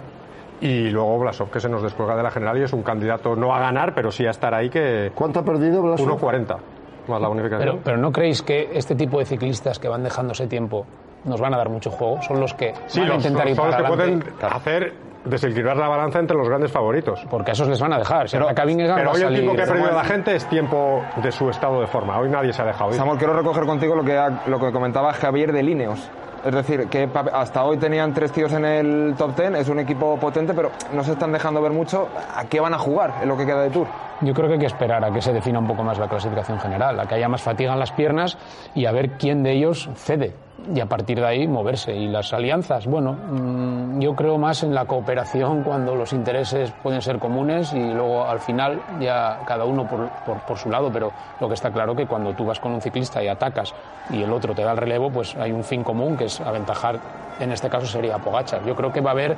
Y 0.60 0.88
luego 0.90 1.18
Blasov, 1.18 1.50
que 1.50 1.60
se 1.60 1.68
nos 1.68 1.82
descuelga 1.82 2.16
de 2.16 2.22
la 2.22 2.30
general 2.30 2.56
y 2.58 2.62
es 2.62 2.72
un 2.72 2.82
candidato 2.82 3.34
no 3.36 3.52
a 3.54 3.58
ganar, 3.58 3.92
pero 3.94 4.10
sí 4.10 4.24
a 4.24 4.30
estar 4.30 4.54
ahí 4.54 4.70
que... 4.70 5.10
¿Cuánto 5.14 5.40
ha 5.40 5.44
perdido 5.44 5.82
Blasov? 5.82 6.18
1.40, 6.18 6.56
más 7.08 7.20
la 7.20 7.28
bonificación. 7.28 7.68
Pero, 7.70 7.80
pero 7.84 7.96
¿no 7.98 8.12
creéis 8.12 8.40
que 8.42 8.70
este 8.72 8.94
tipo 8.94 9.18
de 9.18 9.24
ciclistas 9.26 9.78
que 9.80 9.88
van 9.88 10.04
dejándose 10.04 10.46
tiempo 10.46 10.86
nos 11.24 11.40
van 11.40 11.54
a 11.54 11.56
dar 11.58 11.68
mucho 11.68 11.90
juego? 11.90 12.20
Son 12.22 12.40
los 12.40 12.54
que 12.54 12.74
Sí, 12.86 13.00
van 13.00 13.10
a 13.10 13.14
los, 13.14 13.24
intentar 13.24 13.48
ir 13.48 13.56
son 13.56 13.66
los 13.66 13.74
para 13.76 13.88
que 13.88 13.94
adelante. 13.94 14.30
pueden 14.32 14.52
hacer 14.52 14.92
desequilibrar 15.24 15.76
la 15.78 15.88
balanza 15.88 16.18
entre 16.18 16.36
los 16.36 16.48
grandes 16.48 16.70
favoritos. 16.70 17.24
Porque 17.30 17.50
a 17.50 17.54
esos 17.54 17.66
les 17.68 17.80
van 17.80 17.92
a 17.94 17.98
dejar. 17.98 18.28
Si 18.28 18.36
ataca 18.36 18.64
Vingegaard, 18.64 18.96
pero 18.98 19.10
va 19.10 19.12
a 19.12 19.16
hoy 19.16 19.22
el 19.22 19.34
tiempo 19.34 19.54
que 19.56 19.62
ha 19.62 19.66
perdido 19.66 19.90
la 19.92 20.04
gente 20.04 20.34
es 20.36 20.46
tiempo 20.48 21.02
de 21.22 21.32
su 21.32 21.48
estado 21.48 21.80
de 21.80 21.86
forma. 21.86 22.18
Hoy 22.18 22.28
nadie 22.28 22.52
se 22.52 22.60
ha 22.60 22.66
dejado 22.66 22.90
ir. 22.90 22.96
Samuel, 22.96 23.16
quiero 23.18 23.32
recoger 23.34 23.64
contigo 23.64 23.94
lo 23.94 24.04
que, 24.04 24.18
ha- 24.18 24.42
lo 24.46 24.60
que 24.60 24.70
comentaba 24.70 25.12
Javier 25.14 25.52
de 25.52 25.62
Lineos. 25.62 26.10
Es 26.44 26.54
decir, 26.54 26.88
que 26.88 27.08
hasta 27.32 27.64
hoy 27.64 27.78
tenían 27.78 28.12
tres 28.12 28.30
tíos 28.30 28.52
en 28.52 28.66
el 28.66 29.14
top 29.16 29.34
ten, 29.34 29.56
es 29.56 29.66
un 29.70 29.78
equipo 29.78 30.18
potente, 30.18 30.52
pero 30.52 30.70
no 30.92 31.02
se 31.02 31.12
están 31.12 31.32
dejando 31.32 31.62
ver 31.62 31.72
mucho 31.72 32.06
a 32.36 32.44
qué 32.44 32.60
van 32.60 32.74
a 32.74 32.78
jugar 32.78 33.14
en 33.22 33.30
lo 33.30 33.36
que 33.38 33.46
queda 33.46 33.62
de 33.62 33.70
Tour. 33.70 33.86
Yo 34.20 34.34
creo 34.34 34.48
que 34.48 34.52
hay 34.52 34.60
que 34.60 34.66
esperar 34.66 35.02
a 35.02 35.10
que 35.10 35.22
se 35.22 35.32
defina 35.32 35.58
un 35.58 35.66
poco 35.66 35.82
más 35.82 35.98
la 35.98 36.06
clasificación 36.06 36.60
general, 36.60 37.00
a 37.00 37.06
que 37.06 37.14
haya 37.14 37.30
más 37.30 37.40
fatiga 37.40 37.72
en 37.72 37.78
las 37.78 37.92
piernas 37.92 38.36
y 38.74 38.84
a 38.84 38.92
ver 38.92 39.12
quién 39.12 39.42
de 39.42 39.52
ellos 39.52 39.88
cede. 39.94 40.34
Y 40.72 40.80
a 40.80 40.86
partir 40.86 41.18
de 41.20 41.26
ahí 41.26 41.46
moverse. 41.48 41.94
Y 41.94 42.08
las 42.08 42.32
alianzas, 42.32 42.86
bueno, 42.86 43.12
mm, 43.12 44.00
yo 44.00 44.14
creo 44.14 44.38
más 44.38 44.62
en 44.62 44.74
la 44.74 44.84
cooperación 44.84 45.62
cuando 45.62 45.94
los 45.94 46.12
intereses 46.12 46.72
pueden 46.82 47.02
ser 47.02 47.18
comunes 47.18 47.72
y 47.74 47.92
luego 47.92 48.24
al 48.24 48.40
final 48.40 48.80
ya 49.00 49.40
cada 49.46 49.64
uno 49.64 49.86
por, 49.86 50.08
por- 50.46 50.56
su 50.58 50.70
lado. 50.70 50.90
Pero 50.92 51.12
lo 51.40 51.48
que 51.48 51.54
está 51.54 51.70
claro 51.70 51.94
que 51.94 52.06
cuando 52.06 52.32
tú 52.32 52.44
vas 52.46 52.60
con 52.60 52.72
un 52.72 52.80
ciclista 52.80 53.22
y 53.22 53.28
atacas 53.28 53.74
y 54.10 54.22
el 54.22 54.32
otro 54.32 54.54
te 54.54 54.62
da 54.62 54.72
el 54.72 54.78
relevo, 54.78 55.10
pues 55.10 55.34
hay 55.36 55.52
un 55.52 55.64
fin 55.64 55.82
común 55.82 56.16
que 56.16 56.26
es 56.26 56.40
aventajar, 56.40 56.98
en 57.40 57.52
este 57.52 57.68
caso 57.68 57.86
sería 57.86 58.18
Pogachar. 58.18 58.64
Yo 58.64 58.74
creo 58.74 58.92
que 58.92 59.00
va 59.00 59.10
a 59.10 59.12
haber 59.12 59.36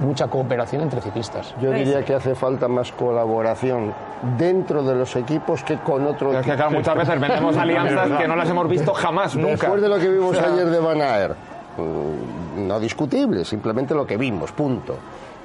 mucha 0.00 0.28
cooperación 0.28 0.82
entre 0.82 1.00
ciclistas. 1.00 1.54
Yo 1.60 1.70
diría 1.70 2.04
que 2.04 2.14
hace 2.14 2.34
falta 2.34 2.68
más 2.68 2.92
colaboración 2.92 3.92
dentro 4.36 4.82
de 4.82 4.94
los 4.94 5.14
equipos 5.16 5.62
que 5.62 5.78
con 5.78 6.06
otros. 6.06 6.34
Es 6.36 6.46
que, 6.46 6.54
claro, 6.54 6.70
muchas 6.72 6.96
veces 6.96 7.20
vendemos 7.20 7.56
alianzas 7.56 8.18
que 8.18 8.28
no 8.28 8.36
las 8.36 8.48
hemos 8.48 8.68
visto 8.68 8.92
jamás, 8.94 9.34
nunca. 9.36 9.50
Después 9.50 9.82
de 9.82 9.88
lo 9.88 9.98
que 9.98 10.08
vimos 10.08 10.36
O 10.36 10.40
sea, 10.40 10.52
ayer 10.52 10.66
de 10.66 10.78
Van 10.78 11.00
Aert, 11.00 11.36
mm, 11.76 12.66
no 12.66 12.80
discutible, 12.80 13.44
simplemente 13.44 13.94
lo 13.94 14.06
que 14.06 14.16
vimos, 14.16 14.52
punto. 14.52 14.96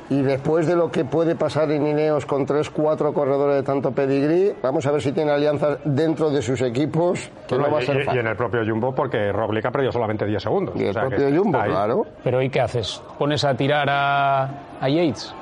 Y 0.09 0.21
después 0.21 0.67
de 0.67 0.75
lo 0.75 0.91
que 0.91 1.05
puede 1.05 1.35
pasar 1.35 1.71
en 1.71 1.87
Ineos 1.87 2.25
con 2.25 2.45
tres, 2.45 2.69
cuatro 2.69 3.13
corredores 3.13 3.55
de 3.57 3.63
tanto 3.63 3.91
pedigrí, 3.91 4.53
vamos 4.61 4.85
a 4.85 4.91
ver 4.91 5.01
si 5.01 5.11
tiene 5.11 5.31
alianzas 5.31 5.77
dentro 5.85 6.29
de 6.29 6.41
sus 6.41 6.61
equipos, 6.61 7.29
que 7.47 7.57
no 7.57 7.71
va 7.71 7.79
a 7.79 7.83
y, 7.83 7.85
ser 7.85 8.05
y- 8.13 8.17
en 8.19 8.27
el 8.27 8.35
propio 8.35 8.61
Jumbo, 8.65 8.93
porque 8.93 9.31
Roglic 9.31 9.65
ha 9.65 9.71
perdido 9.71 9.91
solamente 9.91 10.25
10 10.25 10.43
segundos. 10.43 10.75
Y 10.75 10.83
el 10.83 10.89
O 10.89 10.93
sea 10.93 11.07
propio 11.07 11.29
Jumbo, 11.35 11.57
ahí- 11.59 11.69
claro. 11.71 12.05
Pero 12.23 12.41
¿y 12.41 12.49
qué 12.49 12.59
haces? 12.61 13.01
¿Pones 13.17 13.43
a 13.45 13.55
tirar 13.55 13.87
a, 13.89 14.43
a 14.81 14.89
Yates? 14.89 15.33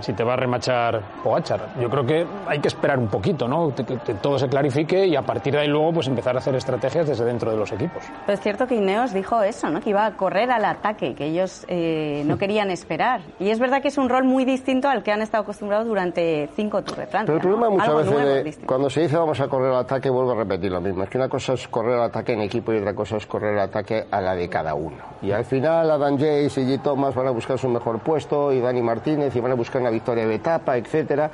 Si 0.00 0.12
te 0.12 0.24
va 0.24 0.34
a 0.34 0.36
remachar 0.36 1.00
Pogachar. 1.22 1.60
Yo 1.80 1.88
creo 1.90 2.04
que 2.06 2.26
hay 2.46 2.58
que 2.60 2.68
esperar 2.68 2.98
un 2.98 3.08
poquito, 3.08 3.48
¿no? 3.48 3.74
Que, 3.74 3.84
que 3.84 4.14
todo 4.14 4.38
se 4.38 4.48
clarifique 4.48 5.06
y 5.06 5.16
a 5.16 5.22
partir 5.22 5.54
de 5.54 5.60
ahí 5.60 5.68
luego 5.68 5.92
pues 5.94 6.08
empezar 6.08 6.34
a 6.36 6.38
hacer 6.38 6.54
estrategias 6.54 7.06
desde 7.08 7.24
dentro 7.24 7.50
de 7.50 7.56
los 7.56 7.70
equipos. 7.72 8.02
Pero 8.24 8.34
es 8.36 8.40
cierto 8.40 8.66
que 8.66 8.74
Ineos 8.76 9.12
dijo 9.12 9.42
eso, 9.42 9.68
¿no? 9.70 9.80
Que 9.80 9.90
iba 9.90 10.06
a 10.06 10.12
correr 10.16 10.50
al 10.50 10.64
ataque, 10.64 11.14
que 11.14 11.26
ellos 11.26 11.64
eh, 11.68 12.22
no 12.26 12.38
querían 12.38 12.70
esperar. 12.70 13.20
Y 13.38 13.50
es 13.50 13.58
verdad 13.58 13.82
que 13.82 13.88
es 13.88 13.98
un 13.98 14.08
rol 14.08 14.24
muy 14.24 14.44
distinto 14.44 14.88
al 14.88 15.02
que 15.02 15.12
han 15.12 15.22
estado 15.22 15.42
acostumbrados 15.42 15.86
durante 15.86 16.48
cinco 16.56 16.82
Tours 16.82 16.98
de 16.98 17.06
Francia. 17.06 17.26
Pero 17.26 17.36
el 17.36 17.40
problema 17.42 17.66
¿no? 17.66 17.70
muchas 17.72 17.88
Algo 17.88 17.98
veces 18.00 18.12
nuevo, 18.14 18.28
de- 18.44 18.66
cuando 18.66 18.90
se 18.90 19.00
dice 19.02 19.16
vamos 19.16 19.40
a 19.40 19.48
correr 19.48 19.70
al 19.72 19.80
ataque, 19.80 20.10
vuelvo 20.10 20.32
a 20.32 20.36
repetir 20.36 20.70
lo 20.72 20.80
mismo. 20.80 21.02
Es 21.02 21.10
que 21.10 21.18
una 21.18 21.28
cosa 21.28 21.54
es 21.54 21.66
correr 21.68 21.94
al 21.94 22.04
ataque 22.04 22.32
en 22.32 22.40
equipo 22.42 22.72
y 22.72 22.78
otra 22.78 22.94
cosa 22.94 23.16
es 23.16 23.26
correr 23.26 23.54
al 23.54 23.68
ataque 23.68 24.04
a 24.10 24.20
la 24.20 24.34
de 24.34 24.48
cada 24.48 24.74
uno. 24.74 24.96
Y 25.22 25.30
al 25.32 25.44
final 25.44 25.90
Adam 25.90 26.14
Jace 26.16 26.60
y 26.60 26.64
G. 26.76 26.82
Thomas 26.82 27.14
van 27.14 27.26
a 27.26 27.30
buscar 27.30 27.58
su 27.58 27.68
mejor 27.68 27.98
puesto 28.00 28.52
y 28.52 28.60
Dani 28.60 28.82
Martínez 28.82 29.34
y 29.34 29.40
van 29.40 29.52
a 29.52 29.54
buscar 29.54 29.75
una 29.78 29.90
victoria 29.90 30.26
de 30.26 30.34
etapa, 30.34 30.76
etcétera. 30.76 31.30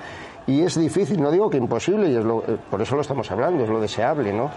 Y 0.46 0.62
es 0.62 0.78
difícil, 0.78 1.20
no 1.22 1.30
digo 1.30 1.48
que 1.48 1.56
imposible, 1.56 2.08
y 2.08 2.16
es 2.16 2.24
lo- 2.24 2.42
eh, 2.42 2.56
por 2.70 2.82
eso 2.82 2.96
lo 2.96 3.02
estamos 3.02 3.30
hablando, 3.30 3.62
es 3.62 3.70
lo 3.70 3.80
deseable, 3.80 4.32
¿no? 4.32 4.50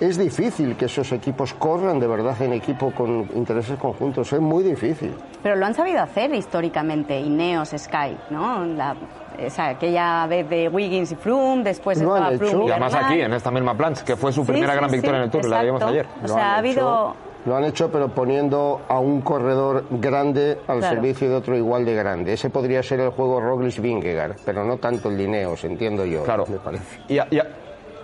Es 0.00 0.16
difícil 0.18 0.76
que 0.76 0.86
esos 0.86 1.10
equipos 1.12 1.54
corran 1.54 2.00
de 2.00 2.06
verdad 2.08 2.40
en 2.42 2.52
equipo 2.52 2.90
con 2.92 3.28
intereses 3.34 3.78
conjuntos, 3.78 4.32
es 4.32 4.40
muy 4.40 4.62
difícil. 4.64 5.14
Pero 5.42 5.56
lo 5.56 5.66
han 5.66 5.74
sabido 5.74 6.00
hacer 6.00 6.34
históricamente, 6.34 7.18
Ineos, 7.20 7.70
Sky, 7.76 8.16
¿no? 8.30 8.64
La, 8.64 8.94
esa, 9.38 9.68
aquella 9.70 10.26
vez 10.26 10.48
de 10.48 10.68
Wiggins 10.68 11.12
y 11.12 11.16
Froome, 11.16 11.62
después 11.64 12.00
Lo 12.00 12.16
estaba. 12.16 12.36
Froome 12.36 12.66
Y 12.66 12.70
además 12.70 12.92
Bernal. 12.92 13.12
aquí, 13.12 13.20
en 13.22 13.32
esta 13.32 13.50
misma 13.50 13.74
plancha, 13.76 14.04
que 14.04 14.16
fue 14.16 14.32
su 14.32 14.44
Sí, 14.44 14.52
primera 14.52 14.72
sí, 14.72 14.78
gran 14.78 14.90
sí, 14.90 14.96
victoria 14.96 15.18
en 15.18 15.24
el 15.24 15.30
Tour, 15.30 15.44
la 15.48 15.62
vimos 15.62 15.80
exacto. 15.82 15.92
ayer. 16.00 16.06
O 16.24 16.28
sea, 16.28 16.54
ha 16.54 16.58
habido... 16.58 17.14
Lo 17.44 17.56
han 17.56 17.64
hecho, 17.64 17.90
pero 17.90 18.08
poniendo 18.08 18.82
a 18.88 19.00
un 19.00 19.20
corredor 19.20 19.84
grande 19.90 20.58
al 20.68 20.78
Claro. 20.78 20.94
servicio 20.96 21.28
de 21.28 21.34
otro 21.34 21.56
igual 21.56 21.84
de 21.84 21.94
grande. 21.94 22.32
Ese 22.34 22.50
podría 22.50 22.82
ser 22.82 23.00
el 23.00 23.10
juego 23.10 23.40
Roglic-Vingegaard, 23.40 24.36
pero 24.44 24.64
no 24.64 24.76
tanto 24.78 25.08
el 25.08 25.16
Lineos, 25.18 25.64
entiendo 25.64 26.04
yo. 26.04 26.22
Claro. 26.22 26.44
Me 26.48 26.58
parece. 26.58 27.00
Y, 27.08 27.18
y- 27.18 27.42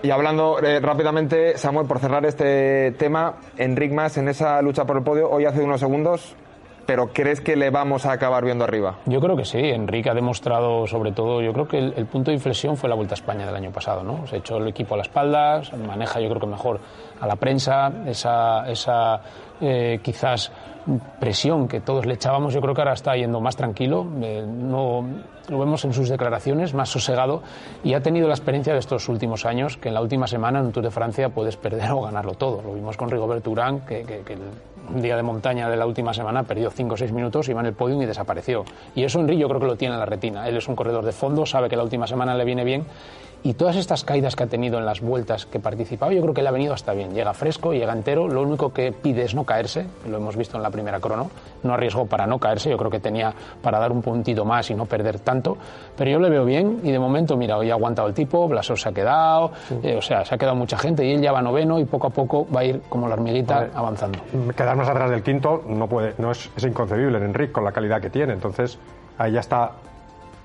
y 0.02 0.10
hablando 0.10 0.58
eh, 0.62 0.78
rápidamente, 0.80 1.56
Samuel, 1.58 1.86
por 1.86 1.98
cerrar 1.98 2.24
este 2.26 2.92
tema, 2.98 3.34
Enric 3.56 3.92
Mas 3.92 4.16
en 4.18 4.28
esa 4.28 4.60
lucha 4.62 4.84
por 4.84 4.96
el 4.98 5.02
podio, 5.02 5.28
hoy 5.30 5.44
hace 5.44 5.60
unos 5.62 5.80
segundos, 5.80 6.36
pero 6.88 7.10
¿crees 7.12 7.42
que 7.42 7.54
le 7.54 7.68
vamos 7.68 8.06
a 8.06 8.12
acabar 8.12 8.42
viendo 8.46 8.64
arriba? 8.64 8.96
Yo 9.04 9.20
creo 9.20 9.36
que 9.36 9.44
sí, 9.44 9.58
Enrique 9.58 10.08
ha 10.08 10.14
demostrado 10.14 10.86
sobre 10.86 11.12
todo, 11.12 11.42
yo 11.42 11.52
creo 11.52 11.68
que 11.68 11.76
el, 11.76 11.92
el 11.98 12.06
punto 12.06 12.30
de 12.30 12.36
inflexión 12.36 12.78
fue 12.78 12.88
la 12.88 12.94
Vuelta 12.94 13.12
a 13.12 13.16
España 13.16 13.44
del 13.44 13.54
año 13.54 13.70
pasado, 13.70 14.02
¿no? 14.02 14.26
Se 14.26 14.38
echó 14.38 14.56
el 14.56 14.68
equipo 14.68 14.94
a 14.94 14.96
la 14.96 15.02
espalda, 15.02 15.60
maneja 15.86 16.18
yo 16.18 16.30
creo 16.30 16.40
que 16.40 16.46
mejor 16.46 16.80
a 17.20 17.26
la 17.26 17.36
prensa, 17.36 17.92
esa, 18.06 18.66
esa 18.70 19.20
eh, 19.60 20.00
quizás 20.02 20.50
presión 21.20 21.68
que 21.68 21.80
todos 21.80 22.06
le 22.06 22.14
echábamos, 22.14 22.54
yo 22.54 22.62
creo 22.62 22.72
que 22.74 22.80
ahora 22.80 22.94
está 22.94 23.14
yendo 23.16 23.38
más 23.42 23.54
tranquilo, 23.54 24.06
eh, 24.22 24.42
no, 24.48 25.04
lo 25.50 25.58
vemos 25.58 25.84
en 25.84 25.92
sus 25.92 26.08
declaraciones, 26.08 26.72
más 26.72 26.88
sosegado, 26.88 27.42
y 27.84 27.92
ha 27.92 28.00
tenido 28.00 28.28
la 28.28 28.32
experiencia 28.34 28.72
de 28.72 28.78
estos 28.78 29.06
últimos 29.10 29.44
años, 29.44 29.76
que 29.76 29.88
en 29.88 29.94
la 29.94 30.00
última 30.00 30.26
semana 30.26 30.60
en 30.60 30.66
un 30.66 30.72
Tour 30.72 30.84
de 30.84 30.90
Francia 30.90 31.28
puedes 31.28 31.58
perder 31.58 31.90
o 31.90 32.00
ganarlo 32.00 32.32
todo. 32.32 32.62
Lo 32.62 32.72
vimos 32.72 32.96
con 32.96 33.10
Rigoberto 33.10 33.50
Urán, 33.50 33.80
que, 33.80 34.04
que- 34.04 34.20
que 34.20 34.38
un 34.94 35.02
día 35.02 35.16
de 35.16 35.22
montaña 35.22 35.68
de 35.68 35.76
la 35.76 35.86
última 35.86 36.12
semana 36.12 36.42
perdió 36.42 36.70
5 36.70 36.94
o 36.94 36.96
6 36.96 37.12
minutos, 37.12 37.48
iba 37.48 37.60
en 37.60 37.66
el 37.66 37.74
podium 37.74 38.02
y 38.02 38.06
desapareció. 38.06 38.64
Y 38.94 39.04
eso 39.04 39.20
Henry 39.20 39.38
yo 39.38 39.48
creo 39.48 39.60
que 39.60 39.66
lo 39.66 39.76
tiene 39.76 39.94
en 39.94 40.00
la 40.00 40.06
retina. 40.06 40.48
Él 40.48 40.56
es 40.56 40.68
un 40.68 40.76
corredor 40.76 41.04
de 41.04 41.12
fondo, 41.12 41.46
sabe 41.46 41.68
que 41.68 41.76
la 41.76 41.82
última 41.82 42.06
semana 42.06 42.34
le 42.34 42.44
viene 42.44 42.64
bien 42.64 42.86
y 43.42 43.54
todas 43.54 43.76
estas 43.76 44.04
caídas 44.04 44.34
que 44.34 44.44
ha 44.44 44.46
tenido 44.46 44.78
en 44.78 44.84
las 44.86 45.00
vueltas 45.00 45.46
que 45.46 45.60
participaba, 45.60 46.12
yo 46.12 46.20
creo 46.22 46.34
que 46.34 46.42
le 46.42 46.48
ha 46.48 46.52
venido 46.52 46.74
hasta 46.74 46.92
bien. 46.92 47.14
Llega 47.14 47.32
fresco, 47.34 47.72
llega 47.72 47.92
entero, 47.92 48.28
lo 48.28 48.42
único 48.42 48.72
que 48.72 48.92
pide 48.92 49.22
es 49.22 49.34
no 49.34 49.44
caerse, 49.44 49.86
lo 50.08 50.16
hemos 50.16 50.36
visto 50.36 50.56
en 50.56 50.62
la 50.62 50.70
primera 50.70 50.98
crono, 50.98 51.30
no 51.62 51.74
arriesgó 51.74 52.06
para 52.06 52.26
no 52.26 52.38
caerse, 52.38 52.70
yo 52.70 52.76
creo 52.76 52.90
que 52.90 53.00
tenía 53.00 53.32
para 53.62 53.78
dar 53.78 53.92
un 53.92 54.02
puntito 54.02 54.44
más 54.44 54.70
y 54.70 54.74
no 54.74 54.86
perder 54.86 55.20
tanto, 55.20 55.56
pero 55.96 56.10
yo 56.10 56.18
le 56.18 56.28
veo 56.30 56.44
bien 56.44 56.80
y 56.82 56.90
de 56.90 56.98
momento, 56.98 57.36
mira, 57.36 57.56
hoy 57.56 57.70
ha 57.70 57.74
aguantado 57.74 58.08
el 58.08 58.14
tipo, 58.14 58.48
Blasov 58.48 58.76
se 58.76 58.88
ha 58.88 58.92
quedado, 58.92 59.52
eh, 59.82 59.96
o 59.96 60.02
sea, 60.02 60.24
se 60.24 60.34
ha 60.34 60.38
quedado 60.38 60.56
mucha 60.56 60.76
gente 60.76 61.06
y 61.06 61.12
él 61.12 61.22
ya 61.22 61.32
va 61.32 61.40
noveno 61.40 61.78
y 61.78 61.84
poco 61.84 62.08
a 62.08 62.10
poco 62.10 62.46
va 62.54 62.60
a 62.60 62.64
ir 62.64 62.82
como 62.88 63.06
la 63.06 63.14
hormiguita 63.14 63.54
Vale. 63.54 63.70
avanzando. 63.74 64.18
Más 64.78 64.88
atrás 64.88 65.10
del 65.10 65.22
quinto 65.22 65.62
no 65.68 65.86
puede, 65.88 66.14
no 66.18 66.30
es, 66.30 66.50
es 66.56 66.64
inconcebible 66.64 67.18
en 67.18 67.24
Enric 67.24 67.52
con 67.52 67.64
la 67.64 67.72
calidad 67.72 68.00
que 68.00 68.08
tiene. 68.10 68.32
Entonces 68.32 68.78
ahí 69.18 69.32
ya 69.32 69.40
está 69.40 69.72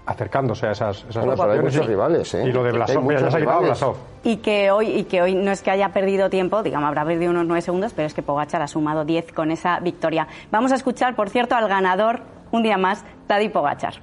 acercándose 0.05 0.67
a 0.67 0.71
esas, 0.71 1.05
esas 1.09 1.23
Bueno, 1.25 1.41
pero 1.41 1.53
hay 1.53 1.59
posiciones. 1.59 1.63
muchos 1.73 1.85
Y- 1.85 1.87
rivales, 1.89 2.33
¿eh? 2.33 2.43
Y 2.45 2.51
lo 2.51 2.63
de 2.63 2.71
Blasov, 2.73 3.03
mira, 3.03 3.19
ya 3.21 3.25
muchos 3.25 3.31
se 3.31 3.37
ha 3.37 3.39
quitado 3.39 3.59
rivales. 3.61 3.79
Blasov. 3.79 3.95
Y 4.23 4.37
que 4.37 4.71
hoy 4.71 4.87
y 4.87 5.03
que 5.05 5.21
hoy 5.21 5.35
no 5.35 5.51
es 5.51 5.61
que 5.61 5.71
haya 5.71 5.89
perdido 5.93 6.29
tiempo, 6.29 6.61
digamos, 6.61 6.87
habrá 6.89 7.05
perdido 7.05 7.31
unos 7.31 7.45
nueve 7.45 7.61
segundos, 7.61 7.93
pero 7.93 8.07
es 8.07 8.13
que 8.13 8.21
Pogachar 8.21 8.61
ha 8.61 8.67
sumado 8.67 9.05
10 9.05 9.31
con 9.31 9.51
esa 9.51 9.79
victoria. 9.79 10.27
Vamos 10.51 10.73
a 10.73 10.75
escuchar, 10.75 11.15
por 11.15 11.29
cierto, 11.29 11.55
al 11.55 11.69
ganador 11.69 12.19
un 12.51 12.63
día 12.63 12.77
más, 12.77 13.05
Tadej 13.27 13.51
Pogachar. 13.53 13.93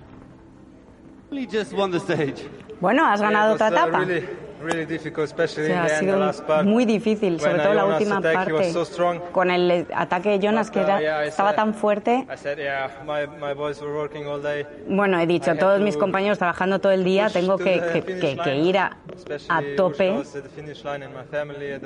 Bueno, 2.80 3.06
has 3.06 3.20
ganado 3.20 3.54
otra 3.54 3.68
uh, 3.68 3.72
etapa. 3.72 4.00
O 4.60 5.66
sea, 5.66 5.84
ha 5.84 5.88
sido 5.88 6.14
the 6.14 6.20
last 6.20 6.44
part. 6.46 6.66
muy 6.66 6.84
difícil, 6.84 7.40
sobre 7.40 7.58
todo 7.60 7.74
la 7.74 7.84
última 7.86 8.20
parte. 8.20 8.72
Con 9.32 9.50
el 9.50 9.86
ataque 9.94 10.30
de 10.30 10.38
Jonas, 10.46 10.70
que 10.70 10.80
uh, 10.80 10.82
era- 10.82 11.24
estaba 11.24 11.50
said- 11.50 11.56
tan 11.56 11.74
fuerte. 11.74 12.26
I 12.32 12.36
said, 12.36 12.58
yeah, 12.58 12.90
my, 13.04 13.26
my 13.40 13.54
boys 13.54 13.80
were 13.80 13.92
working 13.92 14.26
all 14.26 14.42
day. 14.42 14.66
Bueno, 14.86 15.18
he 15.18 15.26
dicho, 15.26 15.54
todos 15.56 15.78
to 15.78 15.84
mis 15.84 15.96
compañeros 15.96 16.38
trabajando 16.38 16.78
todo 16.78 16.92
el 16.92 17.04
día, 17.04 17.28
tengo 17.30 17.56
que, 17.58 17.80
que- 17.92 18.02
que- 18.02 18.36
que 18.36 18.56
ir 18.56 18.78
a, 18.78 18.96
a 19.48 19.62
tope 19.76 20.12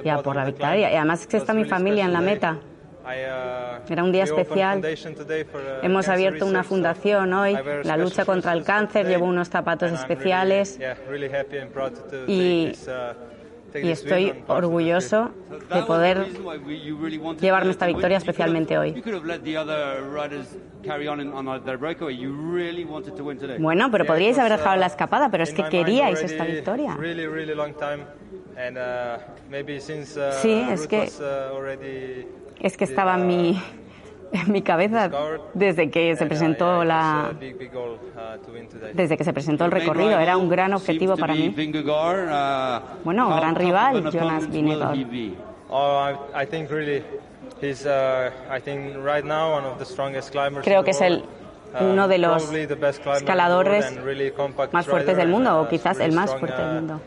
ya 0.04 0.16
bottom 0.16 0.22
por 0.24 0.36
la 0.36 0.44
victoria. 0.44 0.92
Y 0.92 0.96
además 0.96 1.26
que 1.26 1.36
está 1.36 1.52
mi 1.52 1.64
familia 1.64 2.04
en 2.04 2.12
la 2.12 2.20
meta. 2.20 2.58
Uh, 3.04 3.92
Era 3.92 4.02
un 4.04 4.12
día 4.12 4.24
especial. 4.24 4.80
uh, 4.80 5.84
Hemos 5.84 6.08
abierto 6.08 6.46
una 6.46 6.64
fundación 6.64 7.32
hoy, 7.34 7.56
la 7.84 7.96
lucha 7.96 8.24
contra 8.24 8.52
el 8.52 8.64
cáncer, 8.64 9.06
llevo 9.06 9.26
unos 9.26 9.48
zapatos 9.48 9.92
especiales. 9.92 10.78
yeah, 10.78 10.96
really 11.08 11.26
happy 11.32 11.58
and 11.58 11.70
proud 11.70 11.92
to 11.92 12.24
Y- 12.26 12.72
uh, 12.88 13.34
y 13.76 13.90
estoy 13.90 14.32
orgulloso 14.46 15.32
de 15.74 15.82
poder 15.82 16.26
llevarme 17.40 17.70
esta 17.72 17.86
victoria 17.86 18.18
especialmente 18.18 18.78
hoy. 18.78 19.02
Bueno, 23.58 23.90
pero 23.90 24.04
podríais 24.06 24.38
haber 24.38 24.52
dejado 24.52 24.76
la 24.76 24.86
escapada, 24.86 25.28
pero 25.28 25.42
es 25.42 25.52
que 25.52 25.64
queríais 25.64 26.22
esta 26.22 26.44
victoria. 26.44 26.96
Sí, 30.40 30.64
es 30.70 30.86
que 30.86 31.08
es 32.60 32.76
que 32.76 32.84
estaba 32.84 33.14
en 33.16 33.26
mi 33.26 33.62
en 34.32 34.52
mi 34.52 34.62
cabeza 34.62 35.10
desde 35.54 35.90
que 35.90 36.16
se 36.16 36.26
presentó 36.26 36.84
la 36.84 37.32
desde 38.92 39.16
que 39.16 39.24
se 39.24 39.32
presentó 39.32 39.64
el 39.64 39.70
recorrido. 39.70 40.18
era 40.18 40.36
un 40.36 40.48
gran 40.48 40.72
objetivo 40.74 41.16
para 41.16 41.34
mí. 41.34 41.54
Bueno 43.04 43.34
gran 43.36 43.54
rival 43.54 44.10
Jonas 44.10 44.50
Vingegaard. 44.50 44.98
creo 50.62 50.84
que 50.84 50.90
es 50.90 51.00
el 51.00 51.24
uno 51.80 52.08
de 52.08 52.18
los 52.18 52.52
escaladores 52.52 53.92
más 54.72 54.86
fuertes 54.86 55.16
del 55.16 55.28
mundo, 55.28 55.60
o 55.60 55.68
quizás 55.68 55.98
el 56.00 56.12
más 56.12 56.34
fuerte 56.36 56.62
del 56.62 56.74
mundo. 56.74 57.00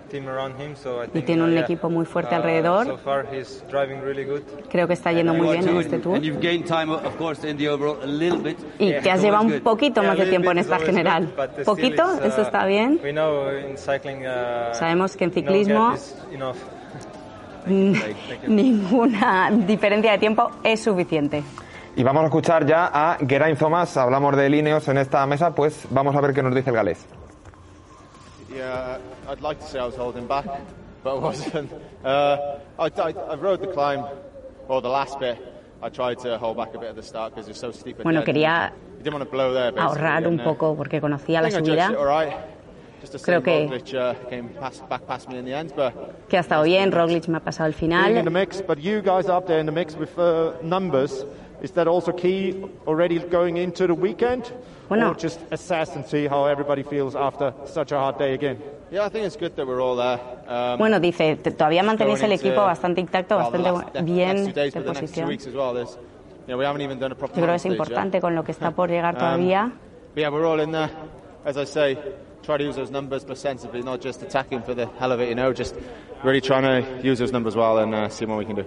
Y 1.14 1.22
tiene 1.22 1.44
un 1.44 1.58
equipo 1.58 1.90
muy 1.90 2.06
fuerte 2.06 2.36
alrededor. 2.36 3.00
Creo 4.70 4.88
que 4.88 4.94
está 4.94 5.12
yendo 5.12 5.34
muy 5.34 5.50
bien 5.58 5.68
en 5.68 5.78
este 5.78 6.00
tour. 6.00 6.20
Y 8.80 8.94
te 9.02 9.12
has 9.12 9.22
llevado 9.22 9.46
un 9.46 9.60
poquito 9.62 10.04
más 10.04 10.18
de 10.18 10.26
tiempo 10.26 10.52
en 10.52 10.58
esta 10.60 10.80
general. 10.80 11.34
¿Poquito? 11.66 12.04
¿Eso 12.24 12.42
está 12.42 12.66
bien? 12.66 13.00
Sabemos 14.74 15.16
que 15.16 15.24
en 15.24 15.32
ciclismo 15.32 15.94
ninguna 18.48 19.52
diferencia 19.52 20.12
de 20.14 20.18
tiempo 20.18 20.50
es 20.64 20.82
suficiente. 20.82 21.44
Y 21.98 22.04
vamos 22.04 22.22
a 22.24 22.26
escuchar 22.28 22.64
ya 22.66 22.92
a 22.94 23.18
Geraint 23.28 23.58
Thomas. 23.58 23.98
Hablamos 23.98 24.36
de 24.38 24.48
líneos 24.50 24.88
en 24.88 25.00
esta 25.00 25.26
mesa, 25.26 25.54
pues 25.56 25.88
vamos 25.90 26.16
a 26.16 26.22
ver 26.22 26.32
qué 26.32 26.44
nos 26.44 26.54
dice 26.54 26.70
el 26.70 26.76
galés. 26.76 27.04
Yeah, 28.56 29.00
I'd 29.28 29.42
like 29.42 29.60
to 29.60 29.66
say 29.68 29.80
I 29.80 29.86
was 29.86 29.98
holding 29.98 30.28
back, 30.28 30.46
but 31.04 31.16
I 31.16 31.20
wasn't. 31.20 31.72
Uh, 32.06 32.38
I, 32.80 32.86
I, 33.02 33.14
I 33.32 33.36
rode 33.36 33.62
the 33.62 33.68
climb, 33.74 34.06
or 34.68 34.80
the 34.82 34.90
last 34.90 35.20
bit. 35.20 35.38
I 35.82 35.90
tried 35.90 36.20
to 36.20 36.38
hold 36.38 36.58
back 36.58 36.74
a 36.76 36.80
bit 36.80 36.90
at 36.90 36.96
the 36.96 37.02
start 37.04 37.34
because 37.34 37.50
it's 37.50 37.60
so 37.60 37.72
steep. 37.72 38.02
Bueno, 38.04 38.24
quería 38.24 38.74
ahorrar 39.80 40.28
un 40.28 40.38
poco 40.44 40.76
porque 40.76 41.02
conocía 41.02 41.42
la 41.42 41.50
subida. 41.52 41.88
Creo 43.24 43.44
que- 43.44 43.66
uh, 43.66 43.70
Que 46.28 46.38
ha 46.38 46.40
estado 46.42 46.64
bien, 46.64 46.92
Roglic 46.92 47.28
me 47.28 47.38
ha 47.38 47.42
pasado 47.42 47.68
el 47.68 47.74
final. 47.76 48.12
Mix, 51.62 51.72
but 51.72 51.86
you 51.86 51.90
guys 51.90 52.08
are 52.08 52.12
up 52.12 52.12
there 52.12 52.12
in 52.12 52.12
the 52.12 52.12
mix 52.12 52.12
with 52.12 52.12
uh, 52.12 52.12
numbers. 52.12 52.12
Is 52.12 52.12
that 52.12 52.12
also 52.12 52.12
key 52.12 52.64
already 52.88 53.20
going 53.20 53.58
into 53.58 53.88
the 53.88 53.94
weekend? 53.94 54.52
Bueno. 54.90 55.10
Or 55.12 55.16
just 55.16 55.40
assess 55.52 55.96
and 55.96 56.06
see 56.06 56.28
how 56.28 56.46
everybody 56.46 56.84
feels 56.84 57.16
after 57.16 57.54
such 57.66 57.92
a 57.92 57.98
hard 58.00 58.18
day 58.18 58.34
again? 58.34 58.58
yeah, 58.90 59.04
I 59.06 59.10
think 59.10 59.26
it's 59.26 59.36
good 59.36 59.54
that 59.58 59.68
we're 59.68 59.82
all 59.82 59.98
there. 59.98 60.20
Um, 60.48 60.78
Bueno, 60.78 60.98
dice, 61.00 61.36
"Te- 61.44 61.52
todavía 61.52 61.84
mantenéis 61.84 62.22
el 62.24 62.30
going 62.30 62.32
into, 62.40 62.48
equipo 62.48 62.62
bastante 62.66 63.02
intacto, 63.02 63.36
well, 63.38 63.52
the 63.52 63.58
bastante 63.58 63.72
last- 63.86 63.94
the 63.94 64.02
bien 64.04 64.36
next 64.36 64.46
two 64.48 64.54
days, 64.54 64.74
de 64.74 64.80
but 64.80 64.86
the 64.94 65.02
next 65.02 65.14
two 65.14 65.22
posición. 65.22 65.28
weeks 65.28 65.48
as 65.48 65.54
well. 65.54 65.74
There's, 65.74 65.98
you 66.48 66.54
know, 66.54 66.58
we 66.58 66.64
haven't 66.66 66.82
even 66.82 67.00
done 67.00 67.12
a 67.12 67.16
proper 67.16 67.36
Yo 67.36 67.44
creo 67.44 67.52
que 67.52 67.56
es 67.56 67.62
stage 67.62 67.74
yet. 67.74 67.80
importante 67.82 68.22
con 68.22 68.34
lo 68.34 68.44
que 68.46 68.54
está 68.54 68.72
por 68.72 68.88
llegar 68.90 69.16
Um, 69.16 69.20
todavía. 69.20 69.72
But 70.16 70.22
yeah, 70.22 70.30
we're 70.30 70.46
all 70.46 70.62
in 70.62 70.72
there. 70.72 70.90
As 71.46 71.58
I 71.58 71.66
say, 71.66 71.98
try 72.48 72.58
to 72.58 72.64
use 72.64 72.78
those 72.78 72.92
numbers 72.92 73.26
but 73.26 73.38
sensibly, 73.38 73.82
not 73.82 74.00
just 74.00 74.24
attacking 74.24 74.64
for 74.64 74.74
the 74.74 74.88
hell 75.00 75.12
of 75.12 75.20
it, 75.20 75.28
you 75.28 75.36
know, 75.36 75.52
just 75.52 75.76
really 76.24 76.40
trying 76.40 76.64
to 76.64 76.80
use 77.04 77.20
those 77.20 77.34
numbers 77.34 77.56
well 77.58 77.78
and 77.80 77.94
uh, 77.94 78.08
see 78.08 78.26
what 78.26 78.38
we 78.38 78.46
can 78.46 78.56
do. 78.56 78.66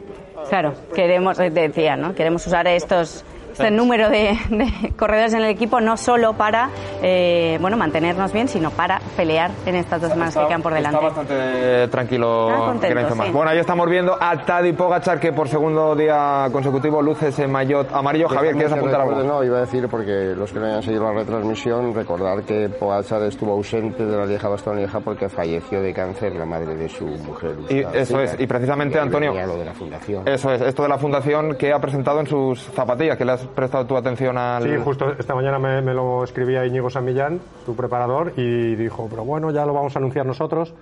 Claro, 0.49 0.75
queremos, 0.95 1.39
decía, 1.39 1.97
¿no? 1.97 2.15
Queremos 2.15 2.47
usar 2.47 2.67
estos 2.69 3.25
este 3.53 3.71
número 3.71 4.09
de, 4.11 4.39
de 4.51 4.93
corredores 4.97 5.35
en 5.35 5.41
el 5.41 5.51
equipo 5.51 5.81
no 5.81 5.97
solo 5.97 6.35
para 6.35 6.71
eh, 7.03 7.59
bueno 7.61 7.77
mantenernos 7.77 8.33
bien, 8.33 8.49
sino 8.49 8.71
para 8.71 9.01
pelear 9.17 9.51
en 9.67 9.77
estas 9.77 10.01
dos 10.01 10.11
semanas 10.11 10.37
que 10.37 10.47
quedan 10.47 10.63
por 10.63 10.75
delante. 10.75 10.97
Está 11.07 11.21
bastante 11.21 11.89
tranquilo 11.89 12.51
Ah, 12.51 12.67
contento, 12.67 13.15
sí. 13.15 13.31
Bueno, 13.33 13.51
ahí 13.51 13.59
estamos 13.59 13.89
viendo 13.89 14.17
a 14.21 14.45
Tadej 14.45 14.77
Pogachar 14.77 15.19
que 15.21 15.33
por 15.33 15.49
segundo 15.49 15.95
día 15.95 16.47
consecutivo 16.53 17.01
luce 17.03 17.29
ese 17.29 17.47
maillot 17.47 17.93
amarillo. 17.93 18.29
Javier, 18.29 18.55
¿quieres 18.55 18.73
apuntar 18.73 19.01
algo? 19.01 19.23
No, 19.23 19.43
iba 19.45 19.59
a 19.59 19.61
decir, 19.63 19.89
porque 19.89 20.35
los 20.37 20.53
que 20.53 20.59
no 20.59 20.67
hayan 20.67 20.83
seguido 20.83 21.05
la 21.05 21.13
retransmisión, 21.21 21.95
recordar 21.95 22.43
que 22.43 22.69
Pogacar 22.69 23.23
estuvo 23.23 23.53
ausente 23.53 24.05
de 24.05 24.17
la 24.17 24.27
Lieja 24.27 24.49
Bastogne-Lieja 24.49 25.01
porque 25.01 25.29
falleció 25.29 25.81
de 25.81 25.93
cáncer 25.95 26.35
la 26.35 26.45
madre 26.45 26.75
de 26.77 26.89
su 26.89 27.07
mujer. 27.07 27.55
Y 27.69 27.79
eso 27.97 28.21
es, 28.21 28.37
y 28.39 28.47
precisamente 28.47 28.99
Antonio. 28.99 29.31
venía 29.33 29.47
lo 29.47 29.57
de 29.57 29.65
la 29.65 29.73
fundación. 29.75 30.27
Eso 30.29 30.53
es, 30.53 30.61
esto 30.61 30.83
de 30.83 30.89
la 30.89 30.99
fundación 30.99 31.57
que 31.57 31.73
ha 31.73 31.79
presentado 31.79 32.21
en 32.21 32.27
sus 32.27 32.61
zapatillas, 32.75 33.17
que 33.17 33.25
le 33.25 33.33
has 33.33 33.47
prestado 33.47 33.87
tu 33.87 33.97
atención 33.97 34.37
al. 34.37 34.63
Sí, 34.63 34.71
justo 34.85 35.13
esta 35.19 35.35
mañana 35.35 35.59
me, 35.59 35.81
me 35.83 35.95
lo 35.95 36.25
escribía 36.25 36.67
Íñigo 36.67 36.90
San 36.91 37.05
Millán, 37.05 37.41
tu 37.67 37.75
preparador, 37.77 38.33
y 38.37 38.75
dijo, 38.77 39.07
pero 39.11 39.25
bueno, 39.25 39.51
ya 39.51 39.65
lo 39.67 39.73
vamos 39.75 39.95
a 39.97 39.99
anunciar 39.99 40.27
nosotros. 40.27 40.75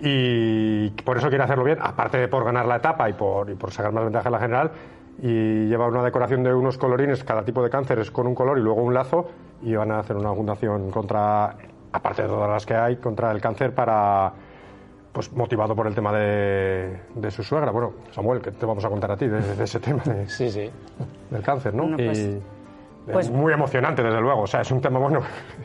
Y 0.00 0.90
por 1.04 1.16
eso 1.16 1.28
quiere 1.28 1.44
hacerlo 1.44 1.64
bien, 1.64 1.78
aparte 1.80 2.18
de 2.18 2.28
por 2.28 2.44
ganar 2.44 2.66
la 2.66 2.76
etapa 2.76 3.08
y 3.08 3.14
por, 3.14 3.48
y 3.50 3.54
por 3.54 3.70
sacar 3.70 3.92
más 3.92 4.04
ventaja 4.04 4.28
en 4.28 4.32
la 4.32 4.38
general. 4.40 4.70
Y 5.22 5.66
lleva 5.68 5.86
una 5.86 6.02
decoración 6.04 6.42
de 6.42 6.52
unos 6.52 6.76
colorines, 6.76 7.24
cada 7.24 7.42
tipo 7.44 7.62
de 7.62 7.70
cáncer 7.70 7.98
es 8.00 8.10
con 8.10 8.26
un 8.26 8.34
color 8.34 8.58
y 8.58 8.60
luego 8.60 8.82
un 8.82 8.92
lazo. 8.92 9.28
Y 9.62 9.74
van 9.74 9.90
a 9.90 10.00
hacer 10.00 10.16
una 10.16 10.34
fundación 10.34 10.90
contra, 10.90 11.56
aparte 11.92 12.22
de 12.22 12.28
todas 12.28 12.50
las 12.50 12.66
que 12.66 12.74
hay, 12.74 12.96
contra 12.96 13.30
el 13.32 13.40
cáncer 13.40 13.74
para. 13.74 14.32
Pues 15.12 15.32
motivado 15.32 15.74
por 15.74 15.86
el 15.86 15.94
tema 15.94 16.12
de, 16.12 17.00
de 17.14 17.30
su 17.30 17.42
suegra. 17.42 17.70
Bueno, 17.70 17.94
Samuel, 18.10 18.42
que 18.42 18.50
te 18.50 18.66
vamos 18.66 18.84
a 18.84 18.90
contar 18.90 19.12
a 19.12 19.16
ti 19.16 19.26
de, 19.26 19.40
de 19.40 19.64
ese 19.64 19.80
tema 19.80 20.02
de- 20.04 20.28
Sí, 20.28 20.50
sí. 20.50 20.70
del 21.30 21.42
cáncer, 21.42 21.72
¿no? 21.72 21.84
Bueno, 21.84 21.96
pues- 21.96 22.18
y, 22.18 22.42
pues- 23.12 23.26
es 23.26 23.32
muy 23.32 23.52
emocionante, 23.52 24.02
desde 24.02 24.20
luego. 24.20 24.42
O 24.42 24.46
sea, 24.46 24.60
es 24.60 24.70
un 24.70 24.80
tema 24.80 24.98
bueno. 24.98 25.20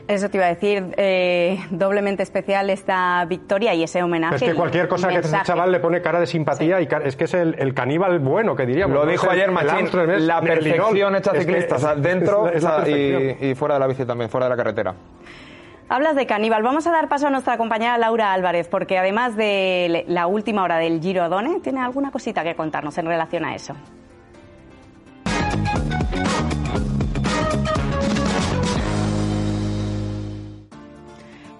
Eso 0.08 0.28
te 0.30 0.36
iba 0.38 0.46
a 0.46 0.48
decir, 0.50 0.94
eh, 0.96 1.58
doblemente 1.70 2.22
especial 2.22 2.70
esta 2.70 3.24
victoria 3.26 3.74
y 3.74 3.82
ese 3.82 4.02
homenaje. 4.02 4.36
Es 4.36 4.42
que 4.42 4.54
cualquier 4.54 4.88
cosa 4.88 5.08
que 5.08 5.18
hace 5.18 5.28
ese 5.36 5.44
chaval 5.44 5.70
le 5.72 5.80
pone 5.80 6.00
cara 6.02 6.20
de 6.20 6.26
simpatía 6.26 6.80
y 6.80 6.88
es 7.04 7.16
que 7.16 7.24
es 7.24 7.34
el, 7.34 7.54
el 7.58 7.74
caníbal 7.74 8.18
bueno 8.20 8.54
que 8.56 8.66
diríamos. 8.66 8.94
Lo 8.96 9.04
¿no? 9.04 9.10
dijo 9.10 9.30
ayer 9.30 9.50
Machín, 9.50 9.88
la 10.26 10.40
perfección 10.40 11.16
hecha 11.16 11.30
Es 11.32 11.38
que 11.38 11.44
ciclista, 11.44 11.76
o 11.76 11.78
sea, 11.78 11.92
es- 11.92 12.02
dentro 12.02 12.48
es 12.48 12.62
la 12.62 12.88
y, 12.88 13.36
y 13.40 13.54
fuera 13.54 13.74
de 13.74 13.80
la 13.80 13.86
bici 13.86 14.04
también, 14.04 14.28
fuera 14.30 14.46
de 14.46 14.50
la 14.50 14.56
carretera. 14.56 14.94
Hablas 15.88 16.16
de 16.16 16.24
caníbal. 16.26 16.62
Vamos 16.62 16.86
a 16.86 16.90
dar 16.92 17.08
paso 17.08 17.26
a 17.26 17.30
nuestra 17.30 17.58
compañera 17.58 17.98
Laura 17.98 18.32
Álvarez, 18.32 18.66
porque 18.68 18.96
además 18.96 19.36
de 19.36 20.04
la 20.08 20.26
última 20.26 20.62
hora 20.62 20.78
del 20.78 21.00
Giro 21.02 21.22
Adone, 21.22 21.60
tiene 21.60 21.80
alguna 21.80 22.10
cosita 22.10 22.42
que 22.42 22.54
contarnos 22.54 22.96
en 22.96 23.06
relación 23.06 23.44
a 23.44 23.54
eso. 23.54 23.74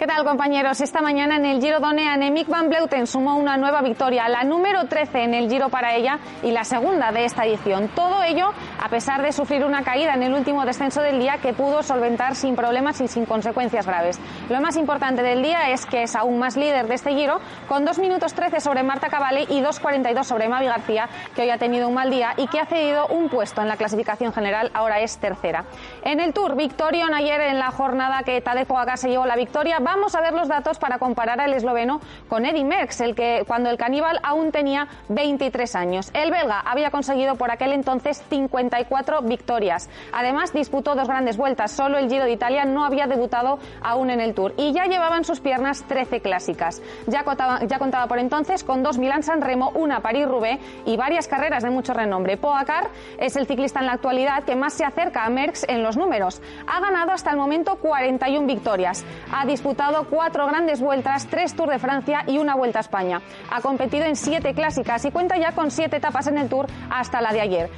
¿Qué 0.03 0.09
tal 0.09 0.25
compañeros? 0.25 0.81
Esta 0.81 1.01
mañana 1.01 1.37
en 1.37 1.45
el 1.45 1.61
Giro 1.61 1.79
Done 1.79 2.09
Annemiek 2.09 2.49
van 2.49 2.69
Vleuten 2.69 3.07
sumó 3.07 3.37
una 3.37 3.57
nueva 3.57 3.83
victoria, 3.83 4.29
la 4.29 4.43
número 4.43 4.89
13 4.89 5.23
en 5.23 5.33
el 5.33 5.49
Giro 5.49 5.69
para 5.69 5.95
ella 5.95 6.19
y 6.43 6.51
la 6.51 6.65
segunda 6.65 7.13
de 7.13 7.25
esta 7.25 7.45
edición. 7.45 7.87
Todo 7.95 8.21
ello 8.25 8.51
a 8.81 8.89
pesar 8.89 9.23
de 9.23 9.31
sufrir 9.31 9.65
una 9.65 9.85
caída 9.85 10.15
en 10.15 10.25
el 10.25 10.35
último 10.35 10.65
descenso 10.65 11.03
del 11.03 11.21
día 11.21 11.39
que 11.39 11.53
pudo 11.53 11.85
solventar 11.85 12.35
sin 12.35 12.57
problemas 12.57 13.01
y 13.01 13.07
sin 13.07 13.27
consecuencias 13.27 13.87
graves. 13.87 14.19
Lo 14.49 14.61
más 14.61 14.77
importante 14.77 15.23
del 15.23 15.41
día 15.41 15.71
es 15.71 15.87
que 15.87 16.03
es 16.03 16.17
aún 16.17 16.37
más 16.37 16.57
líder 16.57 16.89
de 16.89 16.95
este 16.95 17.15
Giro 17.15 17.39
con 17.69 17.85
2 17.85 18.01
minutos 18.01 18.35
13 18.35 18.59
sobre 18.59 18.83
Marta 18.83 19.09
Cavalli 19.09 19.47
y 19.51 19.61
2.42 19.61 20.25
sobre 20.25 20.49
Mavi 20.49 20.67
García 20.67 21.09
que 21.37 21.43
hoy 21.43 21.51
ha 21.51 21.59
tenido 21.59 21.87
un 21.87 21.95
mal 21.95 22.11
día 22.11 22.35
y 22.39 22.49
que 22.49 22.59
ha 22.59 22.67
cedido 22.67 23.07
un 23.07 23.29
puesto 23.29 23.63
en 23.63 23.69
la 23.69 23.77
clasificación 23.77 24.33
general, 24.33 24.73
ahora 24.75 24.99
es 24.99 25.19
tercera. 25.19 25.65
En 26.03 26.19
el 26.19 26.33
Tour, 26.33 26.57
Victorion 26.57 27.15
ayer 27.15 27.41
en 27.43 27.61
la 27.61 27.71
jornada 27.71 28.25
que 28.25 28.41
Tadej 28.41 28.67
Pogacar 28.67 28.99
se 28.99 29.09
llevó 29.09 29.27
la 29.27 29.37
victoria, 29.37 29.79
vamos 29.95 30.15
a 30.15 30.23
ver 30.23 30.33
los 30.33 30.49
datos 30.49 30.79
para 30.79 30.99
comparar 30.99 31.39
al 31.41 31.53
esloveno 31.53 32.01
con 32.27 32.47
Eddy 32.47 32.65
Merckx, 32.65 33.03
el 33.03 33.15
que 33.15 33.45
cuando 33.47 33.69
el 33.69 33.77
caníbal 33.77 34.19
aún 34.23 34.51
tenía 34.51 34.89
23 35.11 35.75
años. 35.75 36.11
El 36.15 36.31
belga 36.31 36.61
había 36.61 36.91
conseguido 36.91 37.37
por 37.37 37.51
aquel 37.51 37.73
entonces 37.73 38.23
54 38.31 39.21
victorias. 39.21 39.91
Además 40.13 40.55
disputó 40.55 40.95
dos 40.95 41.09
grandes 41.09 41.37
vueltas, 41.37 41.73
solo 41.73 41.99
el 41.99 42.09
Giro 42.09 42.25
de 42.25 42.33
Italia 42.33 42.65
no 42.65 42.87
había 42.87 43.07
debutado 43.07 43.59
aún 43.83 44.09
en 44.09 44.23
el 44.23 44.33
Tour 44.33 44.55
y 44.57 44.73
ya 44.73 44.87
llevaba 44.87 45.19
en 45.19 45.25
sus 45.25 45.41
piernas 45.41 45.85
13 45.87 46.23
clásicas. 46.23 46.81
Ya 47.07 47.25
contaba, 47.25 47.61
ya 47.67 47.79
contaba 47.79 48.07
por 48.07 48.19
entonces 48.19 48.65
con 48.65 48.83
dos 48.83 48.97
Milán-San 48.97 49.43
Remo, 49.43 49.73
una 49.75 50.01
París-Roubaix 50.01 50.59
y 50.87 50.97
varias 50.97 51.29
carreras 51.29 51.65
de 51.65 51.71
mucho 51.71 51.93
renombre. 51.93 52.39
Pogacar 52.39 52.89
es 53.19 53.37
el 53.37 53.47
ciclista 53.47 53.81
en 53.81 53.87
la 53.87 53.93
actualidad 53.93 54.45
que 54.45 54.57
más 54.57 54.73
se 54.73 54.87
acerca 54.87 55.27
a 55.27 55.29
Merckx 55.29 55.69
en 55.69 55.83
los 55.83 55.99
números. 55.99 56.41
Ha 56.67 56.81
ganado 56.81 57.11
hasta 57.11 57.31
el 57.31 57.37
momento 57.37 57.77
41 57.77 58.47
victorias. 58.47 59.05
Ha 59.31 59.45
disputado 59.45 59.82
disputado 59.83 60.07
cuatro 60.09 60.47
grandes 60.47 60.81
vueltas, 60.81 61.27
tres 61.27 61.57
Tour 61.57 61.71
de 61.71 61.81
Francia 61.81 62.23
y 62.29 62.39
una 62.39 62.55
Vuelta 62.55 62.79
a 62.79 62.83
España. 62.83 63.21
Ha 63.51 63.61
competido 63.61 64.05
en 64.05 64.15
siete 64.15 64.55
clásicas 64.55 65.05
y 65.05 65.11
cuenta 65.11 65.37
ya 65.39 65.51
con 65.53 65.73
siete 65.73 65.97
etapas 65.97 66.29
en 66.29 66.39
el 66.39 66.49
Tour 66.49 66.69
hasta 66.89 67.21
la 67.21 67.33
de 67.33 67.41
ayer. 67.41 67.69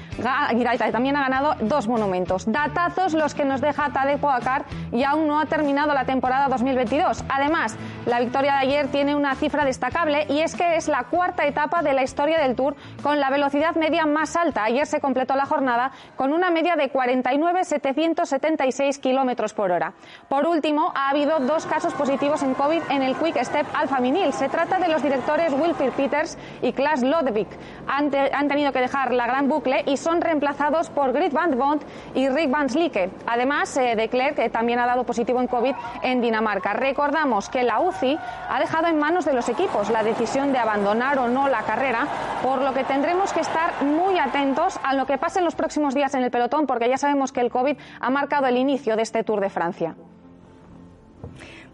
También 0.93 1.17
ha 1.17 1.23
ganado 1.23 1.55
dos 1.61 1.88
monumentos. 1.88 2.45
Datazos 2.51 3.15
los 3.15 3.33
que 3.35 3.46
nos 3.46 3.63
deja 3.63 3.90
Tadej 3.90 4.21
Pogacar 4.21 4.67
y 4.92 5.02
aún 5.05 5.27
no 5.27 5.40
ha 5.40 5.46
terminado 5.46 5.94
la 5.94 6.05
temporada 6.05 6.48
2022. 6.48 7.25
Además, 7.29 7.75
la 8.05 8.21
victoria 8.21 8.52
de 8.52 8.59
ayer 8.59 8.88
tiene 8.88 9.15
una 9.15 9.35
cifra 9.35 9.65
destacable 9.65 10.27
y 10.29 10.40
es 10.40 10.55
que 10.55 10.77
es 10.77 10.88
la 10.88 11.05
cuarta 11.05 11.46
etapa 11.46 11.81
de 11.83 11.94
la 11.94 12.02
historia 12.02 12.38
del 12.38 12.55
Tour 12.55 12.77
con 13.02 13.19
la 13.19 13.31
velocidad 13.31 13.77
media 13.77 14.05
más 14.05 14.37
alta. 14.37 14.65
Ayer 14.65 14.87
se 14.87 15.00
completó 15.00 15.37
la 15.37 15.46
jornada 15.46 15.90
con 16.17 16.35
una 16.35 16.50
media 16.50 16.77
de 16.77 16.90
49,776 16.90 18.98
kilómetros 18.98 19.55
por 19.55 19.73
hora. 19.73 19.94
Por 20.29 20.46
último, 20.46 20.92
ha 20.94 21.09
habido 21.09 21.40
dos 21.40 21.65
casos 21.65 21.94
positivos 21.95 22.42
en 22.42 22.55
COVID 22.55 22.83
en 22.90 23.03
el 23.03 23.17
Quick 23.17 23.42
Step 23.42 23.67
Alpha 23.75 24.01
Vinil. 24.01 24.33
Se 24.33 24.49
trata 24.49 24.79
de 24.79 24.88
los 24.88 25.03
directores 25.03 25.53
Wilfried 25.53 25.92
Peters 25.92 26.38
y 26.63 26.73
Klaas 26.73 27.03
Lodevik. 27.03 27.49
Han, 27.87 28.11
te- 28.11 28.33
han 28.35 28.49
tenido 28.49 28.73
que 28.73 28.81
dejar 28.81 29.13
la 29.13 29.27
gran 29.27 29.49
bucle 29.49 29.83
y 29.87 29.97
son 29.97 30.21
reemplazados 30.21 30.90
por 30.90 31.13
Grit 31.13 31.33
Van 31.33 31.57
Bont 31.59 31.83
y 32.15 32.29
Rick 32.29 32.51
Van 32.51 32.69
Slicke. 32.69 33.11
Además, 33.27 33.77
eh, 33.77 33.95
de 33.97 34.09
también 34.51 34.79
ha 34.79 34.87
dado 34.87 35.05
positivo 35.05 35.40
en 35.40 35.49
COVID 35.49 35.75
en 36.03 36.21
Dinamarca. 36.21 36.73
Recordamos 36.73 37.49
que 37.49 37.63
la 37.63 37.81
UCI 37.81 38.19
ha 38.49 38.59
dejado 38.61 38.87
en 38.87 38.99
manos 38.99 39.25
de 39.25 39.33
los 39.33 39.49
equipos 39.49 39.90
la 39.90 40.03
decisión 40.03 40.53
de 40.53 40.59
abandonar 40.59 41.19
o 41.19 41.29
no 41.29 41.49
la 41.49 41.63
carrera, 41.63 42.07
por 42.42 42.61
lo 42.63 42.73
que 42.73 42.85
tendremos 42.85 43.33
que 43.33 43.40
estar 43.40 43.83
muy 43.83 44.19
atentos 44.19 44.79
a 44.83 44.95
lo 44.95 45.05
que 45.07 45.19
pase 45.19 45.40
en 45.40 45.45
los 45.45 45.55
próximos 45.55 45.95
días 45.95 46.15
en 46.15 46.23
el 46.23 46.31
pelotón, 46.31 46.67
porque 46.67 46.88
ya 46.88 46.97
sabemos 46.97 47.33
que 47.33 47.40
el 47.40 47.51
COVID 47.51 47.77
ha 48.01 48.11
marcado 48.11 48.47
el 48.47 48.57
inicio 48.57 48.97
de 48.97 49.03
este 49.03 49.25
Tour 49.25 49.40
de 49.40 49.51
Francia. 49.51 49.95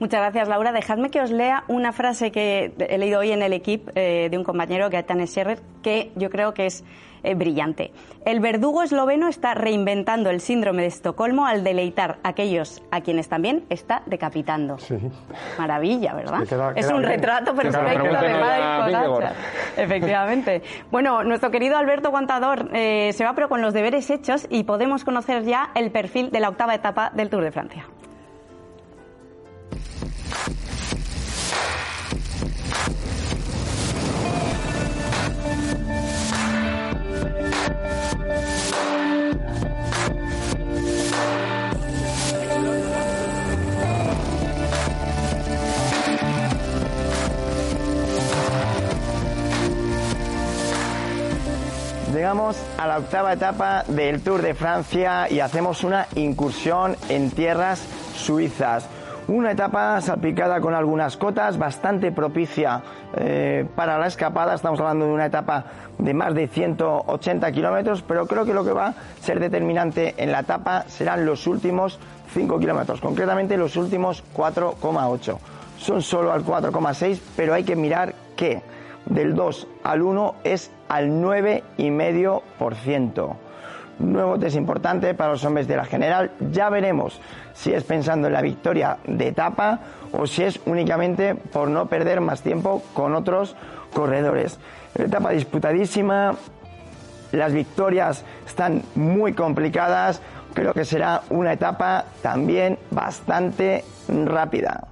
Muchas 0.01 0.21
gracias, 0.21 0.49
Laura. 0.49 0.73
Dejadme 0.73 1.11
que 1.11 1.21
os 1.21 1.31
lea 1.31 1.63
una 1.69 1.93
frase 1.93 2.33
que 2.33 2.73
he 2.79 2.99
leído 2.99 3.21
hoy 3.21 3.33
en 3.33 3.43
el 3.43 3.53
equipo 3.53 3.93
eh, 3.95 4.29
de 4.31 4.39
un 4.39 4.45
compañero, 4.45 4.89
Gaetan 4.91 5.25
Scherrer, 5.27 5.61
que 5.83 6.11
yo 6.17 6.31
creo 6.31 6.55
que 6.55 6.65
es 6.67 6.83
eh, 7.23 7.35
brillante. 7.35 7.93
El 8.25 8.41
verdugo 8.41 8.83
esloveno 8.83 9.29
está 9.29 9.53
reinventando 9.53 10.31
el 10.31 10.41
síndrome 10.41 10.83
de 10.83 10.89
Estocolmo 10.89 11.45
al 11.47 11.63
deleitar 11.65 12.17
a 12.23 12.31
aquellos 12.31 12.83
a 12.91 13.03
quienes 13.03 13.29
también 13.29 13.65
está 13.69 14.03
decapitando. 14.07 14.79
Maravilla, 15.59 16.15
¿verdad? 16.15 16.41
Sí, 16.45 16.47
queda- 16.49 16.73
es 16.75 16.87
queda 16.87 16.95
un 16.97 17.03
bien. 17.03 17.13
retrato 17.13 17.55
perfecto 17.55 17.85
de. 17.85 17.99
Pogacar. 17.99 19.35
Efectivamente. 19.77 20.63
Bueno, 20.91 21.23
nuestro 21.25 21.51
querido 21.51 21.77
Alberto 21.77 22.11
Guantador 22.11 22.71
eh, 22.73 23.13
se 23.13 23.25
va 23.25 23.35
pero 23.35 23.51
con 23.51 23.61
los 23.61 23.75
deberes 23.75 24.09
hechos 24.11 24.47
y 24.51 24.63
podemos 24.65 25.05
conocer 25.05 25.45
ya 25.45 25.71
el 25.75 25.91
perfil 25.91 26.31
de 26.31 26.41
la 26.41 26.49
octava 26.49 26.75
etapa 26.75 27.11
del 27.15 27.29
Tour 27.29 27.45
de 27.45 27.53
Francia. 27.53 27.85
Llegamos 52.31 52.63
a 52.79 52.87
la 52.87 52.99
octava 52.99 53.33
etapa 53.33 53.83
del 53.89 54.23
Tour 54.23 54.41
de 54.41 54.55
Francia 54.55 55.29
y 55.29 55.41
hacemos 55.41 55.83
una 55.83 56.07
incursión 56.15 56.95
en 57.09 57.33
tierras 57.33 57.85
suizas. 58.15 58.89
Una 59.27 59.51
etapa 59.51 60.01
salpicada 60.01 60.61
con 60.61 60.73
algunas 60.73 61.17
cotas, 61.17 61.59
bastante 61.59 62.13
propicia 62.13 62.83
eh, 63.17 63.67
para 63.75 63.99
la 63.99 64.07
escapada. 64.07 64.55
Estamos 64.55 64.79
hablando 64.79 65.07
de 65.07 65.13
una 65.13 65.27
etapa 65.27 65.65
de 65.99 66.15
más 66.15 66.33
de 66.33 66.47
180 66.47 67.51
kilómetros, 67.51 68.03
pero 68.03 68.29
creo 68.29 68.45
que 68.45 68.55
lo 68.55 68.65
que 68.65 68.75
va 68.75 68.87
a 68.87 68.95
ser 69.21 69.41
determinante 69.41 70.15
en 70.17 70.31
la 70.31 70.39
etapa 70.39 70.85
serán 70.87 71.27
los 71.27 71.49
últimos 71.49 71.99
5 72.33 72.61
kilómetros, 72.61 73.01
concretamente 73.01 73.57
los 73.57 73.75
últimos 73.75 74.23
4,8. 74.37 75.37
Son 75.79 76.01
solo 76.01 76.31
al 76.31 76.45
4,6, 76.45 77.19
pero 77.35 77.55
hay 77.55 77.65
que 77.65 77.75
mirar 77.75 78.15
que 78.37 78.63
del 79.07 79.35
2 79.35 79.67
al 79.85 80.03
1 80.03 80.35
es 80.45 80.71
al 80.89 81.11
9,5%. 81.11 83.37
Nuevo 84.01 84.39
test 84.39 84.57
importante 84.57 85.15
para 85.15 85.33
los 85.33 85.45
hombres 85.45 85.69
de 85.69 85.77
la 85.77 85.85
general. 85.85 86.31
Ya 86.53 86.71
veremos 86.71 87.21
si 87.53 87.75
es 87.75 87.85
pensando 87.85 88.29
en 88.29 88.33
la 88.33 88.41
victoria 88.41 88.97
de 89.07 89.29
etapa 89.29 89.81
o 90.13 90.27
si 90.27 90.45
es 90.45 90.59
únicamente 90.65 91.35
por 91.35 91.69
no 91.69 91.85
perder 91.87 92.23
más 92.23 92.41
tiempo 92.43 92.83
con 92.95 93.15
otros 93.15 93.57
corredores. 93.93 94.59
Etapa 94.95 95.31
disputadísima, 95.31 96.35
las 97.33 97.53
victorias 97.53 98.25
están 98.47 98.83
muy 98.95 99.35
complicadas. 99.35 100.23
Creo 100.55 100.73
que 100.73 100.87
será 100.87 101.21
una 101.29 101.53
etapa 101.53 102.07
también 102.23 102.79
bastante 102.91 103.85
rápida. 104.09 104.90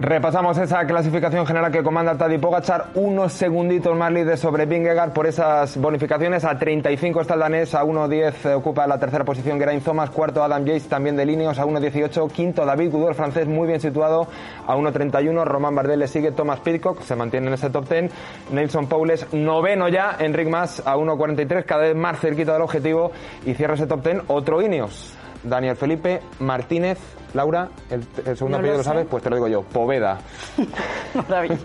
Repasamos 0.00 0.56
esa 0.58 0.86
clasificación 0.86 1.44
general 1.44 1.72
que 1.72 1.82
comanda 1.82 2.16
Tadej 2.16 2.40
Pogachar, 2.40 2.90
unos 2.94 3.32
segunditos 3.32 3.96
más 3.96 4.12
líder 4.12 4.38
sobre 4.38 4.64
Vingegaard 4.64 5.12
por 5.12 5.26
esas 5.26 5.76
bonificaciones, 5.76 6.44
a 6.44 6.56
35 6.56 7.20
está 7.20 7.34
el 7.34 7.40
danés, 7.40 7.74
a 7.74 7.82
1.10 7.82 8.54
ocupa 8.54 8.86
la 8.86 9.00
tercera 9.00 9.24
posición 9.24 9.58
Geraint 9.58 9.82
Thomas, 9.82 10.10
cuarto 10.10 10.44
Adam 10.44 10.64
Yates 10.64 10.88
también 10.88 11.16
de 11.16 11.26
Lineos 11.26 11.58
a 11.58 11.66
1.18, 11.66 12.30
quinto 12.30 12.64
David 12.64 12.92
Goudou, 12.92 13.08
el 13.08 13.16
francés 13.16 13.48
muy 13.48 13.66
bien 13.66 13.80
situado 13.80 14.28
a 14.68 14.76
1.31, 14.76 15.44
Román 15.44 15.74
Bardet 15.74 15.98
le 15.98 16.06
sigue 16.06 16.30
Thomas 16.30 16.60
Pitcock, 16.60 17.02
se 17.02 17.16
mantiene 17.16 17.48
en 17.48 17.54
ese 17.54 17.68
top 17.68 17.88
10, 17.88 18.12
Nelson 18.52 18.86
Paules 18.86 19.26
noveno 19.32 19.88
ya, 19.88 20.14
Enric 20.20 20.48
Mas 20.48 20.80
a 20.86 20.96
1.43, 20.96 21.64
cada 21.64 21.82
vez 21.82 21.96
más 21.96 22.20
cerquita 22.20 22.52
del 22.52 22.62
objetivo 22.62 23.10
y 23.44 23.54
cierra 23.54 23.74
ese 23.74 23.88
top 23.88 24.04
10 24.04 24.22
otro 24.28 24.62
Ineos, 24.62 25.16
Daniel 25.42 25.74
Felipe 25.74 26.20
Martínez, 26.38 26.98
Laura, 27.34 27.68
el, 27.90 28.00
el 28.26 28.36
segundo 28.36 28.56
No 28.56 28.58
apellido 28.58 28.72
lo 28.72 28.78
lo 28.78 28.84
sabes, 28.84 29.06
pues 29.10 29.22
te 29.22 29.30
lo 29.30 29.36
digo 29.36 29.48
yo, 29.48 29.62
Poveda. 29.62 30.18
Maravilla. 31.14 31.56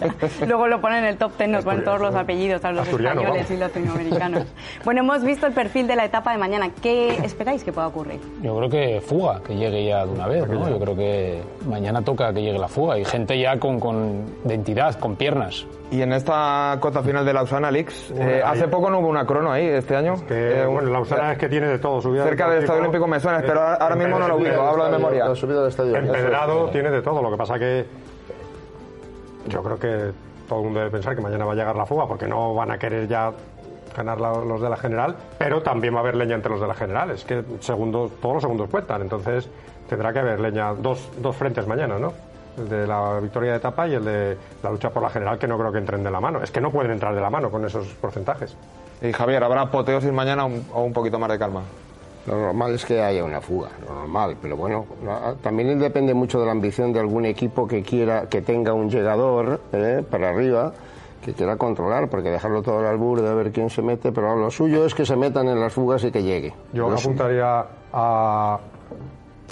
Luego 0.48 0.68
lo 0.68 0.82
ponen 0.82 1.00
en 1.00 1.06
el 1.06 1.18
top 1.18 1.38
10, 1.38 1.50
nos 1.50 1.64
ponen 1.66 1.84
todos 1.84 2.02
los 2.02 2.16
apellidos 2.16 2.64
a 2.66 2.72
los 2.72 2.82
Asturiano, 2.82 3.22
españoles 3.22 3.52
y 3.52 3.58
latinoamericanos. 3.58 4.44
Bueno, 4.84 5.02
hemos 5.02 5.24
visto 5.24 5.48
el 5.48 5.54
perfil 5.54 5.88
de 5.88 5.96
la 5.96 6.06
etapa 6.06 6.32
de 6.32 6.38
mañana. 6.38 6.70
¿Qué 6.82 7.16
esperáis 7.24 7.64
que 7.64 7.72
pueda 7.72 7.88
ocurrir? 7.88 8.20
Yo 8.42 8.58
creo 8.58 8.70
que 8.70 9.02
fuga, 9.02 9.42
que 9.42 9.56
llegue 9.56 9.86
ya 9.86 10.06
de 10.06 10.12
una 10.12 10.28
vez, 10.28 10.48
¿no? 10.48 10.70
Yo 10.70 10.80
creo 10.80 10.96
que 10.96 11.42
mañana 11.68 12.02
toca 12.02 12.34
que 12.34 12.42
llegue 12.42 12.60
la 12.60 12.68
fuga 12.68 12.98
y 12.98 13.06
gente 13.06 13.40
ya 13.40 13.58
con, 13.60 13.80
con 13.80 14.26
de 14.44 14.54
entidad, 14.54 14.96
con 15.00 15.16
piernas. 15.16 15.66
Y 15.92 16.02
en 16.02 16.12
esta 16.12 16.76
cota 16.80 17.04
final 17.04 17.24
de 17.24 17.34
Lausana, 17.34 17.68
Alix, 17.68 18.12
Bueno, 18.12 18.32
eh, 18.32 18.42
hace 18.44 18.68
poco 18.68 18.90
no 18.90 19.00
hubo 19.00 19.10
una 19.10 19.26
crono 19.26 19.52
ahí, 19.52 19.68
este 19.68 19.96
año. 19.96 20.16
Que, 20.28 20.66
bueno, 20.66 20.90
Lausana 20.90 21.34
es 21.34 21.38
que 21.38 21.48
tiene 21.48 21.68
de 21.68 21.78
todo. 21.78 22.02
Subida 22.02 22.24
Cerca 22.24 22.50
del 22.50 22.60
Estadio 22.64 22.80
Olímpico 22.82 23.06
me 23.06 23.20
suena, 23.20 23.42
pero 23.42 23.62
ahora 23.62 23.76
ahora 23.76 23.96
mismo 23.96 24.18
no 24.18 24.28
lo 24.28 24.38
ubico, 24.38 24.60
hablo 24.62 24.86
de 24.86 24.92
memoria. 24.92 25.26
Empedrado 26.18 26.70
tiene 26.70 26.90
de 26.92 27.02
todo. 27.02 27.22
Lo 27.22 27.30
que 27.32 27.38
pasa 27.38 27.58
que 27.60 27.86
yo 29.48 29.62
creo 29.64 29.78
que 29.80 30.12
todo 30.48 30.60
el 30.60 30.66
mundo 30.66 30.80
debe 30.80 30.92
pensar 30.92 31.16
que 31.16 31.22
mañana 31.22 31.46
va 31.46 31.54
a 31.54 31.56
llegar 31.56 31.76
la 31.76 31.86
fuga 31.86 32.08
porque 32.08 32.28
no 32.28 32.54
van 32.54 32.72
a 32.72 32.78
querer 32.78 33.08
ya 33.08 33.32
ganar 33.96 34.20
la- 34.20 34.34
los 34.44 34.62
de 34.62 34.70
la 34.70 34.78
general, 34.78 35.16
pero 35.38 35.62
también 35.62 35.94
va 35.94 36.00
a 36.00 36.02
haber 36.02 36.16
leña 36.16 36.36
entre 36.36 36.52
los 36.52 36.62
de 36.62 36.68
la 36.68 36.74
general. 36.74 37.12
Es 37.12 37.24
que 37.26 37.44
segundos, 37.60 38.12
todos 38.22 38.36
los 38.36 38.42
segundos 38.44 38.70
cuentan, 38.70 39.02
entonces 39.02 39.48
tendrá 39.88 40.12
que 40.12 40.20
haber 40.20 40.40
leña, 40.40 40.74
dos, 40.74 41.10
dos 41.22 41.36
frentes 41.36 41.68
mañana, 41.68 42.00
¿no? 42.00 42.12
El 42.58 42.70
de 42.70 42.88
la 42.88 43.20
victoria 43.20 43.52
de 43.52 43.58
etapa 43.58 43.88
y 43.88 43.94
el 43.96 44.06
de 44.06 44.38
la 44.64 44.70
lucha 44.72 44.90
por 44.90 45.02
la 45.04 45.10
general, 45.10 45.38
que 45.38 45.48
no 45.48 45.58
creo 45.58 45.72
que 45.72 45.80
entren 45.80 46.04
de 46.04 46.12
la 46.12 46.20
mano. 46.20 46.42
Es 46.42 46.52
que 46.52 46.62
no 46.62 46.72
pueden 46.72 46.92
entrar 46.92 47.14
de 47.14 47.22
la 47.22 47.30
mano 47.30 47.50
con 47.52 47.66
esos 47.66 47.86
porcentajes. 47.96 48.56
Y 49.02 49.12
Javier, 49.12 49.44
¿habrá 49.44 49.62
apoteosis 49.62 50.12
mañana 50.12 50.46
o 50.46 50.82
un 50.84 50.94
poquito 50.94 51.20
más 51.20 51.30
de 51.30 51.38
calma? 51.40 51.62
Lo 52.26 52.38
normal 52.40 52.74
es 52.76 52.86
que 52.86 53.02
haya 53.02 53.24
una 53.24 53.42
fuga, 53.42 53.70
lo 53.86 53.94
normal, 53.96 54.38
pero 54.42 54.56
bueno, 54.56 54.86
también 55.42 55.78
depende 55.78 56.14
mucho 56.14 56.40
de 56.40 56.46
la 56.46 56.54
ambición 56.54 56.94
de 56.94 57.02
algún 57.02 57.26
equipo 57.26 57.68
que 57.68 57.82
quiera, 57.84 58.28
que 58.30 58.42
tenga 58.42 58.74
un 58.74 58.90
llegador 58.90 59.60
eh, 59.74 60.02
para 60.10 60.30
arriba, 60.30 60.72
que 61.22 61.34
quiera 61.34 61.58
controlar, 61.58 62.10
porque 62.10 62.30
dejarlo 62.30 62.62
todo 62.62 62.80
al 62.80 62.86
albur 62.86 63.22
de 63.22 63.34
ver 63.34 63.52
quién 63.52 63.70
se 63.70 63.82
mete, 63.82 64.12
pero 64.14 64.38
lo 64.38 64.50
suyo 64.52 64.86
es 64.86 64.96
que 64.96 65.06
se 65.06 65.18
metan 65.18 65.50
en 65.50 65.60
las 65.60 65.74
fugas 65.74 66.04
y 66.06 66.12
que 66.12 66.24
llegue. 66.24 66.54
Yo 66.72 66.90
Lo 66.90 66.98
suyo. 66.98 67.10
apuntaría 67.10 67.66
a. 67.92 68.60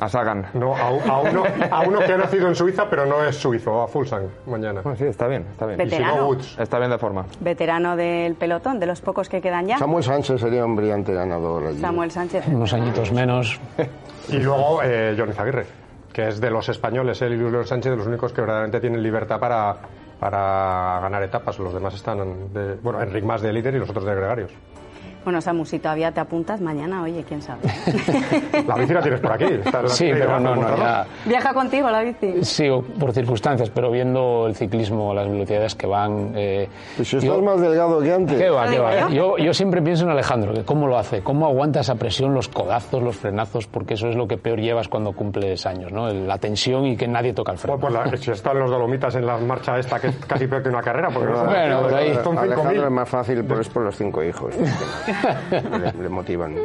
A 0.02 0.10
Sagan. 0.10 0.48
No, 0.56 0.76
a, 0.76 0.88
a 0.88 1.20
uno, 1.20 1.44
a 1.70 1.82
uno 1.82 2.00
que 2.00 2.12
ha 2.12 2.18
nacido 2.18 2.48
en 2.48 2.56
Suiza, 2.56 2.90
pero 2.90 3.06
no 3.06 3.24
es 3.24 3.36
suizo, 3.36 3.84
a 3.84 3.88
Fulsang, 3.88 4.24
mañana. 4.48 4.82
sí, 4.98 5.06
está 5.06 5.28
bien, 5.28 5.46
está 5.52 5.68
bien. 5.68 5.80
Y 5.80 5.84
si 5.84 5.90
no, 5.92 5.98
Veterano. 6.00 6.28
Woods. 6.28 6.58
Está 6.60 6.80
bien 6.80 6.90
de 6.90 6.98
forma. 6.98 7.26
Veterano 7.40 7.96
del 7.96 8.34
pelotón, 8.34 8.80
de 8.80 8.88
los 8.88 9.00
pocos 9.00 9.30
que 9.30 9.40
quedan 9.42 9.68
ya. 9.68 9.78
Samuel 9.78 10.04
Sánchez 10.04 10.42
sería 10.42 10.66
un 10.66 10.76
brillante 10.76 11.14
ganador 11.14 11.68
allí. 11.68 11.80
Samuel 11.80 12.10
Sánchez. 12.10 12.48
Unos 12.48 12.74
añitos 12.74 13.12
menos. 13.12 13.60
Y 14.30 14.38
luego 14.40 14.82
eh, 14.84 15.14
Johnny 15.16 15.34
Zaguirre, 15.34 15.66
que 16.12 16.28
es 16.30 16.42
de 16.42 16.50
los 16.50 16.68
españoles, 16.68 17.22
él 17.22 17.34
y 17.40 17.44
Julio 17.44 17.64
Sánchez, 17.64 17.92
de 17.92 17.98
los 17.98 18.08
únicos 18.08 18.34
que 18.34 18.42
verdaderamente 18.42 18.80
tienen 18.80 19.04
libertad 19.04 19.40
para, 19.40 19.76
para 20.20 21.00
ganar 21.02 21.22
etapas. 21.22 21.60
Los 21.60 21.76
demás 21.76 21.94
están, 21.94 22.52
de, 22.52 22.74
bueno, 22.82 23.02
Enric 23.04 23.24
más 23.24 23.42
de 23.44 23.54
líder 23.54 23.76
y 23.76 23.78
los 23.80 23.90
otros 23.90 24.06
de 24.06 24.16
gregarios. 24.16 24.52
Bueno, 25.24 25.40
Samu, 25.40 25.66
si 25.66 25.78
todavía 25.80 26.12
te 26.12 26.20
apuntas 26.20 26.60
mañana, 26.62 27.04
oye, 27.04 27.24
quién 27.28 27.42
sabe. 27.42 27.60
La 28.68 28.76
bici 28.76 28.94
la 28.94 29.02
tienes 29.02 29.20
por 29.20 29.32
aquí. 29.34 29.46
está 29.46 29.80
en 29.80 29.84
la 29.84 29.90
Sí, 29.90 30.10
pero 30.12 30.40
no, 30.40 30.56
no, 30.56 30.78
ya. 30.78 31.06
¿Viaja 31.26 31.54
contigo 31.54 31.90
la 31.92 32.02
bici? 32.02 32.44
Sí, 32.44 32.68
o 32.70 32.82
por 32.82 33.14
circunstancias, 33.14 33.70
pero 33.70 33.92
viendo 33.92 34.48
el 34.48 34.56
ciclismo, 34.56 35.14
las 35.14 35.30
velocidades 35.30 35.76
que 35.76 35.86
van. 35.88 36.34
Eh, 36.36 36.68
Pues 36.96 37.08
si 37.10 37.18
estás 37.18 37.40
más 37.42 37.62
delgado 37.62 38.00
que 38.02 38.14
antes. 38.14 38.38
¿Qué 38.38 38.50
va, 38.50 38.68
qué 38.68 38.80
va? 38.80 39.10
yo. 39.10 39.38
Yo, 39.38 39.38
yo 39.38 39.54
siempre 39.54 39.82
pienso 39.82 40.06
en 40.06 40.10
Alejandro, 40.12 40.54
que 40.54 40.64
cómo 40.64 40.88
lo 40.88 40.98
hace, 40.98 41.22
cómo 41.22 41.46
aguanta 41.46 41.82
esa 41.82 41.96
presión, 41.96 42.34
los 42.34 42.48
codazos, 42.48 43.02
los 43.04 43.16
frenazos, 43.16 43.68
porque 43.68 43.94
eso 43.94 44.08
es 44.08 44.16
lo 44.16 44.28
que 44.28 44.38
peor 44.38 44.60
llevas 44.60 44.88
cuando 44.88 45.12
cumples 45.14 45.66
años, 45.66 45.92
¿no? 45.92 46.10
La 46.10 46.38
tensión 46.40 46.86
y 46.86 46.98
que 46.98 47.08
nadie 47.08 47.34
toca 47.34 47.52
el 47.52 47.58
freno. 47.60 47.78
Pues, 47.80 47.94
pues 47.94 48.12
la- 48.12 48.18
si 48.18 48.32
están 48.32 48.58
los 48.60 48.70
Dolomitas 48.72 49.14
en 49.16 49.26
la 49.26 49.38
marcha 49.38 49.78
esta, 49.78 50.00
que 50.00 50.08
es 50.08 50.16
casi 50.28 50.48
peor 50.48 50.64
que 50.64 50.70
una 50.70 50.82
carrera, 50.82 51.10
porque 51.14 51.30
no 51.32 51.46
Bueno, 51.46 51.82
pero 51.86 51.96
ahí- 51.98 52.14
son 52.24 52.38
Alejandro 52.38 52.72
5.000. 52.72 52.86
es 52.86 52.92
más 52.92 53.10
fácil 53.10 53.44
pues, 53.46 53.70
por 53.70 53.84
los 53.84 53.96
cinco 53.96 54.24
hijos. 54.24 54.54
le, 55.52 55.94
le 56.04 56.10
motivan. 56.10 56.56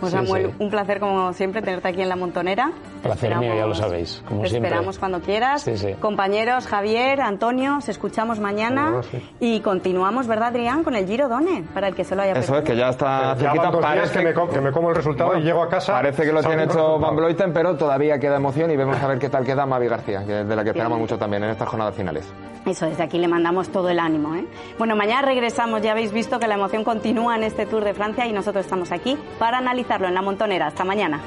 Pues 0.00 0.12
Sí, 0.12 0.18
Samuel, 0.18 0.46
sí. 0.50 0.54
un 0.58 0.70
placer 0.70 1.00
como 1.00 1.32
siempre 1.32 1.62
tenerte 1.62 1.88
aquí 1.88 2.02
en 2.02 2.08
la 2.08 2.16
montonera. 2.16 2.70
Placer 3.02 3.30
Esperamos- 3.32 3.44
mío, 3.44 3.54
ya 3.56 3.66
lo 3.66 3.74
sabéis, 3.74 4.22
como 4.26 4.42
te 4.42 4.48
siempre. 4.48 4.68
esperamos 4.68 4.98
cuando 4.98 5.20
quieras. 5.20 5.62
Sí, 5.62 5.76
sí. 5.76 5.94
Compañeros, 6.00 6.66
Javier, 6.66 7.20
Antonio, 7.20 7.76
os 7.78 7.88
escuchamos 7.88 8.40
mañana 8.40 9.00
y 9.40 9.60
continuamos, 9.60 10.26
¿verdad, 10.26 10.48
Adrián? 10.48 10.82
Con 10.84 10.94
el 10.96 11.06
Giro 11.06 11.28
Done, 11.28 11.64
para 11.74 11.88
el 11.88 11.94
que 11.94 12.04
se 12.04 12.14
lo 12.16 12.22
haya 12.22 12.32
Eso 12.32 12.40
es, 12.40 12.46
perdido. 12.50 12.64
que 12.64 12.76
ya 12.76 12.88
está 12.90 13.34
Ya 13.34 13.50
cerquita. 13.52 13.70
Parece 13.80 14.18
que 14.20 14.24
me, 14.24 14.34
co- 14.34 14.48
que 14.48 14.60
me 14.60 14.72
como 14.72 14.90
el 14.90 14.96
resultado 14.96 15.36
y 15.38 15.42
llego 15.42 15.62
a 15.62 15.68
casa. 15.68 15.92
Parece 15.92 16.24
que 16.24 16.32
lo 16.32 16.42
tiene 16.42 16.64
hecho. 16.64 16.98
Van 16.98 17.14
Bloiten, 17.16 17.52
pero 17.52 17.76
todavía 17.76 18.18
queda 18.18 18.36
emoción 18.36 18.70
y 18.70 18.76
vemos 18.76 18.96
a 19.00 19.06
ver 19.06 19.18
qué 19.18 19.28
tal 19.28 19.44
queda 19.44 19.66
Mavi 19.66 19.88
García, 19.88 20.24
que 20.24 20.40
es 20.40 20.48
de 20.48 20.56
la 20.56 20.62
que 20.64 20.70
esperamos 20.70 20.98
mucho 20.98 21.18
también 21.18 21.44
en 21.44 21.50
estas 21.50 21.68
jornadas 21.68 21.94
finales. 21.94 22.26
Eso, 22.64 22.86
desde 22.86 23.04
aquí 23.04 23.18
le 23.18 23.28
mandamos 23.28 23.68
todo 23.68 23.88
el 23.90 23.98
ánimo. 24.00 24.34
¿eh? 24.34 24.44
Bueno, 24.78 24.96
mañana 24.96 25.22
regresamos, 25.22 25.82
ya 25.82 25.92
habéis 25.92 26.12
visto 26.12 26.38
que 26.40 26.48
la 26.48 26.54
emoción 26.54 26.82
continúa 26.82 27.36
en 27.36 27.44
este 27.44 27.64
Tour 27.66 27.84
de 27.86 27.94
Francia 27.94 28.26
y 28.26 28.32
nosotros 28.32 28.64
estamos 28.64 28.92
aquí 28.92 29.16
para 29.38 29.58
analizarlo 29.58 30.08
en 30.08 30.14
la 30.14 30.22
montonera. 30.22 30.66
Hasta 30.66 30.84
mañana. 30.84 31.20